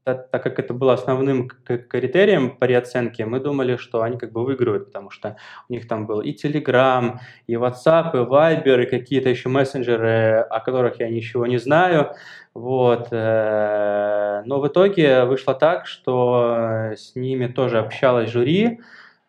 так, 0.03 0.29
как 0.31 0.59
это 0.59 0.73
было 0.73 0.93
основным 0.93 1.47
критерием 1.47 2.57
при 2.57 2.73
оценке, 2.73 3.25
мы 3.25 3.39
думали, 3.39 3.77
что 3.77 4.01
они 4.01 4.17
как 4.17 4.31
бы 4.31 4.43
выиграют, 4.43 4.87
потому 4.87 5.09
что 5.09 5.37
у 5.69 5.73
них 5.73 5.87
там 5.87 6.05
был 6.05 6.21
и 6.21 6.33
Telegram, 6.33 7.19
и 7.47 7.53
WhatsApp, 7.53 8.11
и 8.13 8.17
Viber, 8.17 8.83
и 8.83 8.89
какие-то 8.89 9.29
еще 9.29 9.49
мессенджеры, 9.49 10.45
о 10.49 10.59
которых 10.59 10.99
я 10.99 11.09
ничего 11.09 11.45
не 11.47 11.57
знаю. 11.57 12.13
Вот. 12.53 13.07
Э, 13.11 14.43
но 14.45 14.59
в 14.59 14.67
итоге 14.67 15.23
вышло 15.23 15.53
так, 15.53 15.87
что 15.87 16.91
с 16.95 17.15
ними 17.15 17.47
тоже 17.47 17.79
общалась 17.79 18.29
жюри, 18.29 18.81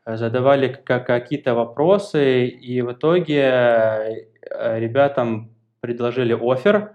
задавали 0.05 0.68
какие-то 0.68 1.55
вопросы, 1.55 2.47
и 2.47 2.83
в 2.83 2.93
итоге 2.93 3.43
э, 3.43 4.79
ребятам 4.81 5.51
предложили 5.81 6.35
офер, 6.35 6.93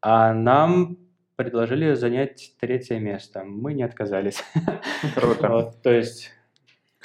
а 0.00 0.32
нам 0.32 0.98
предложили 1.36 1.94
занять 1.94 2.54
третье 2.58 2.98
место. 2.98 3.44
Мы 3.44 3.74
не 3.74 3.82
отказались. 3.82 4.42
Круто. 5.14 5.48
Вот, 5.48 5.82
то 5.82 5.92
есть 5.92 6.32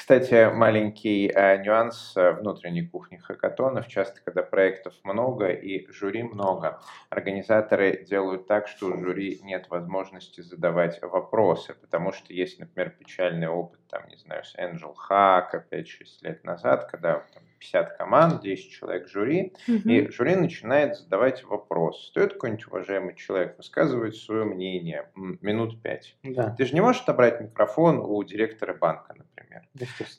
кстати, 0.01 0.51
маленький 0.51 1.27
э, 1.27 1.61
нюанс 1.63 2.17
э, 2.17 2.31
внутренней 2.31 2.87
кухни 2.87 3.17
хакатонов. 3.17 3.87
Часто, 3.87 4.19
когда 4.25 4.41
проектов 4.41 4.95
много 5.03 5.49
и 5.49 5.85
жюри 5.91 6.23
много, 6.23 6.81
организаторы 7.11 8.03
делают 8.03 8.47
так, 8.47 8.67
что 8.67 8.87
у 8.87 8.99
жюри 8.99 9.39
нет 9.43 9.69
возможности 9.69 10.41
задавать 10.41 10.99
вопросы, 11.03 11.75
потому 11.75 12.13
что 12.13 12.33
есть, 12.33 12.57
например, 12.57 12.89
печальный 12.89 13.47
опыт, 13.47 13.79
там, 13.89 14.07
не 14.07 14.15
знаю, 14.15 14.43
с 14.43 14.55
Angel 14.55 14.95
Hack 15.07 15.65
5-6 15.71 15.85
лет 16.21 16.43
назад, 16.43 16.89
когда 16.89 17.19
там, 17.33 17.43
50 17.61 17.97
команд, 17.97 18.41
10 18.41 18.71
человек 18.71 19.07
жюри, 19.07 19.53
угу. 19.67 19.89
и 19.89 20.09
жюри 20.09 20.35
начинает 20.35 20.97
задавать 20.97 21.43
вопрос. 21.43 22.07
Стоит 22.07 22.33
какой-нибудь 22.33 22.67
уважаемый 22.67 23.15
человек 23.15 23.55
высказывать 23.57 24.15
свое 24.15 24.43
мнение 24.43 25.09
минут 25.15 25.81
5. 25.81 26.15
Да. 26.23 26.55
Ты 26.57 26.65
же 26.65 26.73
не 26.73 26.81
можешь 26.81 27.03
отобрать 27.03 27.39
микрофон 27.39 27.99
у 27.99 28.21
директора 28.23 28.73
банка, 28.73 29.09
например. 29.09 29.30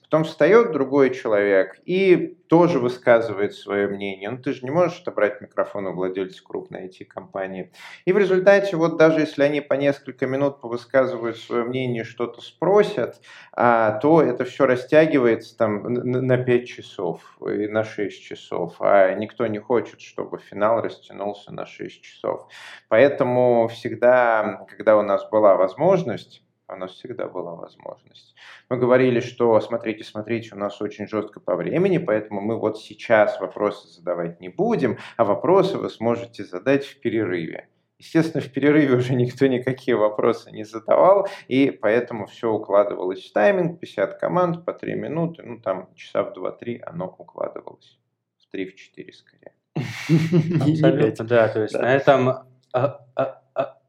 Потом 0.02 0.24
встает 0.24 0.72
другой 0.72 1.14
человек 1.14 1.80
и 1.84 2.38
тоже 2.48 2.78
высказывает 2.78 3.54
свое 3.54 3.88
мнение. 3.88 4.30
Ну, 4.30 4.38
ты 4.38 4.52
же 4.52 4.64
не 4.64 4.70
можешь 4.70 5.00
отобрать 5.00 5.40
микрофон 5.40 5.86
у 5.86 5.94
владельца 5.94 6.42
крупной 6.44 6.88
IT-компании. 6.88 7.72
И 8.04 8.12
в 8.12 8.18
результате, 8.18 8.76
вот 8.76 8.98
даже 8.98 9.20
если 9.20 9.42
они 9.42 9.60
по 9.60 9.74
несколько 9.74 10.26
минут 10.26 10.60
повысказывают 10.60 11.38
свое 11.38 11.64
мнение, 11.64 12.04
что-то 12.04 12.40
спросят, 12.42 13.20
а, 13.52 13.92
то 14.00 14.22
это 14.22 14.44
все 14.44 14.66
растягивается 14.66 15.56
там 15.56 15.82
на 15.82 16.36
5 16.36 16.68
часов 16.68 17.38
и 17.40 17.68
на 17.68 17.84
6 17.84 18.22
часов, 18.22 18.76
а 18.80 19.14
никто 19.14 19.46
не 19.46 19.58
хочет, 19.58 20.00
чтобы 20.00 20.38
финал 20.38 20.82
растянулся 20.82 21.52
на 21.52 21.64
6 21.64 22.02
часов. 22.02 22.48
Поэтому 22.88 23.68
всегда, 23.68 24.66
когда 24.68 24.96
у 24.98 25.02
нас 25.02 25.28
была 25.30 25.56
возможность, 25.56 26.42
у 26.72 26.76
нас 26.76 26.92
всегда 26.92 27.28
была 27.28 27.54
возможность. 27.54 28.34
Мы 28.68 28.76
говорили, 28.76 29.20
что 29.20 29.60
смотрите, 29.60 30.04
смотрите, 30.04 30.54
у 30.54 30.58
нас 30.58 30.80
очень 30.80 31.06
жестко 31.06 31.40
по 31.40 31.56
времени, 31.56 31.98
поэтому 31.98 32.40
мы 32.40 32.58
вот 32.58 32.78
сейчас 32.78 33.40
вопросы 33.40 33.88
задавать 33.88 34.40
не 34.40 34.48
будем, 34.48 34.98
а 35.16 35.24
вопросы 35.24 35.78
вы 35.78 35.90
сможете 35.90 36.44
задать 36.44 36.84
в 36.84 37.00
перерыве. 37.00 37.68
Естественно, 37.98 38.42
в 38.42 38.50
перерыве 38.50 38.96
уже 38.96 39.14
никто 39.14 39.46
никакие 39.46 39.96
вопросы 39.96 40.50
не 40.50 40.64
задавал, 40.64 41.28
и 41.46 41.70
поэтому 41.70 42.26
все 42.26 42.50
укладывалось 42.50 43.24
в 43.24 43.32
тайминг, 43.32 43.78
50 43.78 44.18
команд 44.18 44.64
по 44.64 44.72
3 44.72 44.94
минуты, 44.94 45.44
ну 45.44 45.60
там 45.60 45.94
часа 45.94 46.24
в 46.24 46.36
2-3 46.36 46.80
оно 46.82 47.14
укладывалось. 47.16 48.00
В 48.38 48.54
3-4 48.54 49.12
скорее. 49.12 49.54
Абсолютно, 50.60 51.24
да, 51.24 51.48
то 51.48 51.62
есть 51.62 51.74
на 51.74 51.94
этом 51.94 52.28
а, 52.72 53.06
а, 53.14 53.41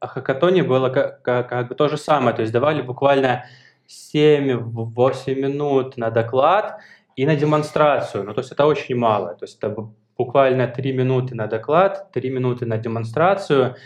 хакатоне 0.06 0.62
было 0.62 0.88
как 0.90 1.68
бы 1.68 1.74
то 1.74 1.88
же 1.88 1.96
самое, 1.96 2.34
то 2.34 2.42
есть 2.42 2.52
давали 2.52 2.82
буквально 2.82 3.44
7-8 3.88 5.34
минут 5.34 5.96
на 5.96 6.10
доклад 6.10 6.78
и 7.16 7.26
на 7.26 7.36
демонстрацию, 7.36 8.24
ну 8.24 8.34
то 8.34 8.40
есть 8.40 8.52
это 8.52 8.66
очень 8.66 8.96
мало, 8.96 9.34
то 9.34 9.44
есть 9.44 9.58
это 9.58 9.76
буквально 10.16 10.66
3 10.66 10.92
минуты 10.92 11.34
на 11.34 11.46
доклад, 11.46 12.10
3 12.12 12.30
минуты 12.30 12.66
на 12.66 12.78
демонстрацию, 12.78 13.76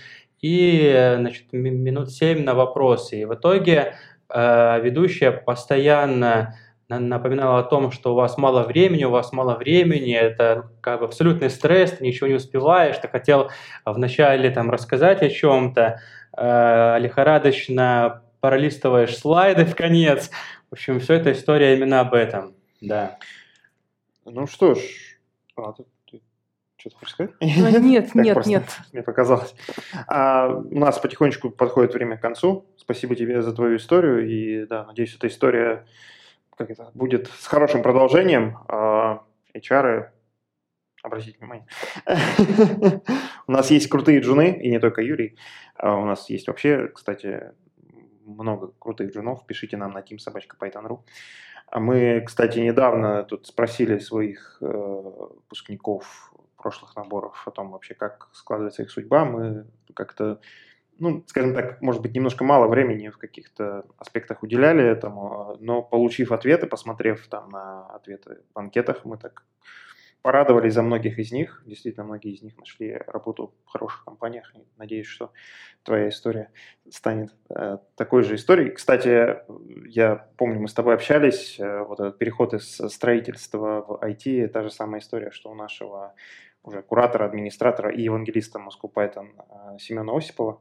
и 0.41 1.15
значит, 1.19 1.53
минут 1.53 2.11
7 2.11 2.45
на 2.45 2.55
вопросы. 2.55 3.21
И 3.21 3.25
в 3.25 3.35
итоге 3.35 3.95
э, 4.29 4.81
ведущая 4.81 5.33
постоянно 5.33 6.55
напоминала 6.89 7.61
о 7.61 7.65
том, 7.65 7.91
что 7.91 8.13
у 8.13 8.15
вас 8.15 8.39
мало 8.39 8.63
времени, 8.63 9.05
у 9.05 9.11
вас 9.11 9.33
мало 9.33 9.57
времени, 9.57 10.15
это 10.15 10.71
как 10.81 11.01
бы 11.01 11.07
абсолютный 11.07 11.51
стресс, 11.51 11.93
ты 11.93 12.05
ничего 12.05 12.29
не 12.29 12.35
успеваешь, 12.35 12.97
ты 12.99 13.09
хотел 13.09 13.51
вначале 13.85 14.51
там 14.51 14.71
рассказать 14.71 15.23
о 15.23 15.29
чем-то, 15.29 16.01
э, 16.37 16.99
лихорадочно 16.99 18.23
пролистываешь 18.41 19.17
слайды 19.17 19.65
в 19.67 19.75
конец. 19.75 20.31
В 20.71 20.75
общем, 20.75 21.01
все 21.01 21.15
эта 21.15 21.33
история 21.33 21.77
именно 21.77 22.01
об 22.01 22.15
этом, 22.15 22.55
да. 22.81 23.19
Ну 24.25 24.47
что 24.47 24.75
ж, 24.75 24.81
а, 25.57 25.73
ты 25.73 25.85
что-то 26.79 26.97
хочешь 26.97 27.15
сказать? 27.15 27.33
А, 27.41 27.45
нет, 27.45 28.15
нет, 28.15 28.47
нет. 28.47 28.65
Мне 28.93 29.03
показалось. 29.03 29.55
А, 30.07 30.49
у 30.49 30.79
нас 30.79 30.99
потихонечку 30.99 31.51
подходит 31.51 31.93
время 31.93 32.17
к 32.17 32.21
концу. 32.21 32.67
Спасибо 32.77 33.17
тебе 33.17 33.43
за 33.43 33.53
твою 33.53 33.77
историю. 33.77 34.29
И 34.29 34.65
да, 34.67 34.85
надеюсь, 34.85 35.15
эта 35.15 35.27
история 35.27 35.87
как 36.59 36.71
это, 36.71 36.91
будет 36.95 37.29
с 37.29 37.47
хорошим 37.47 37.83
продолжением. 37.83 38.59
А, 38.69 39.23
HR, 39.55 40.11
обратите 41.03 41.39
внимание. 41.39 41.67
У 43.47 43.53
нас 43.53 43.71
есть 43.71 43.89
крутые 43.89 44.21
джуны, 44.21 44.59
и 44.61 44.69
не 44.69 44.81
только 44.81 45.01
Юрий. 45.01 45.39
А 45.77 45.97
у 45.97 46.05
нас 46.05 46.29
есть 46.29 46.49
вообще, 46.49 46.89
кстати, 46.89 47.53
много 48.27 48.73
крутых 48.79 49.15
джунов. 49.15 49.47
Пишите 49.47 49.77
нам 49.77 49.93
на 49.93 50.01
teamsobachka.python.ru. 50.01 51.01
А 51.71 51.81
мы, 51.81 52.23
кстати, 52.27 52.59
недавно 52.59 53.23
тут 53.23 53.47
спросили 53.47 53.99
своих 53.99 54.59
э, 54.61 54.67
выпускников 54.67 56.33
прошлых 56.57 56.97
наборов 56.97 57.47
о 57.47 57.51
том 57.53 57.71
вообще, 57.71 57.95
как 57.95 58.29
складывается 58.33 58.83
их 58.83 58.91
судьба. 58.91 59.25
Мы 59.25 59.67
как-то 59.95 60.41
ну, 60.99 61.25
скажем 61.27 61.55
так, 61.55 61.81
может 61.81 62.03
быть, 62.03 62.15
немножко 62.15 62.45
мало 62.45 62.67
времени 62.67 63.09
в 63.09 63.19
каких-то 63.19 63.85
аспектах 63.99 64.43
уделяли 64.43 64.85
этому, 64.85 65.57
но 65.61 65.83
получив 65.83 66.33
ответы, 66.33 66.67
посмотрев 66.67 67.27
там 67.29 67.51
на 67.51 67.87
ответы 67.87 68.39
в 68.55 68.59
анкетах, 68.59 69.05
мы 69.05 69.17
так 69.17 69.45
порадовались 70.23 70.75
за 70.75 70.83
многих 70.83 71.19
из 71.19 71.33
них. 71.33 71.63
Действительно, 71.65 72.05
многие 72.05 72.33
из 72.33 72.43
них 72.43 72.57
нашли 72.59 73.01
работу 73.07 73.55
в 73.65 73.71
хороших 73.71 74.05
компаниях. 74.05 74.53
Надеюсь, 74.77 75.07
что 75.07 75.33
твоя 75.85 76.09
история 76.09 76.51
станет 76.91 77.31
э, 77.51 77.79
такой 77.97 78.23
же 78.25 78.35
историей. 78.35 78.71
Кстати, 78.71 79.39
я 79.87 80.29
помню, 80.37 80.61
мы 80.61 80.69
с 80.69 80.75
тобой 80.75 80.95
общались, 80.95 81.59
э, 81.61 81.83
вот 81.83 82.01
этот 82.01 82.19
переход 82.19 82.53
из 82.53 82.81
строительства 82.93 83.85
в 83.87 84.05
IT, 84.05 84.49
та 84.49 84.63
же 84.65 84.71
самая 84.71 85.01
история, 85.01 85.31
что 85.31 85.51
у 85.51 85.55
нашего 85.55 86.15
уже 86.63 86.83
куратора, 86.83 87.25
администратора 87.25 87.91
и 87.91 88.03
евангелиста 88.03 88.59
Moscow 88.59 88.93
Python 88.93 89.29
э, 89.39 89.79
Семена 89.79 90.17
Осипова, 90.17 90.61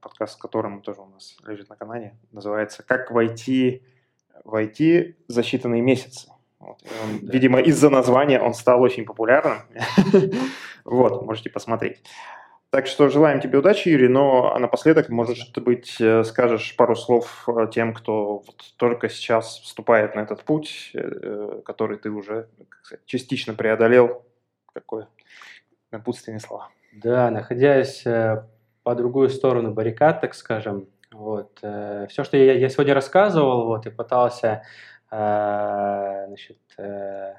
подкаст 0.00 0.34
с 0.34 0.36
которым 0.36 0.82
тоже 0.82 1.00
у 1.00 1.06
нас 1.06 1.36
лежит 1.46 1.68
на 1.68 1.76
канале, 1.76 2.16
называется 2.32 2.82
«Как 2.82 3.10
войти 3.10 3.82
в 4.44 4.54
IT 4.54 5.14
за 5.28 5.40
считанные 5.40 5.80
месяцы». 5.80 6.28
Вот. 6.58 6.82
Он, 7.02 7.20
да. 7.22 7.32
Видимо, 7.32 7.60
из-за 7.60 7.88
названия 7.88 8.40
он 8.40 8.54
стал 8.54 8.82
очень 8.82 9.04
популярным. 9.04 9.58
вот, 10.84 11.22
можете 11.22 11.50
посмотреть. 11.50 12.02
Так 12.68 12.86
что 12.86 13.08
желаем 13.08 13.40
тебе 13.40 13.58
удачи, 13.58 13.88
Юрий, 13.88 14.08
но 14.08 14.56
напоследок, 14.58 15.08
может 15.08 15.58
быть, 15.58 16.00
э, 16.00 16.22
скажешь 16.22 16.76
пару 16.76 16.94
слов 16.94 17.48
тем, 17.72 17.94
кто 17.94 18.38
вот 18.46 18.74
только 18.76 19.08
сейчас 19.08 19.58
вступает 19.58 20.14
на 20.14 20.20
этот 20.20 20.44
путь, 20.44 20.94
который 21.64 21.98
ты 21.98 22.10
уже 22.10 22.48
сказать, 22.82 23.04
частично 23.06 23.54
преодолел 23.54 24.24
Какое 24.72 25.08
напутственные 25.90 26.40
слова. 26.40 26.68
Да, 26.92 27.30
находясь 27.30 28.06
э, 28.06 28.44
по 28.82 28.94
другую 28.94 29.28
сторону 29.28 29.72
баррикад, 29.72 30.20
так 30.20 30.34
скажем, 30.34 30.88
вот, 31.12 31.58
э, 31.62 32.06
все, 32.08 32.24
что 32.24 32.36
я, 32.36 32.54
я 32.54 32.68
сегодня 32.68 32.94
рассказывал, 32.94 33.66
вот, 33.66 33.86
и 33.86 33.90
пытался, 33.90 34.62
э, 35.10 36.24
значит, 36.28 36.58
э, 36.78 37.34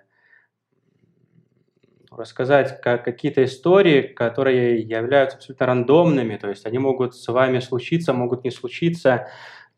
рассказать 2.12 2.82
как, 2.82 3.06
какие-то 3.06 3.44
истории, 3.46 4.02
которые 4.02 4.82
являются 4.82 5.38
абсолютно 5.38 5.66
рандомными, 5.66 6.36
то 6.36 6.50
есть 6.50 6.66
они 6.66 6.78
могут 6.80 7.16
с 7.16 7.28
вами 7.30 7.60
случиться, 7.60 8.12
могут 8.14 8.44
не 8.44 8.52
случиться, 8.52 9.30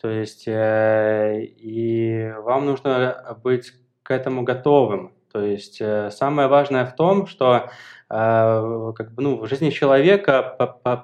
то 0.01 0.09
есть 0.09 0.45
и 0.47 2.33
вам 2.39 2.65
нужно 2.65 3.37
быть 3.43 3.71
к 4.01 4.11
этому 4.11 4.43
готовым. 4.43 5.13
То 5.33 5.41
есть 5.41 5.81
э, 5.81 6.11
самое 6.11 6.47
важное 6.47 6.85
в 6.85 6.95
том, 6.95 7.25
что 7.25 7.69
э, 8.09 8.93
как 8.95 9.11
бы, 9.13 9.23
ну, 9.23 9.39
в 9.39 9.47
жизни 9.47 9.71
человека 9.71 10.55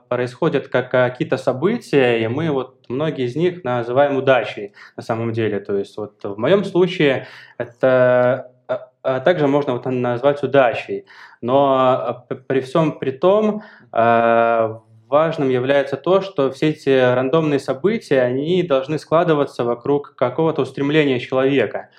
происходят 0.07 0.67
как 0.67 0.91
какие-то 0.91 1.37
события, 1.37 2.23
и 2.23 2.27
мы 2.27 2.51
вот 2.51 2.85
многие 2.89 3.25
из 3.25 3.35
них 3.35 3.63
называем 3.63 4.15
удачей 4.17 4.73
на 4.95 5.01
самом 5.01 5.33
деле. 5.33 5.59
То 5.59 5.75
есть 5.75 5.97
вот 5.97 6.23
в 6.23 6.37
моем 6.37 6.63
случае 6.63 7.27
это 7.57 8.51
а, 8.67 8.91
а 9.01 9.19
также 9.19 9.47
можно 9.47 9.73
вот 9.73 9.85
назвать 9.87 10.43
удачей. 10.43 11.05
Но 11.41 12.25
при 12.47 12.61
всем 12.61 12.99
при 12.99 13.09
том 13.09 13.63
э, 13.91 14.75
важным 15.07 15.49
является 15.49 15.97
то, 15.97 16.21
что 16.21 16.51
все 16.51 16.69
эти 16.69 16.89
рандомные 17.15 17.59
события, 17.59 18.21
они 18.21 18.61
должны 18.61 18.99
складываться 18.99 19.63
вокруг 19.63 20.13
какого-то 20.15 20.61
устремления 20.61 21.19
человека. 21.19 21.89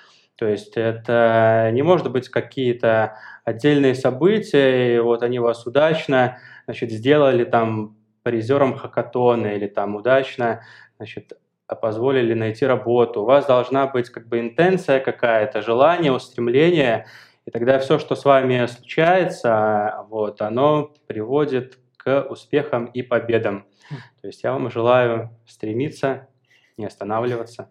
То 0.41 0.47
есть 0.47 0.75
это 0.75 1.69
не 1.71 1.83
может 1.83 2.11
быть 2.11 2.27
какие-то 2.27 3.15
отдельные 3.45 3.93
события, 3.93 4.95
и 4.95 4.97
вот 4.97 5.21
они 5.21 5.37
вас 5.37 5.67
удачно 5.67 6.39
значит, 6.65 6.89
сделали 6.89 7.43
там 7.43 7.95
призером 8.23 8.75
хакатона 8.75 9.53
или 9.53 9.67
там 9.67 9.95
удачно 9.95 10.63
значит, 10.97 11.33
позволили 11.79 12.33
найти 12.33 12.65
работу. 12.65 13.21
У 13.21 13.25
вас 13.25 13.45
должна 13.45 13.85
быть 13.85 14.09
как 14.09 14.27
бы 14.27 14.39
интенция 14.39 14.99
какая-то, 14.99 15.61
желание, 15.61 16.11
устремление, 16.11 17.05
и 17.45 17.51
тогда 17.51 17.77
все, 17.77 17.99
что 17.99 18.15
с 18.15 18.25
вами 18.25 18.65
случается, 18.65 20.07
вот, 20.09 20.41
оно 20.41 20.91
приводит 21.05 21.77
к 21.97 22.25
успехам 22.31 22.85
и 22.85 23.03
победам. 23.03 23.67
Хм. 23.91 23.95
То 24.21 24.27
есть 24.27 24.41
я 24.41 24.53
вам 24.53 24.71
желаю 24.71 25.29
стремиться, 25.45 26.29
не 26.77 26.85
останавливаться. 26.87 27.69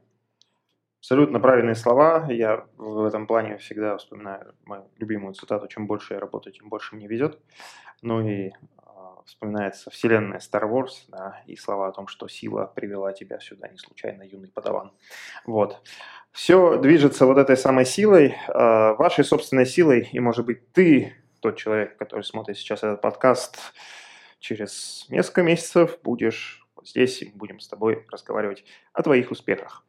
Абсолютно 1.01 1.41
правильные 1.41 1.77
слова. 1.77 2.27
Я 2.29 2.67
в 2.77 3.07
этом 3.07 3.27
плане 3.27 3.57
всегда 3.57 3.97
вспоминаю 3.97 4.55
мою 4.67 4.85
любимую 4.99 5.33
цитату 5.33 5.67
«Чем 5.67 5.87
больше 5.87 6.13
я 6.13 6.21
работаю, 6.21 6.53
тем 6.53 6.69
больше 6.69 6.95
мне 6.95 7.07
везет». 7.07 7.39
Ну 8.03 8.21
и 8.21 8.49
э, 8.49 8.53
вспоминается 9.25 9.89
вселенная 9.89 10.41
Star 10.41 10.71
Wars, 10.71 11.07
да, 11.09 11.43
и 11.47 11.57
слова 11.57 11.89
о 11.89 11.93
том, 11.93 12.07
что 12.07 12.29
сила 12.29 12.71
привела 12.75 13.15
тебя 13.15 13.41
сюда, 13.41 13.69
не 13.69 13.79
случайно, 13.79 14.25
юный 14.25 14.49
подаван. 14.49 14.93
Вот. 15.47 15.81
Все 16.33 16.77
движется 16.77 17.25
вот 17.25 17.39
этой 17.39 17.57
самой 17.57 17.87
силой, 17.87 18.37
э, 18.49 18.95
вашей 18.95 19.25
собственной 19.25 19.65
силой, 19.65 20.07
и, 20.13 20.21
может 20.21 20.45
быть, 20.45 20.71
ты, 20.73 21.15
тот 21.41 21.57
человек, 21.57 21.97
который 21.97 22.25
смотрит 22.25 22.59
сейчас 22.59 22.81
этот 22.81 23.01
подкаст, 23.01 23.57
через 24.39 25.07
несколько 25.09 25.43
месяцев 25.45 25.99
будешь 26.03 26.67
вот 26.77 26.87
здесь, 26.87 27.23
и 27.23 27.33
будем 27.35 27.59
с 27.59 27.69
тобой 27.69 28.05
разговаривать 28.11 28.65
о 28.93 29.03
твоих 29.03 29.31
успехах. 29.31 29.83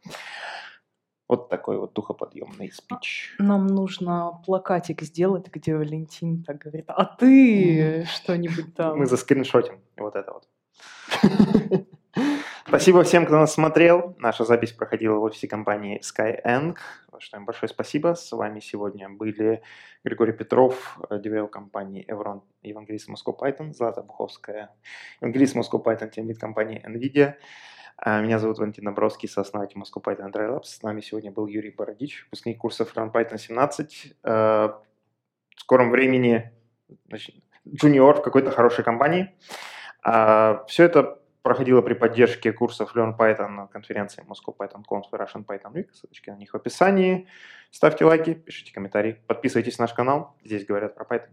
Вот 1.32 1.48
такой 1.48 1.78
вот 1.78 1.94
духоподъемный 1.94 2.70
спич. 2.74 3.34
Нам 3.40 3.68
нужно 3.68 4.42
плакатик 4.46 5.02
сделать, 5.02 5.48
где 5.48 5.78
Валентин 5.78 6.44
так 6.44 6.58
говорит, 6.58 6.84
а 6.90 7.06
ты 7.06 8.04
что-нибудь 8.04 8.76
там. 8.76 9.00
Мы 9.00 9.06
заскриншотим 9.06 9.80
вот 9.96 10.18
это 10.18 10.34
вот. 10.34 10.48
Спасибо 12.68 13.04
всем, 13.04 13.26
кто 13.26 13.38
нас 13.40 13.54
смотрел. 13.54 14.14
Наша 14.20 14.44
запись 14.44 14.74
проходила 14.74 15.16
в 15.16 15.24
офисе 15.24 15.48
компании 15.48 16.02
Skyeng. 16.02 16.76
Что 17.18 17.38
им 17.38 17.46
большое 17.46 17.70
спасибо. 17.70 18.14
С 18.16 18.30
вами 18.34 18.60
сегодня 18.60 19.08
были 19.08 19.62
Григорий 20.04 20.34
Петров, 20.34 21.00
DevRel 21.10 21.48
компании 21.48 22.06
Evron, 22.10 22.42
евангелист 22.62 23.08
Moscow 23.08 23.40
Python, 23.40 23.72
Злата 23.72 24.02
Буховская, 24.02 24.72
евангелист 25.22 25.56
Moscow 25.56 25.82
Python, 25.82 26.10
тем 26.10 26.34
компании 26.36 26.84
NVIDIA. 26.86 27.36
А, 28.04 28.20
меня 28.20 28.39
зовут 28.39 28.58
Валентин 28.58 28.86
Набровский, 28.86 29.30
сооснователь 29.30 29.78
Moscow 29.80 30.04
Python 30.04 30.32
Dry 30.32 30.49
Labs. 30.49 30.64
С 30.64 30.82
нами 30.82 31.02
сегодня 31.02 31.32
был 31.32 31.45
Юрий 31.45 31.70
Бородич, 31.70 32.24
выпускник 32.26 32.58
курсов 32.58 32.91
Run 32.95 33.12
Python 33.12 33.38
17. 33.38 34.16
В 34.24 34.82
скором 35.56 35.91
времени 35.91 36.52
джуниор 37.68 38.18
в 38.18 38.24
какой-то 38.24 38.49
хорошей 38.49 38.84
компании. 38.84 39.36
А, 40.04 40.66
Все 40.68 40.86
это 40.86 41.20
проходило 41.43 41.84
при 41.84 41.93
поддержке 41.93 42.52
курсов 42.52 42.95
Learn 42.95 43.16
Python 43.16 43.49
на 43.49 43.68
конференции 43.68 44.24
Moscow 44.24 44.56
Python 44.58 44.84
Conf 44.89 45.04
и 45.12 45.16
Russian 45.16 45.45
Python 45.45 45.72
Week. 45.74 45.91
Ссылочки 45.93 46.32
на 46.32 46.38
них 46.38 46.54
в 46.54 46.56
описании. 46.56 47.28
Ставьте 47.70 48.06
лайки, 48.06 48.34
пишите 48.34 48.74
комментарии, 48.74 49.22
подписывайтесь 49.28 49.78
на 49.78 49.84
наш 49.84 49.93
канал. 49.93 50.36
Здесь 50.43 50.66
говорят 50.66 50.95
про 50.95 51.06
Python. 51.06 51.30